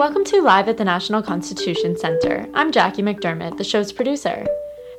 Welcome 0.00 0.24
to 0.24 0.40
Live 0.40 0.66
at 0.66 0.78
the 0.78 0.84
National 0.86 1.22
Constitution 1.22 1.94
Center. 1.94 2.48
I'm 2.54 2.72
Jackie 2.72 3.02
McDermott, 3.02 3.58
the 3.58 3.64
show's 3.64 3.92
producer. 3.92 4.46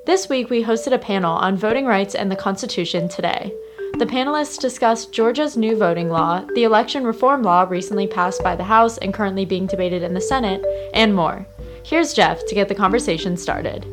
This 0.05 0.29
week, 0.29 0.51
we 0.51 0.63
hosted 0.63 0.93
a 0.93 0.99
panel 0.99 1.33
on 1.33 1.57
voting 1.57 1.87
rights 1.87 2.13
and 2.13 2.31
the 2.31 2.35
Constitution 2.35 3.09
today. 3.09 3.51
The 3.97 4.05
panelists 4.05 4.59
discussed 4.59 5.11
Georgia's 5.11 5.57
new 5.57 5.75
voting 5.75 6.09
law, 6.09 6.45
the 6.53 6.65
election 6.65 7.03
reform 7.03 7.41
law 7.41 7.65
recently 7.67 8.05
passed 8.05 8.43
by 8.43 8.55
the 8.55 8.63
House 8.63 8.99
and 8.99 9.11
currently 9.11 9.43
being 9.43 9.65
debated 9.65 10.03
in 10.03 10.13
the 10.13 10.21
Senate, 10.21 10.63
and 10.93 11.15
more. 11.15 11.47
Here's 11.83 12.13
Jeff 12.13 12.45
to 12.45 12.53
get 12.53 12.67
the 12.67 12.75
conversation 12.75 13.37
started. 13.37 13.83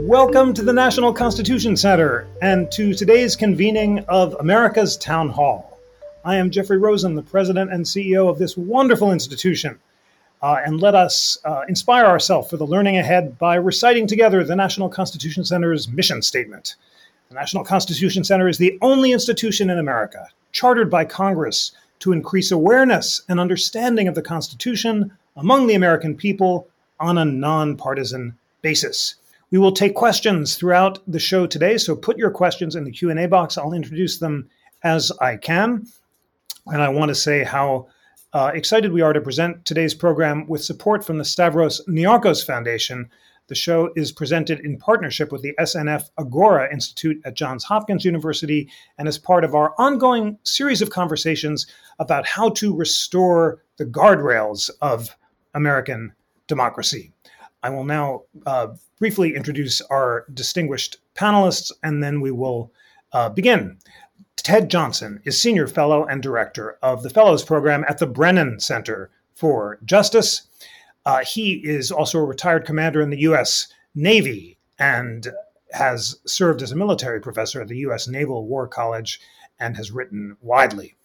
Welcome 0.00 0.52
to 0.54 0.62
the 0.62 0.72
National 0.72 1.12
Constitution 1.12 1.76
Center 1.76 2.26
and 2.42 2.72
to 2.72 2.92
today's 2.92 3.36
convening 3.36 4.00
of 4.08 4.34
America's 4.40 4.96
Town 4.96 5.28
Hall. 5.28 5.78
I 6.24 6.34
am 6.34 6.50
Jeffrey 6.50 6.78
Rosen, 6.78 7.14
the 7.14 7.22
president 7.22 7.72
and 7.72 7.84
CEO 7.84 8.28
of 8.28 8.40
this 8.40 8.56
wonderful 8.56 9.12
institution. 9.12 9.78
Uh, 10.40 10.60
and 10.64 10.80
let 10.80 10.94
us 10.94 11.36
uh, 11.44 11.62
inspire 11.68 12.04
ourselves 12.04 12.48
for 12.48 12.56
the 12.56 12.66
learning 12.66 12.96
ahead 12.96 13.36
by 13.38 13.56
reciting 13.56 14.06
together 14.06 14.44
the 14.44 14.54
National 14.54 14.88
Constitution 14.88 15.44
Center's 15.44 15.88
mission 15.88 16.22
statement. 16.22 16.76
The 17.28 17.34
National 17.34 17.64
Constitution 17.64 18.24
Center 18.24 18.48
is 18.48 18.58
the 18.58 18.78
only 18.80 19.12
institution 19.12 19.68
in 19.68 19.78
America 19.78 20.28
chartered 20.52 20.90
by 20.90 21.04
Congress 21.04 21.72
to 22.00 22.12
increase 22.12 22.50
awareness 22.50 23.22
and 23.28 23.40
understanding 23.40 24.08
of 24.08 24.14
the 24.14 24.22
Constitution 24.22 25.10
among 25.36 25.66
the 25.66 25.74
American 25.74 26.16
people 26.16 26.68
on 27.00 27.18
a 27.18 27.24
nonpartisan 27.24 28.38
basis. 28.62 29.16
We 29.50 29.58
will 29.58 29.72
take 29.72 29.94
questions 29.94 30.56
throughout 30.56 31.00
the 31.06 31.18
show 31.18 31.46
today, 31.46 31.78
so 31.78 31.96
put 31.96 32.18
your 32.18 32.30
questions 32.30 32.76
in 32.76 32.84
the 32.84 32.92
Q&A 32.92 33.26
box. 33.26 33.56
I'll 33.56 33.72
introduce 33.72 34.18
them 34.18 34.48
as 34.82 35.10
I 35.20 35.36
can. 35.36 35.86
And 36.66 36.82
I 36.82 36.88
want 36.90 37.08
to 37.08 37.14
say 37.14 37.44
how 37.44 37.88
uh, 38.32 38.50
excited 38.54 38.92
we 38.92 39.00
are 39.00 39.12
to 39.12 39.20
present 39.20 39.64
today's 39.64 39.94
program 39.94 40.46
with 40.46 40.62
support 40.62 41.04
from 41.04 41.18
the 41.18 41.24
Stavros 41.24 41.80
Niarchos 41.88 42.44
Foundation. 42.44 43.08
The 43.46 43.54
show 43.54 43.90
is 43.96 44.12
presented 44.12 44.60
in 44.60 44.76
partnership 44.76 45.32
with 45.32 45.40
the 45.40 45.54
SNF 45.58 46.10
Agora 46.18 46.70
Institute 46.70 47.22
at 47.24 47.34
Johns 47.34 47.64
Hopkins 47.64 48.04
University 48.04 48.68
and 48.98 49.08
is 49.08 49.16
part 49.18 49.44
of 49.44 49.54
our 49.54 49.74
ongoing 49.78 50.38
series 50.42 50.82
of 50.82 50.90
conversations 50.90 51.66
about 51.98 52.26
how 52.26 52.50
to 52.50 52.76
restore 52.76 53.62
the 53.78 53.86
guardrails 53.86 54.68
of 54.82 55.16
American 55.54 56.12
democracy. 56.46 57.12
I 57.62 57.70
will 57.70 57.84
now 57.84 58.24
uh, 58.44 58.68
briefly 58.98 59.34
introduce 59.34 59.80
our 59.80 60.26
distinguished 60.34 60.98
panelists, 61.14 61.72
and 61.82 62.02
then 62.02 62.20
we 62.20 62.30
will 62.30 62.72
uh, 63.12 63.30
begin. 63.30 63.78
Ted 64.48 64.70
Johnson 64.70 65.20
is 65.26 65.38
Senior 65.38 65.66
Fellow 65.66 66.06
and 66.06 66.22
Director 66.22 66.78
of 66.82 67.02
the 67.02 67.10
Fellows 67.10 67.44
Program 67.44 67.84
at 67.86 67.98
the 67.98 68.06
Brennan 68.06 68.60
Center 68.60 69.10
for 69.34 69.78
Justice. 69.84 70.48
Uh, 71.04 71.22
he 71.22 71.60
is 71.62 71.92
also 71.92 72.18
a 72.18 72.24
retired 72.24 72.64
commander 72.64 73.02
in 73.02 73.10
the 73.10 73.20
U.S. 73.20 73.68
Navy 73.94 74.56
and 74.78 75.28
has 75.72 76.18
served 76.24 76.62
as 76.62 76.72
a 76.72 76.76
military 76.76 77.20
professor 77.20 77.60
at 77.60 77.68
the 77.68 77.76
U.S. 77.80 78.08
Naval 78.08 78.46
War 78.46 78.66
College 78.66 79.20
and 79.60 79.76
has 79.76 79.90
written 79.90 80.38
widely. 80.40 80.96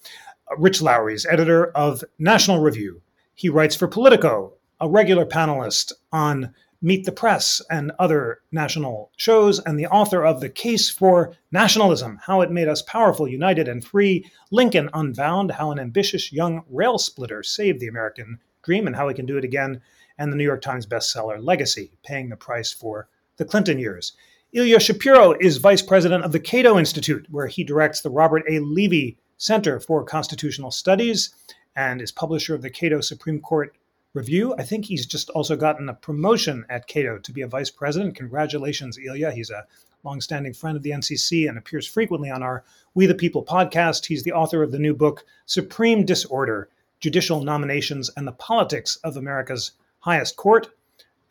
Uh, 0.49 0.55
Rich 0.55 0.81
Lowry 0.81 1.13
is 1.13 1.25
editor 1.25 1.65
of 1.71 2.01
National 2.17 2.61
Review. 2.61 3.01
He 3.35 3.49
writes 3.49 3.75
for 3.75 3.89
Politico 3.89 4.53
a 4.79 4.87
regular 4.87 5.25
panelist 5.25 5.91
on 6.13 6.55
Meet 6.85 7.05
the 7.05 7.13
Press 7.13 7.61
and 7.71 7.93
other 7.97 8.41
national 8.51 9.09
shows, 9.15 9.57
and 9.59 9.79
the 9.79 9.85
author 9.85 10.25
of 10.25 10.41
The 10.41 10.49
Case 10.49 10.89
for 10.89 11.33
Nationalism 11.49 12.19
How 12.21 12.41
It 12.41 12.51
Made 12.51 12.67
Us 12.67 12.81
Powerful, 12.81 13.25
United, 13.25 13.69
and 13.69 13.81
Free, 13.81 14.29
Lincoln 14.51 14.89
Unbound, 14.93 15.51
How 15.51 15.71
an 15.71 15.79
Ambitious 15.79 16.33
Young 16.33 16.61
Rail 16.69 16.97
Splitter 16.97 17.41
Saved 17.41 17.79
the 17.79 17.87
American 17.87 18.37
Dream, 18.63 18.85
and 18.85 18.97
How 18.97 19.07
We 19.07 19.13
Can 19.13 19.25
Do 19.25 19.37
It 19.37 19.45
Again, 19.45 19.79
and 20.17 20.29
the 20.29 20.35
New 20.35 20.43
York 20.43 20.61
Times 20.61 20.85
bestseller 20.85 21.41
Legacy 21.41 21.93
Paying 22.03 22.27
the 22.27 22.35
Price 22.35 22.73
for 22.73 23.07
the 23.37 23.45
Clinton 23.45 23.79
Years. 23.79 24.11
Ilya 24.51 24.81
Shapiro 24.81 25.37
is 25.39 25.55
vice 25.59 25.81
president 25.81 26.25
of 26.25 26.33
the 26.33 26.39
Cato 26.41 26.77
Institute, 26.77 27.25
where 27.31 27.47
he 27.47 27.63
directs 27.63 28.01
the 28.01 28.09
Robert 28.09 28.43
A. 28.49 28.59
Levy 28.59 29.17
Center 29.37 29.79
for 29.79 30.03
Constitutional 30.03 30.69
Studies 30.69 31.33
and 31.77 32.01
is 32.01 32.11
publisher 32.11 32.53
of 32.53 32.61
the 32.61 32.69
Cato 32.69 32.99
Supreme 32.99 33.39
Court 33.39 33.73
review. 34.13 34.53
I 34.57 34.63
think 34.63 34.85
he's 34.85 35.05
just 35.05 35.29
also 35.31 35.55
gotten 35.55 35.89
a 35.89 35.93
promotion 35.93 36.65
at 36.69 36.87
Cato 36.87 37.17
to 37.17 37.31
be 37.31 37.41
a 37.41 37.47
vice 37.47 37.69
president. 37.69 38.15
Congratulations, 38.15 38.97
Ilya. 38.97 39.31
He's 39.31 39.49
a 39.49 39.65
longstanding 40.03 40.53
friend 40.53 40.77
of 40.77 40.83
the 40.83 40.91
NCC 40.91 41.47
and 41.47 41.57
appears 41.57 41.87
frequently 41.87 42.29
on 42.29 42.43
our 42.43 42.63
We 42.93 43.05
the 43.05 43.15
People 43.15 43.43
podcast. 43.43 44.05
He's 44.05 44.23
the 44.23 44.33
author 44.33 44.61
of 44.61 44.71
the 44.71 44.79
new 44.79 44.93
book, 44.93 45.25
Supreme 45.45 46.05
Disorder 46.05 46.69
Judicial 46.99 47.43
Nominations 47.43 48.09
and 48.15 48.25
the 48.25 48.31
Politics 48.31 48.97
of 49.03 49.17
America's 49.17 49.71
Highest 49.99 50.37
Court, 50.37 50.69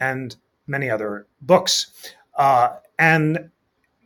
and 0.00 0.36
many 0.66 0.90
other 0.90 1.26
books. 1.40 2.14
Uh, 2.34 2.76
and 2.98 3.50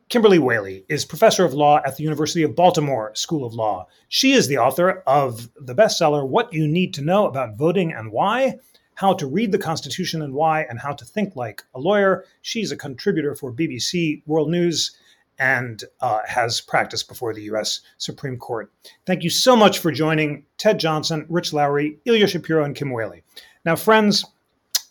Kimberly 0.08 0.38
Wehle 0.38 0.84
is 0.88 1.04
professor 1.04 1.44
of 1.44 1.52
law 1.52 1.80
at 1.84 1.96
the 1.96 2.04
University 2.04 2.44
of 2.44 2.54
Baltimore 2.54 3.12
School 3.16 3.44
of 3.44 3.54
Law. 3.54 3.88
She 4.08 4.32
is 4.32 4.46
the 4.46 4.58
author 4.58 5.02
of 5.04 5.50
the 5.60 5.74
bestseller, 5.74 6.26
What 6.26 6.52
You 6.52 6.68
Need 6.68 6.94
to 6.94 7.02
Know 7.02 7.26
About 7.26 7.56
Voting 7.56 7.92
and 7.92 8.12
Why 8.12 8.60
How 8.94 9.14
to 9.14 9.26
Read 9.26 9.50
the 9.50 9.58
Constitution 9.58 10.22
and 10.22 10.32
Why, 10.32 10.62
and 10.62 10.78
How 10.78 10.92
to 10.92 11.04
Think 11.04 11.34
Like 11.34 11.64
a 11.74 11.80
Lawyer. 11.80 12.24
She's 12.42 12.70
a 12.70 12.76
contributor 12.76 13.34
for 13.34 13.52
BBC 13.52 14.22
World 14.26 14.48
News 14.48 14.96
and 15.40 15.82
uh, 16.00 16.20
has 16.24 16.60
practiced 16.60 17.08
before 17.08 17.34
the 17.34 17.42
U.S. 17.42 17.80
Supreme 17.98 18.38
Court. 18.38 18.72
Thank 19.06 19.24
you 19.24 19.30
so 19.30 19.56
much 19.56 19.80
for 19.80 19.90
joining 19.90 20.44
Ted 20.56 20.78
Johnson, 20.78 21.26
Rich 21.28 21.52
Lowry, 21.52 21.98
Ilya 22.04 22.28
Shapiro, 22.28 22.64
and 22.64 22.76
Kim 22.76 22.90
Wehle. 22.90 23.22
Now, 23.64 23.74
friends, 23.74 24.24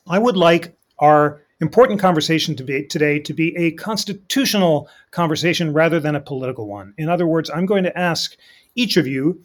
I 0.07 0.19
would 0.19 0.35
like 0.35 0.75
our 0.99 1.41
important 1.61 1.99
conversation 1.99 2.55
to 2.55 2.63
be 2.63 2.83
today 2.83 3.19
to 3.19 3.33
be 3.33 3.55
a 3.55 3.71
constitutional 3.71 4.89
conversation 5.11 5.73
rather 5.73 5.99
than 5.99 6.15
a 6.15 6.21
political 6.21 6.67
one. 6.67 6.93
In 6.97 7.09
other 7.09 7.27
words, 7.27 7.49
I'm 7.49 7.65
going 7.65 7.83
to 7.83 7.97
ask 7.97 8.35
each 8.75 8.97
of 8.97 9.07
you 9.07 9.41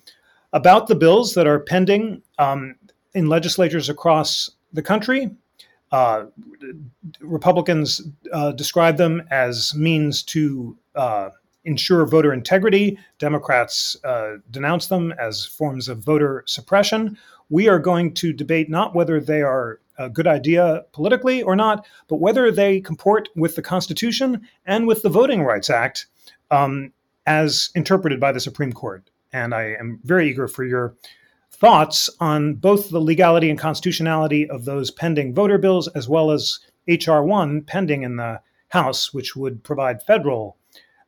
about 0.52 0.88
the 0.88 0.96
bills 0.96 1.34
that 1.34 1.46
are 1.46 1.60
pending 1.60 2.22
um, 2.38 2.74
in 3.14 3.28
legislatures 3.28 3.88
across 3.88 4.50
the 4.72 4.82
country. 4.82 5.30
Uh, 5.92 6.26
Republicans 7.20 8.02
uh, 8.32 8.52
describe 8.52 8.96
them 8.96 9.22
as 9.30 9.74
means 9.74 10.22
to 10.22 10.76
uh, 10.94 11.30
ensure 11.64 12.06
voter 12.06 12.32
integrity. 12.32 12.98
Democrats 13.18 13.96
uh, 14.04 14.36
denounce 14.50 14.86
them 14.86 15.12
as 15.18 15.44
forms 15.44 15.88
of 15.88 15.98
voter 15.98 16.44
suppression. 16.46 17.16
We 17.48 17.68
are 17.68 17.80
going 17.80 18.14
to 18.14 18.32
debate 18.32 18.70
not 18.70 18.94
whether 18.94 19.20
they 19.20 19.42
are 19.42 19.80
a 20.00 20.08
good 20.08 20.26
idea 20.26 20.82
politically 20.92 21.42
or 21.42 21.54
not, 21.54 21.86
but 22.08 22.20
whether 22.20 22.50
they 22.50 22.80
comport 22.80 23.28
with 23.36 23.54
the 23.54 23.62
Constitution 23.62 24.48
and 24.64 24.86
with 24.86 25.02
the 25.02 25.10
Voting 25.10 25.42
Rights 25.42 25.68
Act 25.68 26.06
um, 26.50 26.92
as 27.26 27.70
interpreted 27.74 28.18
by 28.18 28.32
the 28.32 28.40
Supreme 28.40 28.72
Court. 28.72 29.08
And 29.32 29.54
I 29.54 29.76
am 29.78 30.00
very 30.02 30.30
eager 30.30 30.48
for 30.48 30.64
your 30.64 30.96
thoughts 31.52 32.08
on 32.18 32.54
both 32.54 32.88
the 32.88 33.00
legality 33.00 33.50
and 33.50 33.58
constitutionality 33.58 34.48
of 34.48 34.64
those 34.64 34.90
pending 34.90 35.34
voter 35.34 35.58
bills, 35.58 35.86
as 35.88 36.08
well 36.08 36.30
as 36.30 36.58
H.R. 36.88 37.22
1 37.22 37.62
pending 37.62 38.02
in 38.02 38.16
the 38.16 38.40
House, 38.68 39.12
which 39.12 39.36
would 39.36 39.62
provide 39.62 40.02
federal 40.02 40.56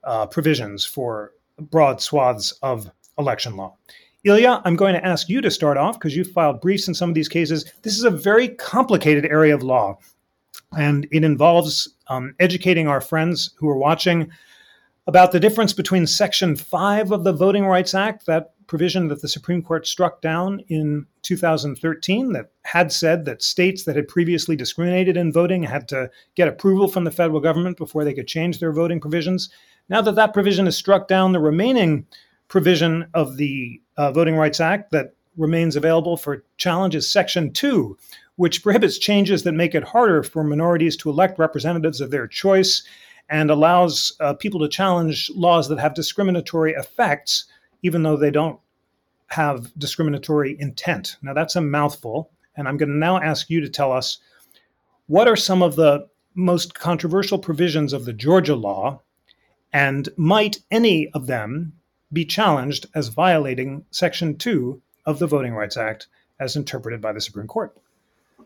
uh, 0.05 0.27
provisions 0.27 0.85
for 0.85 1.33
broad 1.59 2.03
swaths 2.03 2.53
of 2.63 2.91
election 3.19 3.57
law. 3.57 3.77
Ilya, 4.25 4.63
I'm 4.65 4.77
going 4.77 4.95
to 4.95 5.05
ask 5.05 5.29
you 5.29 5.41
to 5.41 5.51
start 5.51 5.77
off 5.77 5.99
because 5.99 6.15
you 6.15 6.23
filed 6.23 6.61
briefs 6.61 6.87
in 6.87 6.95
some 6.95 7.09
of 7.09 7.15
these 7.15 7.29
cases. 7.29 7.65
This 7.83 7.97
is 7.97 8.05
a 8.05 8.11
very 8.11 8.49
complicated 8.49 9.25
area 9.27 9.53
of 9.53 9.65
law, 9.65 9.99
and 10.79 11.09
it 11.11 11.25
involves 11.25 11.89
um, 12.07 12.35
educating 12.39 12.87
our 12.87 13.01
friends 13.01 13.51
who 13.57 13.69
are 13.69 13.77
watching 13.77 14.31
about 15.09 15.33
the 15.33 15.41
difference 15.41 15.73
between 15.73 16.07
Section 16.07 16.55
5 16.55 17.11
of 17.11 17.25
the 17.25 17.33
Voting 17.33 17.67
Rights 17.67 17.95
Act, 17.95 18.27
that 18.27 18.53
provision 18.69 19.09
that 19.09 19.21
the 19.21 19.29
Supreme 19.29 19.61
Court 19.61 19.89
struck 19.89 20.23
down 20.23 20.61
in 20.69 21.05
2013 21.23 22.33
that 22.33 22.53
had 22.63 22.93
said 22.93 23.25
that 23.25 23.43
states 23.43 23.83
that 23.85 23.97
had 23.97 24.07
previously 24.07 24.55
discriminated 24.55 25.17
in 25.17 25.33
voting 25.33 25.65
had 25.65 25.89
to 25.89 26.09
get 26.37 26.47
approval 26.47 26.87
from 26.87 27.03
the 27.03 27.11
federal 27.11 27.41
government 27.41 27.77
before 27.77 28.05
they 28.05 28.15
could 28.15 28.29
change 28.29 28.61
their 28.61 28.73
voting 28.73 29.01
provisions. 29.01 29.51
Now 29.89 30.01
that 30.03 30.15
that 30.15 30.33
provision 30.33 30.69
is 30.69 30.77
struck 30.77 31.09
down, 31.09 31.33
the 31.33 31.41
remaining 31.41 32.07
provision 32.47 33.09
of 33.15 33.37
the 33.37 33.82
uh, 33.97 34.13
Voting 34.13 34.37
Rights 34.37 34.61
Act 34.61 34.91
that 34.93 35.15
remains 35.37 35.77
available 35.77 36.17
for 36.17 36.45
challenges 36.57 37.11
Section 37.11 37.53
2, 37.53 37.97
which 38.37 38.63
prohibits 38.63 38.99
changes 38.99 39.43
that 39.43 39.53
make 39.53 39.75
it 39.75 39.85
harder 39.85 40.23
for 40.23 40.45
minorities 40.45 40.97
to 40.99 41.11
elect 41.11 41.39
representatives 41.39 42.01
of 42.01 42.11
their 42.11 42.27
choice 42.27 42.83
and 43.29 43.51
allows 43.51 44.13
uh, 44.21 44.35
people 44.35 44.61
to 44.61 44.69
challenge 44.69 45.31
laws 45.35 45.69
that 45.69 45.79
have 45.79 45.95
discriminatory 45.95 46.73
effects, 46.73 47.47
even 47.83 48.03
though 48.03 48.17
they 48.17 48.31
don't 48.31 48.59
have 49.29 49.73
discriminatory 49.79 50.57
intent. 50.61 51.17
Now, 51.23 51.33
that's 51.33 51.57
a 51.57 51.61
mouthful. 51.61 52.31
And 52.57 52.69
I'm 52.69 52.77
going 52.77 52.91
to 52.91 52.95
now 52.95 53.19
ask 53.19 53.49
you 53.49 53.63
to 53.63 53.69
tell 53.69 53.93
us 53.93 54.19
what 55.07 55.29
are 55.29 55.37
some 55.37 55.63
of 55.63 55.77
the 55.77 56.07
most 56.35 56.75
controversial 56.75 57.39
provisions 57.39 57.93
of 57.93 58.05
the 58.05 58.13
Georgia 58.13 58.55
law, 58.55 59.01
and 59.73 60.09
might 60.17 60.59
any 60.71 61.11
of 61.13 61.27
them 61.27 61.73
be 62.13 62.25
challenged 62.25 62.87
as 62.95 63.09
violating 63.09 63.85
Section 63.91 64.37
2 64.37 64.81
of 65.07 65.19
the 65.19 65.27
Voting 65.27 65.55
Rights 65.55 65.77
Act 65.77 66.09
as 66.39 66.57
interpreted 66.57 67.01
by 67.01 67.13
the 67.13 67.21
Supreme 67.21 67.47
Court. 67.47 67.77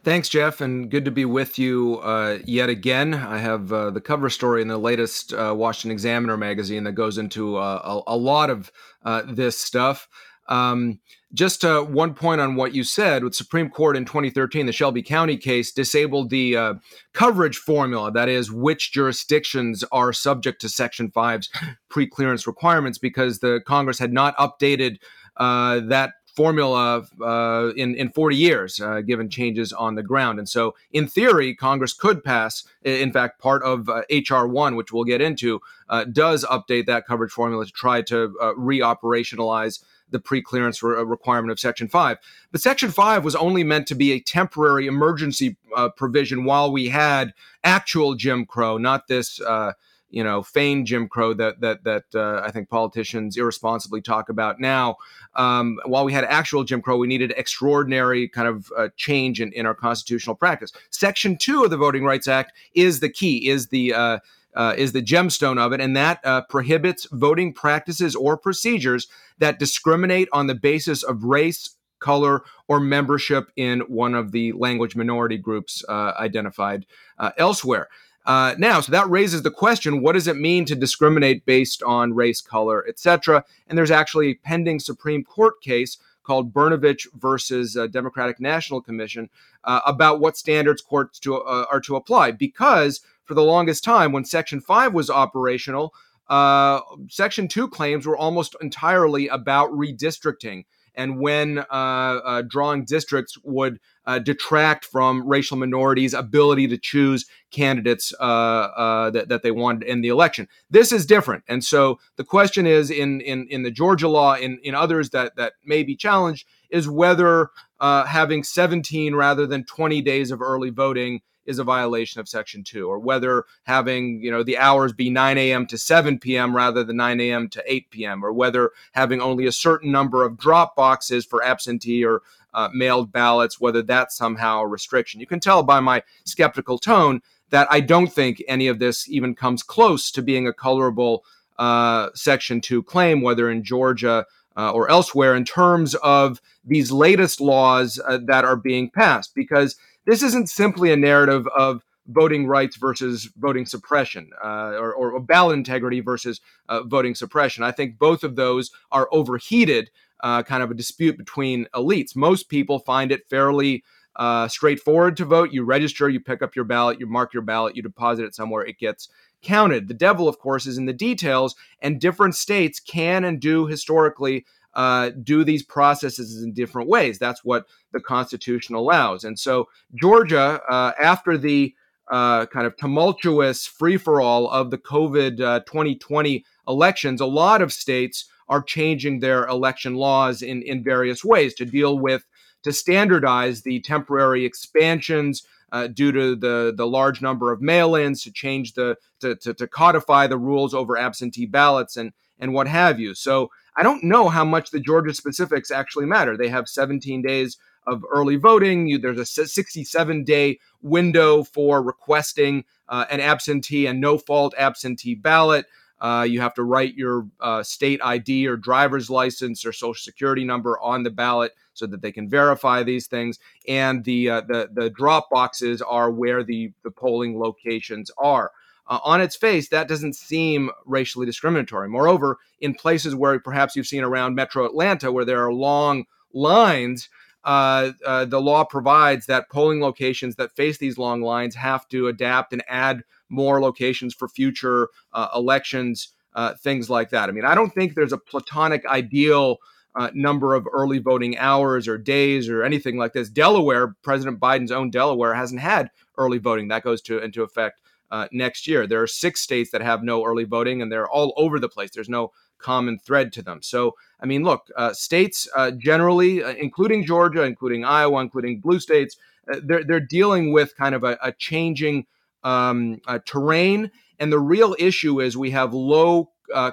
Thanks, 0.04 0.28
Jeff, 0.28 0.60
and 0.60 0.88
good 0.88 1.04
to 1.06 1.10
be 1.10 1.24
with 1.24 1.58
you 1.58 1.98
uh, 1.98 2.38
yet 2.44 2.68
again. 2.68 3.12
I 3.12 3.38
have 3.38 3.72
uh, 3.72 3.90
the 3.90 4.00
cover 4.00 4.30
story 4.30 4.62
in 4.62 4.68
the 4.68 4.78
latest 4.78 5.32
uh, 5.32 5.52
Washington 5.56 5.90
Examiner 5.90 6.36
magazine 6.36 6.84
that 6.84 6.92
goes 6.92 7.18
into 7.18 7.56
uh, 7.56 8.02
a, 8.06 8.14
a, 8.14 8.16
lot 8.16 8.48
of 8.48 8.70
uh, 9.04 9.22
this 9.26 9.58
stuff. 9.58 10.08
Um, 10.48 11.00
just 11.34 11.64
uh, 11.64 11.82
one 11.82 12.14
point 12.14 12.40
on 12.40 12.54
what 12.54 12.74
you 12.74 12.82
said 12.84 13.22
with 13.22 13.34
Supreme 13.34 13.68
Court 13.68 13.96
in 13.96 14.04
2013, 14.04 14.66
the 14.66 14.72
Shelby 14.72 15.02
County 15.02 15.36
case 15.36 15.72
disabled 15.72 16.30
the 16.30 16.56
uh, 16.56 16.74
coverage 17.12 17.58
formula, 17.58 18.10
that 18.12 18.28
is, 18.28 18.50
which 18.50 18.92
jurisdictions 18.92 19.84
are 19.92 20.12
subject 20.12 20.60
to 20.62 20.68
Section 20.68 21.10
5's 21.10 21.50
pre-clearance 21.88 22.46
requirements, 22.46 22.96
because 22.96 23.40
the 23.40 23.60
Congress 23.66 23.98
had 23.98 24.12
not 24.12 24.36
updated 24.38 24.98
uh, 25.36 25.80
that 25.80 26.12
formula 26.36 27.02
uh, 27.22 27.72
in 27.76 27.94
in 27.94 28.10
40 28.10 28.36
years, 28.36 28.78
uh, 28.80 29.00
given 29.00 29.28
changes 29.28 29.72
on 29.72 29.94
the 29.94 30.02
ground. 30.02 30.38
And 30.38 30.48
so, 30.48 30.76
in 30.92 31.08
theory, 31.08 31.54
Congress 31.54 31.94
could 31.94 32.22
pass. 32.22 32.62
In 32.82 33.10
fact, 33.10 33.40
part 33.40 33.62
of 33.62 33.88
uh, 33.88 34.02
HR 34.10 34.46
one, 34.46 34.76
which 34.76 34.92
we'll 34.92 35.04
get 35.04 35.20
into, 35.20 35.60
uh, 35.88 36.04
does 36.04 36.44
update 36.44 36.86
that 36.86 37.06
coverage 37.06 37.32
formula 37.32 37.64
to 37.64 37.72
try 37.72 38.02
to 38.02 38.34
uh, 38.40 38.52
reoperationalize 38.52 39.82
the 40.10 40.20
pre-clearance 40.20 40.82
re- 40.82 40.98
uh, 40.98 41.04
requirement 41.04 41.50
of 41.50 41.60
Section 41.60 41.88
5. 41.88 42.18
But 42.52 42.60
Section 42.60 42.90
5 42.90 43.24
was 43.24 43.34
only 43.34 43.64
meant 43.64 43.86
to 43.88 43.94
be 43.94 44.12
a 44.12 44.20
temporary 44.20 44.86
emergency 44.86 45.56
uh, 45.76 45.88
provision 45.90 46.44
while 46.44 46.70
we 46.70 46.88
had 46.88 47.34
actual 47.64 48.14
Jim 48.14 48.46
Crow, 48.46 48.78
not 48.78 49.08
this 49.08 49.40
uh, 49.40 49.72
you 50.10 50.22
know 50.22 50.42
feigned 50.42 50.86
Jim 50.86 51.08
Crow 51.08 51.34
that 51.34 51.60
that 51.60 51.84
that 51.84 52.04
uh, 52.14 52.40
I 52.44 52.50
think 52.50 52.68
politicians 52.68 53.36
irresponsibly 53.36 54.00
talk 54.00 54.28
about 54.28 54.60
now. 54.60 54.96
Um, 55.34 55.78
while 55.84 56.04
we 56.04 56.12
had 56.12 56.24
actual 56.24 56.64
Jim 56.64 56.80
Crow, 56.80 56.96
we 56.96 57.06
needed 57.06 57.34
extraordinary 57.36 58.28
kind 58.28 58.48
of 58.48 58.72
uh, 58.76 58.88
change 58.96 59.40
in, 59.40 59.52
in 59.52 59.66
our 59.66 59.74
constitutional 59.74 60.36
practice. 60.36 60.72
Section 60.90 61.36
two 61.36 61.64
of 61.64 61.70
the 61.70 61.76
Voting 61.76 62.04
Rights 62.04 62.28
Act 62.28 62.52
is 62.74 63.00
the 63.00 63.10
key, 63.10 63.48
is 63.48 63.68
the 63.68 63.92
uh, 63.92 64.18
uh, 64.56 64.74
is 64.76 64.92
the 64.92 65.02
gemstone 65.02 65.58
of 65.58 65.72
it, 65.72 65.80
and 65.80 65.96
that 65.96 66.18
uh, 66.24 66.42
prohibits 66.48 67.06
voting 67.12 67.52
practices 67.52 68.16
or 68.16 68.36
procedures 68.36 69.06
that 69.38 69.58
discriminate 69.58 70.28
on 70.32 70.46
the 70.46 70.54
basis 70.54 71.02
of 71.02 71.24
race, 71.24 71.76
color, 72.00 72.42
or 72.66 72.80
membership 72.80 73.50
in 73.56 73.80
one 73.80 74.14
of 74.14 74.32
the 74.32 74.52
language 74.52 74.96
minority 74.96 75.36
groups 75.36 75.84
uh, 75.88 76.12
identified 76.18 76.86
uh, 77.18 77.30
elsewhere. 77.36 77.88
Uh, 78.24 78.56
now, 78.58 78.80
so 78.80 78.90
that 78.90 79.08
raises 79.08 79.42
the 79.42 79.50
question: 79.50 80.02
What 80.02 80.14
does 80.14 80.26
it 80.26 80.36
mean 80.36 80.64
to 80.64 80.74
discriminate 80.74 81.44
based 81.44 81.82
on 81.84 82.14
race, 82.14 82.40
color, 82.40 82.84
etc.? 82.88 83.44
And 83.68 83.78
there's 83.78 83.90
actually 83.92 84.28
a 84.30 84.34
pending 84.34 84.80
Supreme 84.80 85.22
Court 85.22 85.60
case 85.62 85.98
called 86.26 86.52
Brnovich 86.52 87.06
versus 87.14 87.76
uh, 87.76 87.86
Democratic 87.86 88.40
National 88.40 88.80
Commission 88.82 89.30
about 89.64 90.20
what 90.20 90.36
standards 90.36 90.82
courts 90.82 91.18
to, 91.20 91.40
are 91.42 91.80
to 91.80 91.96
apply. 91.96 92.30
Because 92.30 93.00
for 93.24 93.34
the 93.34 93.42
longest 93.42 93.82
time 93.82 94.12
when 94.12 94.24
Section 94.24 94.60
5 94.60 94.94
was 94.94 95.10
operational, 95.10 95.92
uh, 96.28 96.80
Section 97.08 97.48
2 97.48 97.68
claims 97.68 98.06
were 98.06 98.16
almost 98.16 98.56
entirely 98.60 99.28
about 99.28 99.70
redistricting 99.70 100.64
and 100.96 101.20
when 101.20 101.58
uh, 101.58 101.62
uh, 101.70 102.42
drawing 102.48 102.84
districts 102.84 103.36
would 103.44 103.78
uh, 104.06 104.18
detract 104.18 104.84
from 104.84 105.26
racial 105.26 105.56
minorities' 105.56 106.14
ability 106.14 106.66
to 106.68 106.78
choose 106.78 107.26
candidates 107.50 108.12
that, 108.18 109.26
that 109.28 109.42
they 109.42 109.50
wanted 109.50 109.82
in 109.88 110.00
the 110.00 110.08
election. 110.08 110.48
This 110.70 110.92
is 110.92 111.06
different. 111.06 111.44
And 111.48 111.64
so 111.64 111.98
the 112.16 112.24
question 112.24 112.66
is 112.66 112.90
in, 112.90 113.20
in, 113.20 113.46
in 113.48 113.62
the 113.62 113.70
Georgia 113.70 114.08
law, 114.08 114.34
in, 114.34 114.58
in 114.62 114.74
others 114.74 115.10
that, 115.10 115.36
that 115.36 115.54
may 115.64 115.82
be 115.82 115.96
challenged, 115.96 116.46
is 116.70 116.88
whether 116.88 117.50
having 117.80 118.42
17 118.42 119.14
rather 119.14 119.46
than 119.46 119.64
20 119.64 120.00
days 120.02 120.30
of 120.30 120.40
early 120.40 120.70
voting 120.70 121.20
is 121.46 121.58
a 121.58 121.64
violation 121.64 122.20
of 122.20 122.28
Section 122.28 122.64
2, 122.64 122.88
or 122.88 122.98
whether 122.98 123.44
having 123.64 124.20
you 124.22 124.30
know 124.30 124.42
the 124.42 124.58
hours 124.58 124.92
be 124.92 125.10
9 125.10 125.38
a.m. 125.38 125.66
to 125.66 125.78
7 125.78 126.18
p.m. 126.18 126.54
rather 126.54 126.84
than 126.84 126.96
9 126.96 127.20
a.m. 127.20 127.48
to 127.48 127.62
8 127.66 127.90
p.m., 127.90 128.24
or 128.24 128.32
whether 128.32 128.70
having 128.92 129.20
only 129.20 129.46
a 129.46 129.52
certain 129.52 129.90
number 129.90 130.24
of 130.24 130.36
drop 130.36 130.76
boxes 130.76 131.24
for 131.24 131.42
absentee 131.42 132.04
or 132.04 132.22
uh, 132.54 132.70
mailed 132.72 133.12
ballots, 133.12 133.60
whether 133.60 133.82
that's 133.82 134.16
somehow 134.16 134.60
a 134.60 134.66
restriction. 134.66 135.20
You 135.20 135.26
can 135.26 135.40
tell 135.40 135.62
by 135.62 135.78
my 135.80 136.02
skeptical 136.24 136.78
tone 136.78 137.20
that 137.50 137.68
I 137.70 137.80
don't 137.80 138.12
think 138.12 138.42
any 138.48 138.66
of 138.66 138.78
this 138.78 139.08
even 139.08 139.34
comes 139.34 139.62
close 139.62 140.10
to 140.12 140.22
being 140.22 140.48
a 140.48 140.52
colorable 140.52 141.24
uh, 141.58 142.08
Section 142.14 142.60
2 142.60 142.82
claim, 142.82 143.20
whether 143.20 143.50
in 143.50 143.62
Georgia 143.62 144.26
uh, 144.56 144.72
or 144.72 144.90
elsewhere, 144.90 145.36
in 145.36 145.44
terms 145.44 145.94
of 145.96 146.40
these 146.64 146.90
latest 146.90 147.40
laws 147.40 148.00
uh, 148.06 148.18
that 148.24 148.44
are 148.44 148.56
being 148.56 148.90
passed. 148.90 149.34
Because 149.34 149.76
this 150.06 150.22
isn't 150.22 150.48
simply 150.48 150.92
a 150.92 150.96
narrative 150.96 151.46
of 151.48 151.82
voting 152.08 152.46
rights 152.46 152.76
versus 152.76 153.28
voting 153.36 153.66
suppression, 153.66 154.30
uh, 154.42 154.74
or, 154.78 154.94
or, 154.94 155.20
ballot 155.20 155.56
integrity 155.58 156.00
versus 156.00 156.40
uh, 156.68 156.82
voting 156.84 157.14
suppression. 157.14 157.64
I 157.64 157.72
think 157.72 157.98
both 157.98 158.22
of 158.22 158.36
those 158.36 158.70
are 158.92 159.08
overheated, 159.10 159.90
uh, 160.22 160.44
kind 160.44 160.62
of 160.62 160.70
a 160.70 160.74
dispute 160.74 161.18
between 161.18 161.66
elites. 161.74 162.14
Most 162.14 162.48
people 162.48 162.78
find 162.78 163.10
it 163.10 163.28
fairly 163.28 163.82
uh, 164.14 164.48
straightforward 164.48 165.16
to 165.16 165.24
vote. 165.24 165.52
You 165.52 165.64
register, 165.64 166.08
you 166.08 166.20
pick 166.20 166.42
up 166.42 166.54
your 166.54 166.64
ballot, 166.64 167.00
you 167.00 167.06
mark 167.06 167.34
your 167.34 167.42
ballot, 167.42 167.76
you 167.76 167.82
deposit 167.82 168.24
it 168.24 168.34
somewhere, 168.34 168.64
it 168.64 168.78
gets 168.78 169.08
counted. 169.42 169.88
The 169.88 169.94
devil, 169.94 170.28
of 170.28 170.38
course, 170.38 170.66
is 170.66 170.78
in 170.78 170.86
the 170.86 170.92
details, 170.92 171.54
and 171.80 172.00
different 172.00 172.34
states 172.34 172.80
can 172.80 173.24
and 173.24 173.40
do 173.40 173.66
historically 173.66 174.46
uh, 174.76 175.10
do 175.22 175.42
these 175.42 175.62
processes 175.62 176.42
in 176.42 176.52
different 176.52 176.88
ways. 176.88 177.18
That's 177.18 177.42
what 177.42 177.66
the 177.92 178.00
Constitution 178.00 178.74
allows. 178.74 179.24
And 179.24 179.38
so, 179.38 179.68
Georgia, 179.94 180.60
uh, 180.68 180.92
after 181.00 181.38
the 181.38 181.74
uh, 182.10 182.44
kind 182.46 182.66
of 182.66 182.76
tumultuous 182.76 183.66
free 183.66 183.96
for 183.96 184.20
all 184.20 184.48
of 184.50 184.70
the 184.70 184.78
COVID 184.78 185.38
2020 185.64 186.38
uh, 186.38 186.70
elections, 186.70 187.22
a 187.22 187.26
lot 187.26 187.62
of 187.62 187.72
states 187.72 188.26
are 188.48 188.62
changing 188.62 189.18
their 189.18 189.46
election 189.46 189.94
laws 189.94 190.42
in, 190.42 190.62
in 190.62 190.84
various 190.84 191.24
ways 191.24 191.54
to 191.54 191.64
deal 191.64 191.98
with, 191.98 192.26
to 192.62 192.70
standardize 192.70 193.62
the 193.62 193.80
temporary 193.80 194.44
expansions. 194.44 195.42
Uh, 195.72 195.88
due 195.88 196.12
to 196.12 196.36
the 196.36 196.72
the 196.76 196.86
large 196.86 197.20
number 197.20 197.52
of 197.52 197.60
mail-ins, 197.60 198.22
to 198.22 198.30
change 198.30 198.74
the 198.74 198.96
to, 199.18 199.34
to, 199.34 199.52
to 199.52 199.66
codify 199.66 200.24
the 200.28 200.38
rules 200.38 200.72
over 200.72 200.96
absentee 200.96 201.44
ballots 201.44 201.96
and 201.96 202.12
and 202.38 202.52
what 202.52 202.68
have 202.68 203.00
you. 203.00 203.14
So 203.14 203.50
I 203.76 203.82
don't 203.82 204.04
know 204.04 204.28
how 204.28 204.44
much 204.44 204.70
the 204.70 204.80
Georgia 204.80 205.12
specifics 205.12 205.70
actually 205.70 206.06
matter. 206.06 206.36
They 206.36 206.48
have 206.48 206.68
17 206.68 207.22
days 207.22 207.58
of 207.86 208.02
early 208.10 208.36
voting. 208.36 208.86
You, 208.86 208.98
there's 208.98 209.18
a 209.18 209.26
67 209.26 210.24
day 210.24 210.58
window 210.82 211.44
for 211.44 211.82
requesting 211.82 212.64
uh, 212.88 213.04
an 213.10 213.20
absentee 213.20 213.86
and 213.86 214.00
no 214.00 214.18
fault 214.18 214.54
absentee 214.58 215.14
ballot. 215.14 215.66
Uh, 216.00 216.26
you 216.28 216.40
have 216.40 216.54
to 216.54 216.62
write 216.62 216.94
your 216.94 217.26
uh, 217.40 217.62
state 217.62 218.00
ID 218.02 218.46
or 218.46 218.56
driver's 218.56 219.08
license 219.08 219.64
or 219.64 219.72
social 219.72 219.94
security 219.94 220.44
number 220.44 220.78
on 220.80 221.02
the 221.02 221.10
ballot 221.10 221.52
so 221.72 221.86
that 221.86 222.02
they 222.02 222.12
can 222.12 222.28
verify 222.28 222.82
these 222.82 223.06
things. 223.06 223.38
And 223.66 224.04
the 224.04 224.28
uh, 224.28 224.40
the, 224.42 224.68
the 224.72 224.90
drop 224.90 225.30
boxes 225.30 225.80
are 225.80 226.10
where 226.10 226.42
the, 226.44 226.72
the 226.82 226.90
polling 226.90 227.38
locations 227.38 228.10
are. 228.18 228.50
Uh, 228.88 229.00
on 229.02 229.20
its 229.20 229.34
face, 229.34 229.68
that 229.68 229.88
doesn't 229.88 230.14
seem 230.14 230.70
racially 230.84 231.26
discriminatory. 231.26 231.88
Moreover, 231.88 232.38
in 232.60 232.74
places 232.74 233.14
where 233.14 233.38
perhaps 233.40 233.74
you've 233.74 233.86
seen 233.86 234.04
around 234.04 234.34
Metro 234.34 234.64
Atlanta, 234.64 235.10
where 235.10 235.24
there 235.24 235.44
are 235.44 235.52
long 235.52 236.04
lines, 236.32 237.08
uh, 237.44 237.92
uh, 238.04 238.24
the 238.24 238.40
law 238.40 238.64
provides 238.64 239.26
that 239.26 239.48
polling 239.50 239.80
locations 239.80 240.36
that 240.36 240.54
face 240.54 240.78
these 240.78 240.98
long 240.98 241.22
lines 241.22 241.54
have 241.54 241.88
to 241.88 242.08
adapt 242.08 242.52
and 242.52 242.62
add 242.68 243.02
more 243.28 243.60
locations 243.60 244.14
for 244.14 244.28
future 244.28 244.88
uh, 245.12 245.28
elections, 245.34 246.08
uh, 246.34 246.54
things 246.54 246.90
like 246.90 247.10
that. 247.10 247.28
I 247.28 247.32
mean, 247.32 247.44
I 247.44 247.54
don't 247.54 247.72
think 247.72 247.94
there's 247.94 248.12
a 248.12 248.18
platonic 248.18 248.84
ideal. 248.86 249.58
Uh, 249.98 250.10
number 250.12 250.54
of 250.54 250.66
early 250.74 250.98
voting 250.98 251.38
hours 251.38 251.88
or 251.88 251.96
days 251.96 252.50
or 252.50 252.62
anything 252.62 252.98
like 252.98 253.14
this. 253.14 253.30
Delaware, 253.30 253.96
President 254.02 254.38
Biden's 254.38 254.70
own 254.70 254.90
Delaware, 254.90 255.32
hasn't 255.32 255.62
had 255.62 255.90
early 256.18 256.36
voting. 256.36 256.68
That 256.68 256.82
goes 256.82 257.00
to 257.00 257.18
into 257.18 257.42
effect 257.42 257.80
uh, 258.10 258.28
next 258.32 258.66
year. 258.66 258.86
There 258.86 259.02
are 259.02 259.06
six 259.06 259.40
states 259.40 259.70
that 259.70 259.82
have 259.82 260.02
no 260.02 260.24
early 260.24 260.44
voting, 260.44 260.82
and 260.82 260.90
they're 260.90 261.08
all 261.08 261.32
over 261.36 261.58
the 261.58 261.68
place. 261.68 261.90
There's 261.90 262.08
no 262.08 262.32
common 262.58 262.98
thread 262.98 263.32
to 263.34 263.42
them. 263.42 263.60
So, 263.62 263.94
I 264.20 264.26
mean, 264.26 264.42
look, 264.42 264.68
uh, 264.76 264.92
states 264.92 265.48
uh, 265.56 265.72
generally, 265.72 266.42
uh, 266.42 266.54
including 266.54 267.04
Georgia, 267.04 267.42
including 267.42 267.84
Iowa, 267.84 268.20
including 268.20 268.60
blue 268.60 268.80
states, 268.80 269.16
uh, 269.52 269.60
they're, 269.62 269.84
they're 269.84 270.00
dealing 270.00 270.52
with 270.52 270.76
kind 270.76 270.94
of 270.94 271.04
a, 271.04 271.18
a 271.22 271.32
changing 271.32 272.06
um, 272.44 273.00
uh, 273.06 273.18
terrain. 273.26 273.90
And 274.18 274.32
the 274.32 274.38
real 274.38 274.74
issue 274.78 275.20
is 275.20 275.36
we 275.36 275.50
have 275.50 275.74
low 275.74 276.30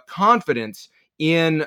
confidence 0.07 0.89
in 1.19 1.65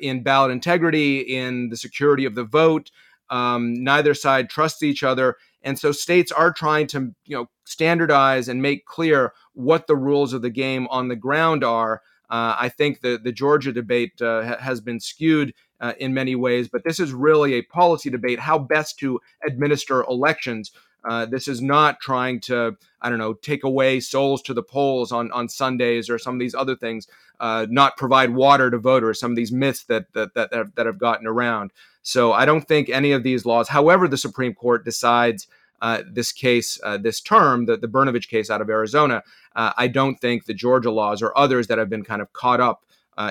in 0.00 0.22
ballot 0.22 0.50
integrity, 0.50 1.18
in 1.20 1.68
the 1.68 1.76
security 1.76 2.24
of 2.24 2.34
the 2.34 2.44
vote. 2.44 2.90
Um, 3.28 3.84
neither 3.84 4.14
side 4.14 4.50
trusts 4.50 4.82
each 4.82 5.02
other, 5.02 5.36
and 5.62 5.78
so 5.78 5.92
states 5.92 6.32
are 6.32 6.52
trying 6.52 6.86
to, 6.88 7.14
you 7.24 7.36
know, 7.36 7.48
standardize 7.64 8.48
and 8.48 8.62
make 8.62 8.86
clear 8.86 9.32
what 9.52 9.86
the 9.86 9.96
rules 9.96 10.32
of 10.32 10.42
the 10.42 10.50
game 10.50 10.86
on 10.88 11.08
the 11.08 11.16
ground 11.16 11.62
are. 11.64 12.02
Uh, 12.28 12.56
I 12.58 12.68
think 12.68 13.00
the, 13.00 13.20
the 13.22 13.32
Georgia 13.32 13.72
debate 13.72 14.20
uh, 14.22 14.42
ha- 14.44 14.58
has 14.58 14.80
been 14.80 15.00
skewed 15.00 15.52
uh, 15.80 15.94
in 15.98 16.14
many 16.14 16.36
ways, 16.36 16.68
but 16.68 16.84
this 16.84 17.00
is 17.00 17.12
really 17.12 17.54
a 17.54 17.62
policy 17.62 18.10
debate 18.10 18.38
how 18.38 18.58
best 18.58 18.98
to 19.00 19.20
administer 19.46 20.04
elections. 20.04 20.70
Uh, 21.04 21.26
this 21.26 21.48
is 21.48 21.62
not 21.62 22.00
trying 22.00 22.40
to, 22.40 22.76
I 23.00 23.08
don't 23.08 23.18
know, 23.18 23.32
take 23.32 23.64
away 23.64 24.00
souls 24.00 24.42
to 24.42 24.54
the 24.54 24.62
polls 24.62 25.12
on, 25.12 25.32
on 25.32 25.48
Sundays 25.48 26.10
or 26.10 26.18
some 26.18 26.34
of 26.34 26.40
these 26.40 26.54
other 26.54 26.76
things, 26.76 27.08
uh, 27.40 27.66
not 27.70 27.96
provide 27.96 28.30
water 28.30 28.70
to 28.70 28.78
voters, 28.78 29.18
some 29.18 29.32
of 29.32 29.36
these 29.36 29.52
myths 29.52 29.84
that, 29.84 30.12
that, 30.12 30.34
that, 30.34 30.52
have, 30.52 30.74
that 30.74 30.86
have 30.86 30.98
gotten 30.98 31.26
around. 31.26 31.72
So 32.02 32.32
I 32.32 32.44
don't 32.44 32.66
think 32.66 32.88
any 32.88 33.12
of 33.12 33.22
these 33.22 33.46
laws, 33.46 33.68
however, 33.68 34.08
the 34.08 34.16
Supreme 34.16 34.54
Court 34.54 34.84
decides 34.84 35.46
uh, 35.80 36.02
this 36.10 36.32
case, 36.32 36.78
uh, 36.84 36.98
this 36.98 37.20
term, 37.22 37.64
the, 37.64 37.76
the 37.76 37.88
Brnovich 37.88 38.28
case 38.28 38.50
out 38.50 38.60
of 38.60 38.68
Arizona, 38.68 39.22
uh, 39.56 39.72
I 39.78 39.88
don't 39.88 40.20
think 40.20 40.44
the 40.44 40.54
Georgia 40.54 40.90
laws 40.90 41.22
or 41.22 41.36
others 41.36 41.66
that 41.68 41.78
have 41.78 41.88
been 41.88 42.04
kind 42.04 42.20
of 42.20 42.32
caught 42.32 42.60
up 42.60 42.84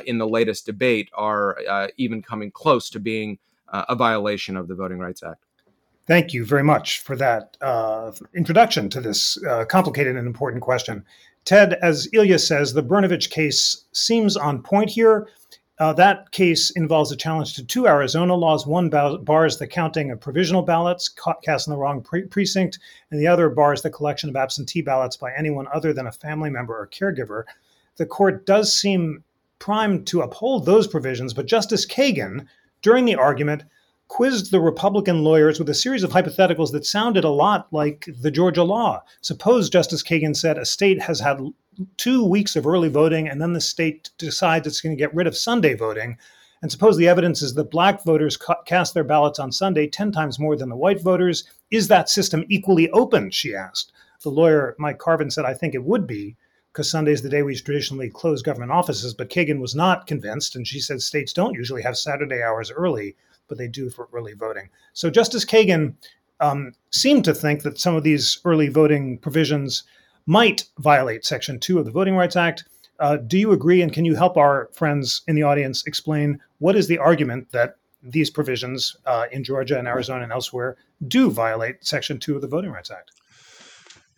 in 0.06 0.20
the 0.20 0.28
latest 0.28 0.68
debate 0.68 1.10
are 1.16 1.90
even 1.98 2.22
coming 2.22 2.52
close 2.52 2.92
to 2.92 3.00
being 3.00 3.40
a 3.74 3.96
violation 3.96 4.56
of 4.56 4.68
the 4.68 4.76
Voting 4.76 5.00
Rights 5.00 5.24
Act. 5.24 5.46
Thank 6.10 6.34
you 6.34 6.44
very 6.44 6.64
much 6.64 7.02
for 7.02 7.16
that 7.18 7.56
introduction 8.34 8.90
to 8.90 9.00
this 9.00 9.38
complicated 9.68 10.16
and 10.16 10.26
important 10.26 10.64
question. 10.64 11.06
Ted, 11.46 11.76
as 11.84 12.10
Ilya 12.12 12.40
says, 12.40 12.74
the 12.74 12.82
Brnovich 12.82 13.30
case 13.30 13.86
seems 13.92 14.36
on 14.36 14.64
point 14.64 14.90
here. 14.90 15.28
Uh, 15.78 15.94
that 15.94 16.32
case 16.32 16.72
involves 16.72 17.12
a 17.12 17.16
challenge 17.16 17.54
to 17.54 17.64
two 17.64 17.88
Arizona 17.88 18.34
laws. 18.34 18.66
One 18.66 18.90
bars 18.90 19.60
the 19.60 19.68
counting 19.68 20.10
of 20.10 20.20
provisional 20.20 20.64
ballots 20.64 21.14
cast 21.44 21.68
in 21.68 21.74
the 21.74 21.78
wrong 21.78 22.02
pre- 22.02 22.24
precinct, 22.24 22.80
and 23.12 23.22
the 23.22 23.28
other 23.28 23.48
bars 23.48 23.84
the 23.84 23.92
collection 23.92 24.32
of 24.32 24.36
absentee 24.36 24.82
ballots 24.82 25.16
by 25.16 25.32
anyone 25.38 25.68
other 25.72 25.94
than 25.94 26.08
a 26.08 26.12
family 26.12 26.50
member 26.50 26.76
or 26.76 26.88
caregiver. 26.88 27.44
The 27.98 28.08
court 28.08 28.48
does 28.48 28.74
seem 28.74 29.24
primed 29.60 30.08
to 30.08 30.22
uphold 30.22 30.66
those 30.66 30.88
provisions, 30.88 31.36
but 31.36 31.46
Justice 31.46 31.86
Kagan, 31.86 32.48
during 32.82 33.06
the 33.06 33.16
argument, 33.16 33.64
quizzed 34.10 34.52
the 34.52 34.60
Republican 34.60 35.24
lawyers 35.24 35.60
with 35.60 35.70
a 35.70 35.74
series 35.74 36.04
of 36.04 36.12
hypotheticals 36.12 36.72
that 36.72 36.86
sounded 36.86 37.24
a 37.24 37.30
lot 37.30 37.68
like 37.72 38.10
the 38.22 38.32
Georgia 38.32 38.64
law. 38.64 39.02
Suppose 39.22 39.70
Justice 39.70 40.04
Kagan 40.04 40.36
said 40.36 40.58
a 40.58 40.66
state 40.66 41.00
has 41.02 41.20
had 41.20 41.40
two 41.96 42.26
weeks 42.26 42.56
of 42.56 42.68
early 42.68 42.90
voting, 42.90 43.30
and 43.30 43.40
then 43.40 43.54
the 43.54 43.62
state 43.62 44.10
decides 44.18 44.68
it's 44.68 44.82
going 44.82 44.96
to 44.96 45.00
get 45.00 45.14
rid 45.14 45.28
of 45.28 45.38
Sunday 45.38 45.76
voting. 45.76 46.18
And 46.62 46.72
suppose 46.72 46.98
the 46.98 47.08
evidence 47.08 47.42
is 47.42 47.54
that 47.54 47.72
black 47.72 48.04
voters 48.04 48.36
ca- 48.36 48.62
cast 48.64 48.94
their 48.94 49.04
ballots 49.04 49.40
on 49.40 49.52
Sunday 49.52 49.88
10 49.88 50.12
times 50.12 50.40
more 50.40 50.58
than 50.58 50.70
the 50.70 50.76
white 50.76 51.02
voters. 51.02 51.46
Is 51.72 51.88
that 51.88 52.10
system 52.10 52.44
equally 52.50 52.90
open? 52.90 53.30
She 53.32 53.56
asked. 53.56 53.94
The 54.24 54.30
lawyer, 54.30 54.76
Mike 54.80 54.98
Carvin, 54.98 55.32
said, 55.32 55.46
I 55.46 55.54
think 55.54 55.74
it 55.74 55.86
would 55.86 56.06
be, 56.06 56.36
because 56.74 56.90
Sunday 56.90 57.14
is 57.14 57.22
the 57.22 57.30
day 57.30 57.44
we 57.44 57.56
traditionally 57.56 58.10
close 58.10 58.42
government 58.42 58.72
offices. 58.72 59.14
But 59.14 59.30
Kagan 59.30 59.62
was 59.62 59.76
not 59.76 60.08
convinced, 60.08 60.56
and 60.56 60.68
she 60.68 60.80
said 60.80 61.02
states 61.02 61.32
don't 61.32 61.54
usually 61.54 61.84
have 61.84 61.96
Saturday 61.96 62.42
hours 62.42 62.72
early, 62.72 63.16
but 63.50 63.58
they 63.58 63.68
do 63.68 63.90
for 63.90 64.08
early 64.14 64.34
voting. 64.34 64.70
So 64.94 65.10
Justice 65.10 65.44
Kagan 65.44 65.96
um, 66.40 66.72
seemed 66.92 67.26
to 67.26 67.34
think 67.34 67.64
that 67.64 67.80
some 67.80 67.96
of 67.96 68.04
these 68.04 68.40
early 68.46 68.70
voting 68.70 69.18
provisions 69.18 69.84
might 70.26 70.66
violate 70.78 71.26
Section 71.26 71.60
2 71.60 71.80
of 71.80 71.86
the 71.86 71.92
Voting 71.92 72.16
Rights 72.16 72.36
Act. 72.36 72.64
Uh, 73.00 73.18
do 73.18 73.38
you 73.38 73.52
agree? 73.52 73.82
And 73.82 73.92
can 73.92 74.06
you 74.06 74.16
help 74.16 74.38
our 74.38 74.70
friends 74.74 75.22
in 75.28 75.36
the 75.36 75.44
audience 75.44 75.86
explain 75.86 76.40
what 76.60 76.76
is 76.76 76.88
the 76.88 76.98
argument 76.98 77.52
that 77.52 77.76
these 78.02 78.30
provisions 78.30 78.96
uh, 79.06 79.26
in 79.32 79.44
Georgia 79.44 79.78
and 79.78 79.88
Arizona 79.88 80.24
and 80.24 80.32
elsewhere 80.32 80.78
do 81.08 81.30
violate 81.30 81.86
Section 81.86 82.20
2 82.20 82.36
of 82.36 82.42
the 82.42 82.48
Voting 82.48 82.72
Rights 82.72 82.92
Act? 82.92 83.12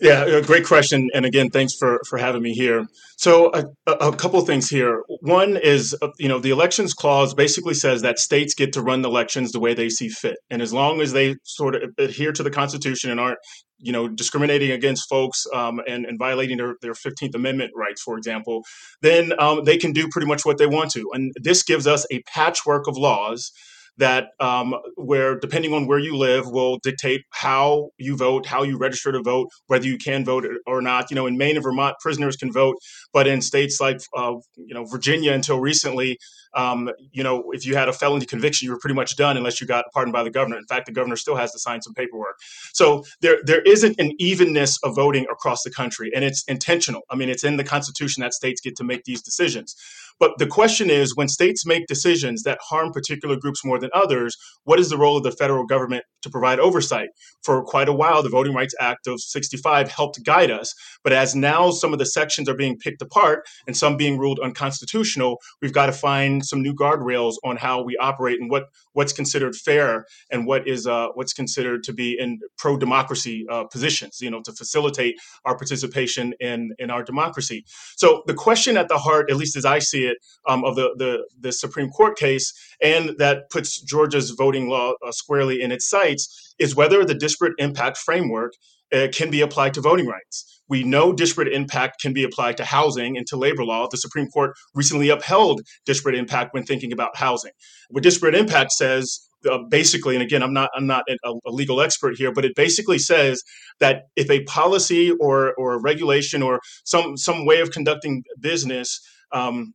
Yeah, 0.02 0.42
great 0.42 0.66
question. 0.66 1.10
And 1.14 1.28
again, 1.28 1.52
thanks 1.52 1.76
for 1.78 2.00
for 2.10 2.18
having 2.18 2.42
me 2.42 2.54
here. 2.54 2.88
So 3.18 3.52
a, 3.54 3.92
a 3.92 4.16
couple 4.16 4.42
things 4.42 4.68
here. 4.68 5.04
One 5.22 5.58
is, 5.58 5.96
uh, 6.02 6.10
you 6.18 6.28
know, 6.28 6.40
the 6.40 6.50
elections 6.50 6.96
clause 6.96 7.36
basically 7.36 7.76
says 7.76 8.02
that 8.02 8.18
states 8.18 8.56
get 8.56 8.74
to 8.74 8.82
run 8.82 9.04
the 9.04 9.10
elections 9.10 9.52
the 9.52 9.60
way 9.60 9.76
they 9.76 9.90
see 9.90 10.10
fit, 10.10 10.38
and 10.50 10.60
as 10.60 10.74
long 10.74 11.02
as 11.02 11.14
they 11.14 11.36
sort 11.44 11.76
of 11.76 11.84
adhere 12.00 12.32
to 12.32 12.42
the 12.42 12.50
Constitution 12.50 13.12
and 13.12 13.20
aren't, 13.20 13.38
you 13.78 13.92
know, 13.92 14.08
discriminating 14.08 14.72
against 14.72 15.08
folks 15.08 15.46
um, 15.54 15.80
and, 15.88 16.06
and 16.08 16.18
violating 16.18 16.58
their, 16.58 16.78
their 16.82 16.94
15th 16.94 17.36
Amendment 17.36 17.72
rights, 17.76 18.02
for 18.02 18.18
example, 18.18 18.64
then 19.04 19.34
um, 19.40 19.66
they 19.66 19.78
can 19.78 19.92
do 19.92 20.08
pretty 20.10 20.28
much 20.28 20.46
what 20.46 20.58
they 20.58 20.68
want 20.68 20.90
to. 20.92 21.06
And 21.14 21.32
this 21.40 21.62
gives 21.62 21.86
us 21.86 22.08
a 22.12 22.24
patchwork 22.24 22.88
of 22.88 22.98
laws 22.98 23.52
that 23.98 24.30
um, 24.40 24.76
where 24.96 25.38
depending 25.40 25.74
on 25.74 25.88
where 25.88 26.00
you 26.00 26.18
live 26.18 26.50
will 26.50 26.80
dictate 26.80 27.24
how 27.32 27.90
you 27.98 28.16
vote, 28.16 28.46
how 28.46 28.64
you 28.64 28.78
register 28.78 29.12
to 29.12 29.22
vote, 29.22 29.50
whether 29.68 29.86
you 29.86 29.98
can 29.98 30.26
vote 30.26 30.46
or 30.66 30.82
not. 30.82 31.12
You 31.12 31.16
know, 31.16 31.28
in 31.28 31.38
Maine 31.38 31.56
and 31.58 31.64
Vermont, 31.64 31.96
prisoners 32.00 32.36
can 32.36 32.52
vote, 32.52 32.78
but 33.14 33.28
in 33.28 33.42
states 33.42 33.80
like 33.80 34.02
uh, 34.16 34.34
you 34.56 34.74
know 34.74 34.86
Virginia, 34.86 35.34
until 35.34 35.60
recently, 35.60 36.18
um, 36.54 36.90
you 37.12 37.24
know, 37.24 37.52
if 37.52 37.66
you 37.66 37.76
had 37.76 37.88
a 37.88 37.94
felony 37.94 38.26
conviction, 38.26 38.66
you 38.66 38.72
were 38.72 38.80
pretty 38.80 38.96
much 38.96 39.16
done 39.16 39.38
unless 39.38 39.62
you 39.62 39.68
got 39.68 39.86
pardoned 39.94 40.14
by 40.14 40.24
the 40.24 40.30
governor. 40.30 40.58
In 40.58 40.66
fact, 40.66 40.86
the 40.86 40.92
governor 40.92 41.16
still 41.16 41.36
has 41.36 41.52
to 41.52 41.60
sign 41.60 41.82
some 41.82 41.94
paperwork. 41.94 42.38
So 42.74 43.04
there 43.22 43.38
there 43.44 43.62
isn't 43.62 44.00
an 44.00 44.12
evenness 44.20 44.78
of 44.84 44.96
voting 44.96 45.26
across 45.32 45.64
the 45.64 45.72
country, 45.72 46.12
and 46.14 46.24
it's 46.24 46.44
intentional. 46.46 47.02
I 47.10 47.16
mean, 47.16 47.30
it's 47.30 47.44
in 47.44 47.58
the 47.58 47.64
Constitution 47.64 48.22
that 48.22 48.34
states 48.34 48.62
get 48.62 48.76
to 48.78 48.84
make 48.84 49.04
these 49.06 49.22
decisions. 49.22 49.76
But 50.22 50.38
the 50.38 50.46
question 50.46 50.92
is 50.92 51.16
when 51.16 51.28
states 51.28 51.66
make 51.66 51.88
decisions 51.88 52.44
that 52.44 52.60
harm 52.62 52.92
particular 52.92 53.36
groups 53.36 53.66
more 53.66 53.80
than 53.80 53.90
others, 53.92 54.38
what 54.66 54.80
is 54.80 54.90
the 54.90 54.98
role 54.98 55.18
of 55.18 55.24
the 55.24 55.32
federal 55.32 55.66
government 55.66 56.04
to 56.22 56.30
provide 56.30 56.60
oversight? 56.60 57.10
For 57.44 57.64
quite 57.64 57.90
a 57.90 57.94
while, 57.94 58.22
the 58.22 58.30
Voting 58.30 58.54
Rights 58.54 58.76
Act 58.80 59.08
of 59.08 59.20
65 59.20 59.90
helped 59.90 60.24
guide 60.24 60.52
us. 60.52 60.76
But 61.04 61.14
as 61.14 61.34
now 61.34 61.72
some 61.72 61.92
of 61.92 61.98
the 61.98 62.06
sections 62.06 62.48
are 62.48 62.54
being 62.54 62.78
picked 62.78 63.02
apart 63.02 63.48
and 63.66 63.76
some 63.76 63.98
being 63.98 64.20
ruled 64.20 64.40
unconstitutional, 64.40 65.40
we've 65.60 65.74
got 65.74 65.88
to 65.88 65.92
find 65.92 66.41
some 66.44 66.62
new 66.62 66.74
guardrails 66.74 67.36
on 67.44 67.58
how 67.58 67.82
we 67.82 67.98
operate 67.98 68.40
and 68.40 68.50
what, 68.50 68.66
what's 68.94 69.14
considered 69.14 69.56
fair 69.56 70.06
and 70.32 70.46
what 70.46 70.68
is 70.68 70.88
uh, 70.88 71.08
what's 71.14 71.34
considered 71.34 71.84
to 71.84 71.94
be 71.94 72.18
in 72.20 72.40
pro-democracy 72.58 73.46
uh, 73.50 73.64
positions, 73.66 74.20
you 74.22 74.30
know, 74.30 74.42
to 74.42 74.52
facilitate 74.54 75.16
our 75.46 75.58
participation 75.58 76.34
in, 76.40 76.72
in 76.80 76.90
our 76.90 77.04
democracy. 77.04 77.64
So 77.96 78.24
the 78.28 78.34
question 78.34 78.78
at 78.78 78.88
the 78.88 78.98
heart, 78.98 79.30
at 79.30 79.38
least 79.38 79.56
as 79.56 79.66
I 79.66 79.80
see 79.80 80.06
it, 80.06 80.18
um, 80.48 80.64
of 80.64 80.76
the, 80.76 80.94
the, 80.98 81.28
the 81.40 81.52
Supreme 81.52 81.90
Court 81.90 82.18
case, 82.18 82.54
and 82.82 83.12
that 83.18 83.50
puts 83.50 83.82
Georgia's 83.82 84.32
voting 84.32 84.70
law 84.70 84.94
uh, 85.06 85.12
squarely 85.12 85.62
in 85.62 85.72
its 85.72 85.90
sights, 85.90 86.56
is 86.60 86.76
whether 86.76 87.04
the 87.04 87.16
disparate 87.16 87.54
impact 87.58 87.98
framework 87.98 88.54
uh, 88.94 89.08
can 89.14 89.30
be 89.30 89.42
applied 89.42 89.74
to 89.74 89.82
voting 89.82 90.08
rights. 90.08 90.62
We 90.68 90.84
know 90.84 91.12
disparate 91.12 91.52
impact 91.52 92.02
can 92.02 92.14
be 92.14 92.24
applied 92.24 92.58
to 92.58 92.66
housing 92.66 93.18
and 93.18 93.28
to 93.28 93.38
labor 93.38 93.66
law. 93.66 93.88
The 93.90 93.98
Supreme 93.98 94.28
Court 94.28 94.54
recently 94.74 95.10
upheld 95.10 95.62
disparate 95.86 96.16
impact 96.16 96.54
when 96.54 96.64
thinking 96.64 96.94
about 96.94 97.18
housing. 97.18 97.52
What 97.90 98.04
disparate 98.04 98.36
impact 98.36 98.72
says 98.72 99.28
uh, 99.50 99.60
basically, 99.70 100.16
and 100.16 100.24
again, 100.24 100.44
I'm 100.44 100.54
not 100.54 100.70
I'm 100.76 100.88
not 100.88 101.04
a, 101.10 101.34
a, 101.46 101.52
legal 101.52 101.82
expert 101.82 102.16
here, 102.16 102.32
but 102.32 102.46
it 102.46 102.56
basically 102.56 103.00
says 103.00 103.42
that 103.80 104.04
if 104.16 104.30
a 104.30 104.44
policy 104.44 105.12
or 105.20 105.54
or 105.56 105.74
a 105.74 105.82
regulation 105.82 106.44
or 106.44 106.60
some 106.84 107.18
some 107.18 107.46
way 107.46 107.60
of 107.60 107.72
conducting 107.72 108.24
business 108.40 109.00
um, 109.32 109.74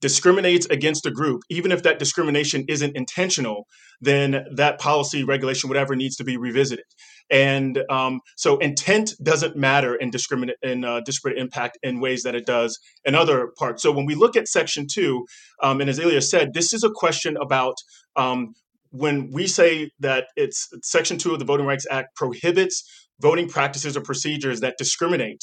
discriminates 0.00 0.66
against 0.66 1.06
a 1.06 1.10
group, 1.10 1.42
even 1.48 1.72
if 1.72 1.82
that 1.82 1.98
discrimination 1.98 2.64
isn't 2.68 2.96
intentional, 2.96 3.66
then 4.00 4.44
that 4.54 4.78
policy, 4.78 5.24
regulation, 5.24 5.68
whatever 5.68 5.96
needs 5.96 6.16
to 6.16 6.24
be 6.24 6.36
revisited. 6.36 6.84
And 7.32 7.82
um, 7.90 8.20
so 8.36 8.58
intent 8.58 9.14
doesn't 9.22 9.56
matter 9.56 9.94
in 9.94 10.10
discriminate 10.10 10.56
in 10.62 10.84
uh, 10.84 11.00
disparate 11.00 11.38
impact 11.38 11.78
in 11.82 11.98
ways 11.98 12.22
that 12.24 12.34
it 12.34 12.44
does 12.44 12.78
in 13.06 13.14
other 13.14 13.48
parts. 13.58 13.82
So 13.82 13.90
when 13.90 14.04
we 14.04 14.14
look 14.14 14.36
at 14.36 14.46
Section 14.46 14.86
Two, 14.86 15.24
um, 15.62 15.80
and 15.80 15.88
as 15.88 15.98
Ilya 15.98 16.20
said, 16.20 16.52
this 16.52 16.74
is 16.74 16.84
a 16.84 16.90
question 16.90 17.38
about 17.40 17.76
um, 18.16 18.52
when 18.90 19.30
we 19.32 19.46
say 19.46 19.90
that 20.00 20.26
it's 20.36 20.68
Section 20.82 21.16
Two 21.16 21.32
of 21.32 21.38
the 21.38 21.46
Voting 21.46 21.66
Rights 21.66 21.86
Act 21.90 22.14
prohibits 22.14 22.84
voting 23.20 23.48
practices 23.48 23.96
or 23.96 24.02
procedures 24.02 24.60
that 24.60 24.74
discriminate 24.76 25.40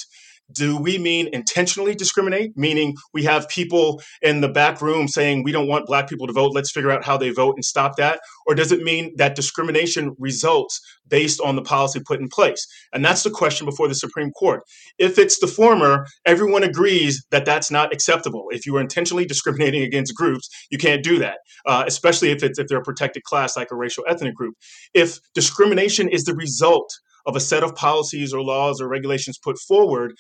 do 0.52 0.78
we 0.78 0.98
mean 0.98 1.30
intentionally 1.34 1.96
discriminate? 1.96 2.58
Meaning 2.58 2.96
we 3.14 3.24
have 3.24 3.50
people 3.50 4.02
in 4.22 4.42
the 4.42 4.50
back 4.50 4.82
room 4.82 5.08
saying 5.08 5.44
we 5.44 5.52
don't 5.52 5.68
want 5.68 5.86
black 5.86 6.10
people 6.10 6.28
to 6.28 6.34
vote. 6.34 6.54
Let's 6.54 6.72
figure 6.72 6.92
out 6.92 7.04
how 7.04 7.18
they 7.18 7.30
vote 7.30 7.56
and 7.56 7.66
stop 7.66 7.98
that. 7.98 8.20
Or 8.48 8.56
does 8.56 8.72
it 8.72 8.82
mean 8.82 9.14
that 9.18 9.36
discrimination 9.36 10.16
results 10.18 10.80
based 11.08 11.40
on 11.42 11.56
the 11.56 11.62
policy 11.62 12.00
put 12.06 12.20
in 12.20 12.28
place? 12.30 12.66
And 12.94 13.04
that's 13.04 13.24
the 13.24 13.30
question 13.30 13.66
before 13.66 13.88
the 13.88 13.96
supreme 13.96 14.32
court. 14.32 14.62
If 14.98 15.18
it's 15.18 15.40
the 15.40 15.48
former 15.48 16.06
everyone 16.26 16.64
agrees 16.64 17.26
that 17.32 17.46
that's 17.46 17.72
not 17.72 17.94
acceptable. 17.94 18.46
If 18.52 18.66
you 18.66 18.76
are 18.78 18.82
intentionally 18.82 19.26
discriminating 19.26 19.84
against 19.84 20.16
groups 20.16 20.50
you 20.70 20.78
can't 20.78 21.04
do 21.04 21.20
that 21.20 21.38
uh, 21.66 21.84
especially 21.88 22.32
if 22.32 22.44
it's 22.44 22.60
if 22.60 22.68
they're 22.68 22.80
a 22.80 22.84
protected 22.84 23.24
class 23.24 23.56
like 23.56 23.72
a 23.72 23.76
racial 23.76 24.04
ethnic 24.08 24.36
group. 24.36 24.56
If 24.94 25.20
discrimination 25.34 26.10
is 26.10 26.24
the 26.24 26.36
result 26.36 26.90
of 27.30 27.36
a 27.36 27.40
set 27.40 27.64
of 27.64 27.76
policies 27.76 28.34
or 28.34 28.42
laws 28.42 28.82
or 28.82 28.90
regulations 28.90 29.38
put 29.38 29.58
forward, 29.68 30.14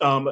um, 0.00 0.28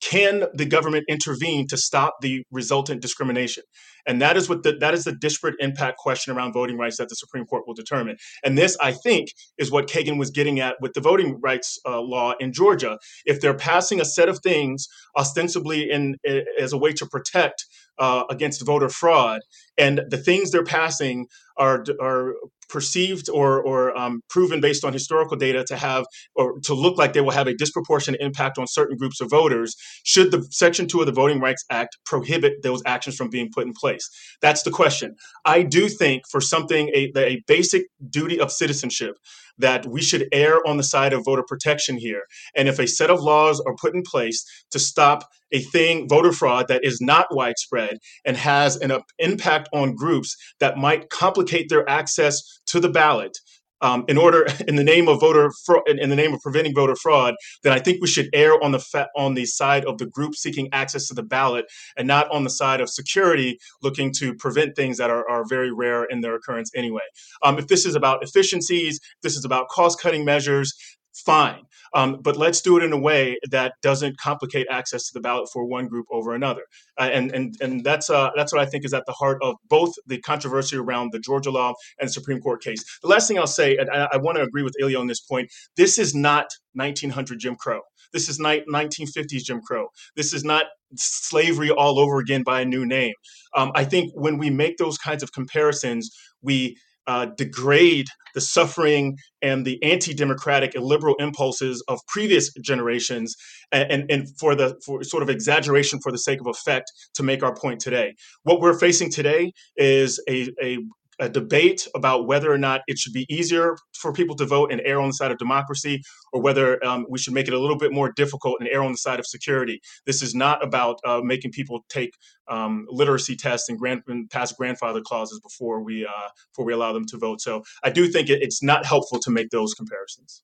can 0.00 0.46
the 0.54 0.64
government 0.64 1.04
intervene 1.08 1.66
to 1.68 1.76
stop 1.76 2.14
the 2.22 2.42
resultant 2.50 3.02
discrimination? 3.02 3.62
And 4.06 4.20
that 4.22 4.36
is 4.36 4.48
what 4.48 4.62
the, 4.62 4.72
that 4.80 4.94
is 4.94 5.04
the 5.04 5.12
disparate 5.12 5.56
impact 5.58 5.98
question 5.98 6.34
around 6.36 6.52
voting 6.52 6.78
rights 6.78 6.96
that 6.98 7.08
the 7.08 7.16
Supreme 7.16 7.44
Court 7.44 7.64
will 7.66 7.74
determine. 7.74 8.16
And 8.44 8.56
this, 8.56 8.76
I 8.80 8.92
think, 8.92 9.30
is 9.58 9.70
what 9.70 9.88
Kagan 9.88 10.18
was 10.18 10.30
getting 10.30 10.60
at 10.60 10.76
with 10.80 10.94
the 10.94 11.00
voting 11.00 11.40
rights 11.40 11.78
uh, 11.86 12.00
law 12.00 12.34
in 12.40 12.52
Georgia. 12.52 12.98
If 13.24 13.40
they're 13.40 13.54
passing 13.54 14.00
a 14.00 14.04
set 14.04 14.28
of 14.28 14.40
things 14.42 14.88
ostensibly 15.16 15.90
in 15.90 16.16
as 16.60 16.72
a 16.72 16.78
way 16.78 16.92
to 16.92 17.06
protect 17.06 17.64
uh, 17.98 18.24
against 18.30 18.64
voter 18.64 18.88
fraud, 18.88 19.40
and 19.78 20.02
the 20.08 20.18
things 20.18 20.50
they're 20.50 20.64
passing 20.64 21.26
are 21.56 21.84
are 22.00 22.34
perceived 22.68 23.28
or 23.30 23.62
or 23.62 23.96
um, 23.96 24.20
proven 24.28 24.60
based 24.60 24.84
on 24.84 24.92
historical 24.92 25.36
data 25.36 25.64
to 25.64 25.76
have 25.76 26.04
or 26.34 26.58
to 26.60 26.74
look 26.74 26.98
like 26.98 27.12
they 27.12 27.20
will 27.20 27.30
have 27.30 27.46
a 27.46 27.54
disproportionate 27.54 28.20
impact 28.20 28.58
on 28.58 28.66
certain 28.66 28.96
groups 28.96 29.20
of 29.20 29.30
voters 29.30 29.76
should 30.04 30.30
the 30.30 30.46
section 30.50 30.88
2 30.88 31.00
of 31.00 31.06
the 31.06 31.12
voting 31.12 31.40
rights 31.40 31.64
act 31.70 31.96
prohibit 32.04 32.54
those 32.62 32.82
actions 32.84 33.16
from 33.16 33.30
being 33.30 33.48
put 33.54 33.66
in 33.66 33.72
place 33.72 33.95
that's 34.40 34.62
the 34.62 34.70
question 34.70 35.14
i 35.44 35.62
do 35.62 35.88
think 35.88 36.22
for 36.30 36.40
something 36.40 36.88
a, 36.94 37.12
a 37.16 37.42
basic 37.46 37.84
duty 38.10 38.40
of 38.40 38.50
citizenship 38.52 39.16
that 39.58 39.86
we 39.86 40.02
should 40.02 40.28
err 40.32 40.66
on 40.66 40.76
the 40.76 40.82
side 40.82 41.12
of 41.12 41.24
voter 41.24 41.42
protection 41.42 41.96
here. 41.96 42.24
And 42.54 42.68
if 42.68 42.78
a 42.78 42.86
set 42.86 43.10
of 43.10 43.22
laws 43.22 43.62
are 43.66 43.74
put 43.80 43.94
in 43.94 44.02
place 44.02 44.44
to 44.70 44.78
stop 44.78 45.28
a 45.52 45.60
thing, 45.60 46.08
voter 46.08 46.32
fraud, 46.32 46.68
that 46.68 46.84
is 46.84 47.00
not 47.00 47.34
widespread 47.34 47.98
and 48.24 48.36
has 48.36 48.76
an 48.76 48.92
impact 49.18 49.68
on 49.72 49.94
groups 49.94 50.36
that 50.60 50.76
might 50.76 51.08
complicate 51.10 51.68
their 51.68 51.88
access 51.88 52.42
to 52.66 52.80
the 52.80 52.90
ballot, 52.90 53.38
um, 53.80 54.04
in 54.08 54.18
order 54.18 54.46
in 54.68 54.76
the 54.76 54.84
name 54.84 55.08
of 55.08 55.20
voter 55.20 55.50
fraud, 55.64 55.82
in 55.88 56.10
the 56.10 56.16
name 56.16 56.34
of 56.34 56.40
preventing 56.40 56.74
voter 56.74 56.96
fraud, 56.96 57.34
then 57.62 57.72
I 57.72 57.78
think 57.78 58.00
we 58.00 58.08
should 58.08 58.28
err 58.32 58.62
on 58.62 58.72
the 58.72 58.78
fa- 58.78 59.08
on 59.16 59.34
the 59.34 59.46
side 59.46 59.84
of 59.84 59.98
the 59.98 60.06
group 60.06 60.34
seeking 60.34 60.68
access 60.72 61.08
to 61.08 61.14
the 61.14 61.22
ballot 61.22 61.66
and 61.96 62.06
not 62.06 62.30
on 62.30 62.44
the 62.44 62.50
side 62.50 62.80
of 62.80 62.88
security 62.88 63.58
looking 63.82 64.12
to 64.18 64.34
prevent 64.34 64.76
things 64.76 64.98
that 64.98 65.10
are, 65.10 65.28
are 65.28 65.44
very 65.48 65.72
rare 65.72 66.04
in 66.04 66.20
their 66.20 66.34
occurrence 66.34 66.70
anyway. 66.74 67.02
Um, 67.42 67.58
if 67.58 67.68
this 67.68 67.84
is 67.86 67.94
about 67.94 68.22
efficiencies, 68.22 69.00
this 69.22 69.36
is 69.36 69.44
about 69.44 69.68
cost 69.68 70.00
cutting 70.00 70.24
measures, 70.24 70.74
fine. 71.20 71.62
Um, 71.94 72.20
but 72.22 72.36
let's 72.36 72.60
do 72.60 72.76
it 72.76 72.84
in 72.84 72.92
a 72.92 72.98
way 72.98 73.38
that 73.50 73.74
doesn't 73.82 74.18
complicate 74.18 74.66
access 74.70 75.06
to 75.06 75.14
the 75.14 75.20
ballot 75.20 75.48
for 75.52 75.64
one 75.64 75.86
group 75.88 76.06
over 76.10 76.34
another. 76.34 76.62
Uh, 76.98 77.08
and 77.12 77.32
and 77.32 77.54
and 77.60 77.84
that's 77.84 78.10
uh, 78.10 78.30
that's 78.36 78.52
what 78.52 78.60
I 78.60 78.66
think 78.66 78.84
is 78.84 78.94
at 78.94 79.04
the 79.06 79.12
heart 79.12 79.38
of 79.42 79.56
both 79.68 79.94
the 80.06 80.20
controversy 80.20 80.76
around 80.76 81.12
the 81.12 81.18
Georgia 81.18 81.50
law 81.50 81.74
and 81.98 82.08
the 82.08 82.12
Supreme 82.12 82.40
Court 82.40 82.62
case. 82.62 82.84
The 83.02 83.08
last 83.08 83.28
thing 83.28 83.38
I'll 83.38 83.46
say, 83.46 83.76
and 83.76 83.90
I, 83.90 84.08
I 84.12 84.16
want 84.16 84.36
to 84.36 84.42
agree 84.42 84.62
with 84.62 84.74
Ilya 84.80 84.98
on 84.98 85.06
this 85.06 85.20
point. 85.20 85.50
This 85.76 85.98
is 85.98 86.14
not 86.14 86.46
1900 86.74 87.38
Jim 87.38 87.56
Crow. 87.56 87.80
This 88.12 88.28
is 88.28 88.38
ni- 88.38 88.64
1950s 88.72 89.44
Jim 89.44 89.60
Crow. 89.60 89.88
This 90.14 90.32
is 90.32 90.44
not 90.44 90.66
slavery 90.94 91.70
all 91.70 91.98
over 91.98 92.18
again 92.18 92.42
by 92.42 92.60
a 92.60 92.64
new 92.64 92.86
name. 92.86 93.14
Um, 93.56 93.72
I 93.74 93.84
think 93.84 94.12
when 94.14 94.38
we 94.38 94.50
make 94.50 94.76
those 94.76 94.98
kinds 94.98 95.22
of 95.22 95.32
comparisons, 95.32 96.10
we 96.42 96.76
uh, 97.06 97.26
degrade 97.36 98.06
the 98.34 98.40
suffering 98.40 99.16
and 99.40 99.64
the 99.64 99.82
anti-democratic 99.82 100.74
and 100.74 100.84
liberal 100.84 101.14
impulses 101.18 101.82
of 101.88 101.98
previous 102.06 102.52
generations 102.62 103.34
and, 103.72 103.90
and, 103.90 104.10
and, 104.10 104.28
for 104.38 104.54
the 104.54 104.78
for 104.84 105.02
sort 105.02 105.22
of 105.22 105.30
exaggeration 105.30 105.98
for 106.02 106.12
the 106.12 106.18
sake 106.18 106.40
of 106.40 106.46
effect 106.46 106.92
to 107.14 107.22
make 107.22 107.42
our 107.42 107.54
point 107.54 107.80
today. 107.80 108.14
What 108.42 108.60
we're 108.60 108.78
facing 108.78 109.10
today 109.10 109.52
is 109.76 110.22
a, 110.28 110.50
a 110.62 110.78
a 111.18 111.28
debate 111.28 111.86
about 111.94 112.26
whether 112.26 112.52
or 112.52 112.58
not 112.58 112.82
it 112.86 112.98
should 112.98 113.12
be 113.12 113.26
easier 113.28 113.76
for 114.00 114.12
people 114.12 114.36
to 114.36 114.44
vote 114.44 114.70
and 114.70 114.82
err 114.84 115.00
on 115.00 115.08
the 115.08 115.14
side 115.14 115.30
of 115.30 115.38
democracy, 115.38 116.02
or 116.32 116.42
whether 116.42 116.84
um, 116.84 117.06
we 117.08 117.18
should 117.18 117.32
make 117.32 117.48
it 117.48 117.54
a 117.54 117.58
little 117.58 117.78
bit 117.78 117.92
more 117.92 118.12
difficult 118.12 118.56
and 118.60 118.68
err 118.68 118.82
on 118.82 118.92
the 118.92 118.98
side 118.98 119.18
of 119.18 119.26
security. 119.26 119.80
This 120.04 120.22
is 120.22 120.34
not 120.34 120.62
about 120.62 120.98
uh, 121.04 121.20
making 121.22 121.52
people 121.52 121.84
take 121.88 122.12
um, 122.48 122.86
literacy 122.88 123.36
tests 123.36 123.68
and, 123.68 123.78
grand, 123.78 124.02
and 124.06 124.28
pass 124.30 124.52
grandfather 124.52 125.00
clauses 125.00 125.40
before 125.40 125.82
we 125.82 126.04
uh, 126.04 126.28
before 126.52 126.66
we 126.66 126.72
allow 126.72 126.92
them 126.92 127.06
to 127.06 127.18
vote. 127.18 127.40
So 127.40 127.62
I 127.82 127.90
do 127.90 128.08
think 128.08 128.28
it, 128.28 128.42
it's 128.42 128.62
not 128.62 128.84
helpful 128.84 129.18
to 129.20 129.30
make 129.30 129.50
those 129.50 129.74
comparisons. 129.74 130.42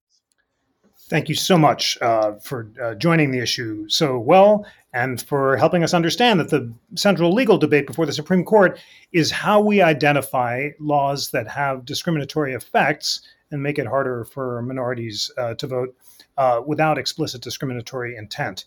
Thank 1.13 1.29
you 1.29 1.35
so 1.35 1.59
much 1.59 1.99
uh, 2.01 2.37
for 2.37 2.71
uh, 2.83 2.95
joining 2.95 3.33
the 3.33 3.39
issue 3.39 3.87
so 3.87 4.19
well 4.19 4.65
and 4.95 5.21
for 5.21 5.59
helping 5.59 5.85
us 5.85 5.93
understand 5.93 6.41
that 6.41 6.49
the 6.49 6.73
central 6.95 7.35
legal 7.35 7.59
debate 7.59 7.87
before 7.87 8.07
the 8.07 8.15
Supreme 8.15 8.43
Court 8.45 8.81
is 9.13 9.31
how 9.31 9.61
we 9.61 9.83
identify 9.83 10.71
laws 10.81 11.31
that 11.33 11.47
have 11.49 11.85
discriminatory 11.85 12.55
effects 12.55 13.21
and 13.51 13.63
make 13.63 13.79
it 13.79 13.87
harder 13.87 14.25
for 14.25 14.63
minorities 14.63 15.31
uh, 15.37 15.53
to 15.53 15.67
vote 15.67 15.95
uh, 16.39 16.63
without 16.67 16.97
explicit 16.97 17.43
discriminatory 17.43 18.17
intent. 18.17 18.65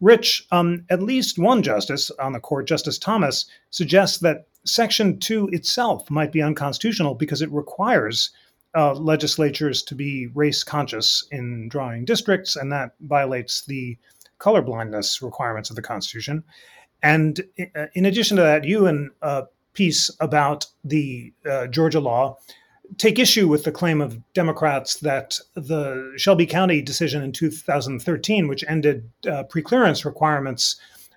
Rich, 0.00 0.46
um, 0.52 0.84
at 0.90 1.02
least 1.02 1.36
one 1.36 1.64
justice 1.64 2.12
on 2.20 2.32
the 2.32 2.38
court, 2.38 2.68
Justice 2.68 2.98
Thomas, 2.98 3.46
suggests 3.70 4.18
that 4.18 4.46
Section 4.64 5.18
2 5.18 5.48
itself 5.48 6.08
might 6.12 6.30
be 6.30 6.42
unconstitutional 6.42 7.16
because 7.16 7.42
it 7.42 7.50
requires 7.50 8.30
uh, 8.78 8.94
legislatures 8.94 9.82
to 9.82 9.94
be 9.96 10.28
race 10.34 10.62
conscious 10.62 11.26
in 11.32 11.68
drawing 11.68 12.04
districts, 12.04 12.54
and 12.54 12.70
that 12.70 12.92
violates 13.00 13.64
the 13.66 13.98
colorblindness 14.38 15.20
requirements 15.20 15.68
of 15.68 15.74
the 15.74 15.82
Constitution. 15.82 16.44
And 17.02 17.40
uh, 17.74 17.86
in 17.94 18.06
addition 18.06 18.36
to 18.36 18.42
that, 18.44 18.62
you 18.62 18.86
and 18.86 19.10
a 19.20 19.46
piece 19.72 20.10
about 20.20 20.66
the 20.84 21.32
uh, 21.44 21.66
Georgia 21.66 21.98
law 21.98 22.38
take 22.98 23.18
issue 23.18 23.48
with 23.48 23.64
the 23.64 23.72
claim 23.72 24.00
of 24.00 24.20
Democrats 24.32 24.94
that 25.00 25.38
the 25.54 26.12
Shelby 26.16 26.46
County 26.46 26.80
decision 26.80 27.20
in 27.22 27.32
2013, 27.32 28.46
which 28.46 28.64
ended 28.68 29.10
uh, 29.26 29.42
preclearance 29.44 30.04
requirements, 30.04 30.76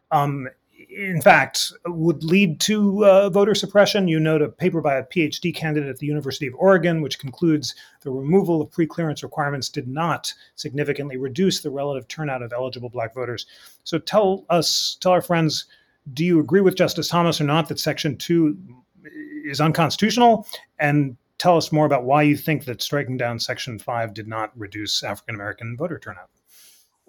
um, 0.10 0.50
in 0.92 1.22
fact, 1.22 1.72
would 1.86 2.24
lead 2.24 2.60
to 2.62 3.06
uh, 3.06 3.30
voter 3.30 3.56
suppression. 3.56 4.08
You 4.08 4.20
note 4.20 4.42
a 4.42 4.50
paper 4.50 4.82
by 4.82 4.96
a 4.96 5.06
PhD 5.06 5.56
candidate 5.56 5.90
at 5.90 5.98
the 6.00 6.08
University 6.08 6.48
of 6.48 6.56
Oregon, 6.56 7.02
which 7.02 7.20
concludes 7.20 7.76
the 8.02 8.12
removal 8.12 8.62
of 8.62 8.72
preclearance 8.72 9.24
requirements 9.24 9.70
did 9.70 9.88
not 9.88 10.34
significantly 10.56 11.18
reduce 11.18 11.62
the 11.62 11.70
relative 11.70 12.08
turnout 12.08 12.42
of 12.42 12.52
eligible 12.52 12.90
black 12.90 13.14
voters. 13.14 13.46
So 13.84 14.00
tell 14.00 14.46
us, 14.50 14.98
tell 15.00 15.14
our 15.14 15.22
friends, 15.22 15.66
do 16.14 16.26
you 16.26 16.40
agree 16.40 16.62
with 16.62 16.76
Justice 16.76 17.08
Thomas 17.08 17.40
or 17.40 17.46
not 17.46 17.70
that 17.70 17.80
Section 17.80 18.18
2 18.18 18.58
is 19.46 19.62
unconstitutional? 19.62 20.48
And 20.80 21.16
tell 21.38 21.58
us 21.58 21.72
more 21.72 21.86
about 21.86 22.04
why 22.04 22.24
you 22.24 22.36
think 22.36 22.66
that 22.66 22.82
striking 22.82 23.18
down 23.18 23.40
Section 23.40 23.80
5 23.80 24.14
did 24.14 24.28
not 24.28 24.52
reduce 24.58 25.04
African 25.04 25.36
American 25.36 25.78
voter 25.78 26.00
turnout. 26.00 26.30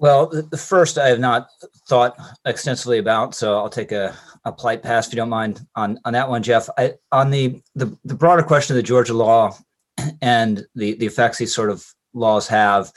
Well, 0.03 0.27
the 0.27 0.59
first 0.59 0.99
I 0.99 1.07
have 1.07 1.21
not 1.21 1.49
thought 1.89 2.17
extensively 2.45 2.99
about, 2.99 3.37
so 3.37 3.57
I'll 3.57 3.69
take 3.69 3.93
a, 3.93 4.13
a 4.45 4.51
polite 4.51 4.83
pass 4.83 5.07
if 5.07 5.13
you 5.13 5.17
don't 5.17 5.29
mind 5.29 5.65
on, 5.77 6.01
on 6.05 6.13
that 6.15 6.29
one, 6.29 6.43
Jeff. 6.43 6.69
I, 6.77 6.95
on 7.13 7.31
the, 7.31 7.63
the, 7.77 7.97
the 8.05 8.17
broader 8.17 8.43
question 8.43 8.75
of 8.75 8.79
the 8.79 8.87
Georgia 8.87 9.15
law 9.15 9.57
and 10.21 10.67
the, 10.75 10.95
the 10.95 11.07
effects 11.07 11.39
these 11.39 11.55
sort 11.55 11.71
of 11.71 11.87
laws 12.15 12.49
have, 12.49 12.91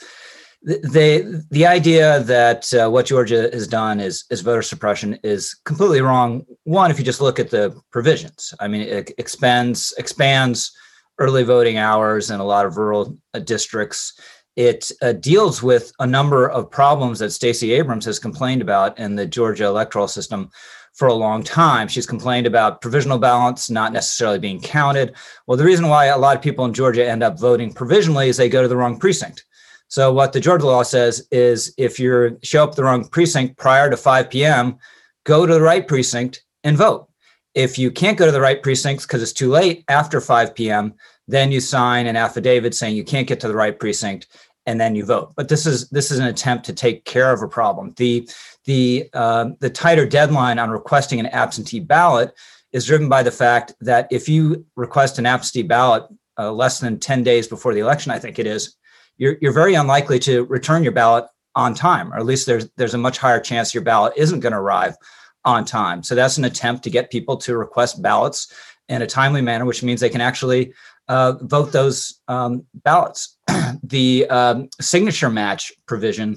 they 0.64 1.20
the 1.52 1.64
idea 1.64 2.24
that 2.24 2.74
uh, 2.74 2.90
what 2.90 3.06
Georgia 3.06 3.48
has 3.52 3.68
done 3.68 4.00
is 4.00 4.24
is 4.30 4.40
voter 4.40 4.62
suppression 4.62 5.16
is 5.22 5.54
completely 5.64 6.00
wrong. 6.00 6.44
One, 6.64 6.90
if 6.90 6.98
you 6.98 7.04
just 7.04 7.20
look 7.20 7.38
at 7.38 7.50
the 7.50 7.80
provisions, 7.92 8.52
I 8.58 8.66
mean, 8.66 8.80
it 8.80 9.12
expands 9.16 9.94
expands 9.96 10.72
early 11.18 11.44
voting 11.44 11.78
hours 11.78 12.30
in 12.30 12.40
a 12.40 12.44
lot 12.44 12.66
of 12.66 12.76
rural 12.76 13.16
uh, 13.32 13.38
districts 13.38 14.18
it 14.56 14.90
uh, 15.02 15.12
deals 15.12 15.62
with 15.62 15.92
a 16.00 16.06
number 16.06 16.48
of 16.48 16.70
problems 16.70 17.18
that 17.18 17.30
Stacey 17.30 17.72
Abrams 17.72 18.06
has 18.06 18.18
complained 18.18 18.62
about 18.62 18.98
in 18.98 19.14
the 19.14 19.26
Georgia 19.26 19.66
electoral 19.66 20.08
system 20.08 20.50
for 20.94 21.08
a 21.08 21.14
long 21.14 21.42
time. 21.42 21.88
She's 21.88 22.06
complained 22.06 22.46
about 22.46 22.80
provisional 22.80 23.18
ballots 23.18 23.68
not 23.68 23.92
necessarily 23.92 24.38
being 24.38 24.60
counted. 24.60 25.14
Well, 25.46 25.58
the 25.58 25.64
reason 25.64 25.88
why 25.88 26.06
a 26.06 26.18
lot 26.18 26.36
of 26.36 26.42
people 26.42 26.64
in 26.64 26.72
Georgia 26.72 27.06
end 27.06 27.22
up 27.22 27.38
voting 27.38 27.72
provisionally 27.72 28.30
is 28.30 28.38
they 28.38 28.48
go 28.48 28.62
to 28.62 28.68
the 28.68 28.76
wrong 28.76 28.98
precinct. 28.98 29.44
So 29.88 30.10
what 30.12 30.32
the 30.32 30.40
Georgia 30.40 30.66
law 30.66 30.82
says 30.82 31.28
is 31.30 31.74
if 31.76 32.00
you 32.00 32.38
show 32.42 32.64
up 32.64 32.74
the 32.74 32.82
wrong 32.82 33.06
precinct 33.06 33.58
prior 33.58 33.90
to 33.90 33.96
5 33.96 34.30
p.m., 34.30 34.78
go 35.24 35.44
to 35.44 35.52
the 35.52 35.60
right 35.60 35.86
precinct 35.86 36.42
and 36.64 36.78
vote. 36.78 37.08
If 37.54 37.78
you 37.78 37.90
can't 37.90 38.18
go 38.18 38.26
to 38.26 38.32
the 38.32 38.40
right 38.40 38.62
precincts 38.62 39.06
because 39.06 39.22
it's 39.22 39.32
too 39.32 39.50
late 39.50 39.84
after 39.88 40.20
5 40.20 40.54
p.m., 40.54 40.94
then 41.28 41.52
you 41.52 41.60
sign 41.60 42.06
an 42.06 42.16
affidavit 42.16 42.74
saying 42.74 42.96
you 42.96 43.04
can't 43.04 43.26
get 43.26 43.40
to 43.40 43.48
the 43.48 43.54
right 43.54 43.78
precinct 43.78 44.28
and 44.66 44.80
then 44.80 44.94
you 44.94 45.04
vote. 45.04 45.32
But 45.36 45.48
this 45.48 45.64
is 45.64 45.88
this 45.90 46.10
is 46.10 46.18
an 46.18 46.26
attempt 46.26 46.66
to 46.66 46.72
take 46.72 47.04
care 47.04 47.32
of 47.32 47.42
a 47.42 47.48
problem. 47.48 47.94
The 47.96 48.28
the 48.64 49.08
uh, 49.12 49.50
the 49.60 49.70
tighter 49.70 50.06
deadline 50.06 50.58
on 50.58 50.70
requesting 50.70 51.20
an 51.20 51.26
absentee 51.26 51.80
ballot 51.80 52.32
is 52.72 52.86
driven 52.86 53.08
by 53.08 53.22
the 53.22 53.30
fact 53.30 53.74
that 53.80 54.08
if 54.10 54.28
you 54.28 54.66
request 54.74 55.18
an 55.18 55.26
absentee 55.26 55.66
ballot 55.66 56.04
uh, 56.38 56.52
less 56.52 56.80
than 56.80 56.98
10 56.98 57.22
days 57.22 57.48
before 57.48 57.72
the 57.72 57.80
election, 57.80 58.12
I 58.12 58.18
think 58.18 58.38
it 58.38 58.46
is, 58.46 58.76
you're, 59.16 59.36
you're 59.40 59.52
very 59.52 59.74
unlikely 59.74 60.18
to 60.20 60.44
return 60.44 60.82
your 60.82 60.92
ballot 60.92 61.24
on 61.54 61.72
time, 61.72 62.12
or 62.12 62.16
at 62.16 62.26
least 62.26 62.44
there's 62.44 62.68
there's 62.76 62.94
a 62.94 62.98
much 62.98 63.18
higher 63.18 63.40
chance 63.40 63.72
your 63.72 63.84
ballot 63.84 64.12
isn't 64.16 64.40
going 64.40 64.52
to 64.52 64.58
arrive 64.58 64.96
on 65.44 65.64
time. 65.64 66.02
So 66.02 66.14
that's 66.14 66.38
an 66.38 66.44
attempt 66.44 66.82
to 66.84 66.90
get 66.90 67.10
people 67.10 67.36
to 67.38 67.56
request 67.56 68.02
ballots 68.02 68.52
in 68.88 69.00
a 69.00 69.06
timely 69.06 69.40
manner, 69.40 69.64
which 69.64 69.82
means 69.82 70.00
they 70.00 70.10
can 70.10 70.20
actually 70.20 70.74
uh, 71.08 71.32
vote 71.42 71.72
those 71.72 72.20
um, 72.28 72.64
ballots. 72.74 73.36
the 73.82 74.26
um, 74.28 74.68
signature 74.80 75.30
match 75.30 75.72
provision 75.86 76.36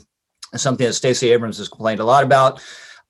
is 0.53 0.61
something 0.61 0.85
that 0.85 0.93
Stacey 0.93 1.31
Abrams 1.31 1.57
has 1.57 1.69
complained 1.69 1.99
a 1.99 2.05
lot 2.05 2.23
about. 2.23 2.61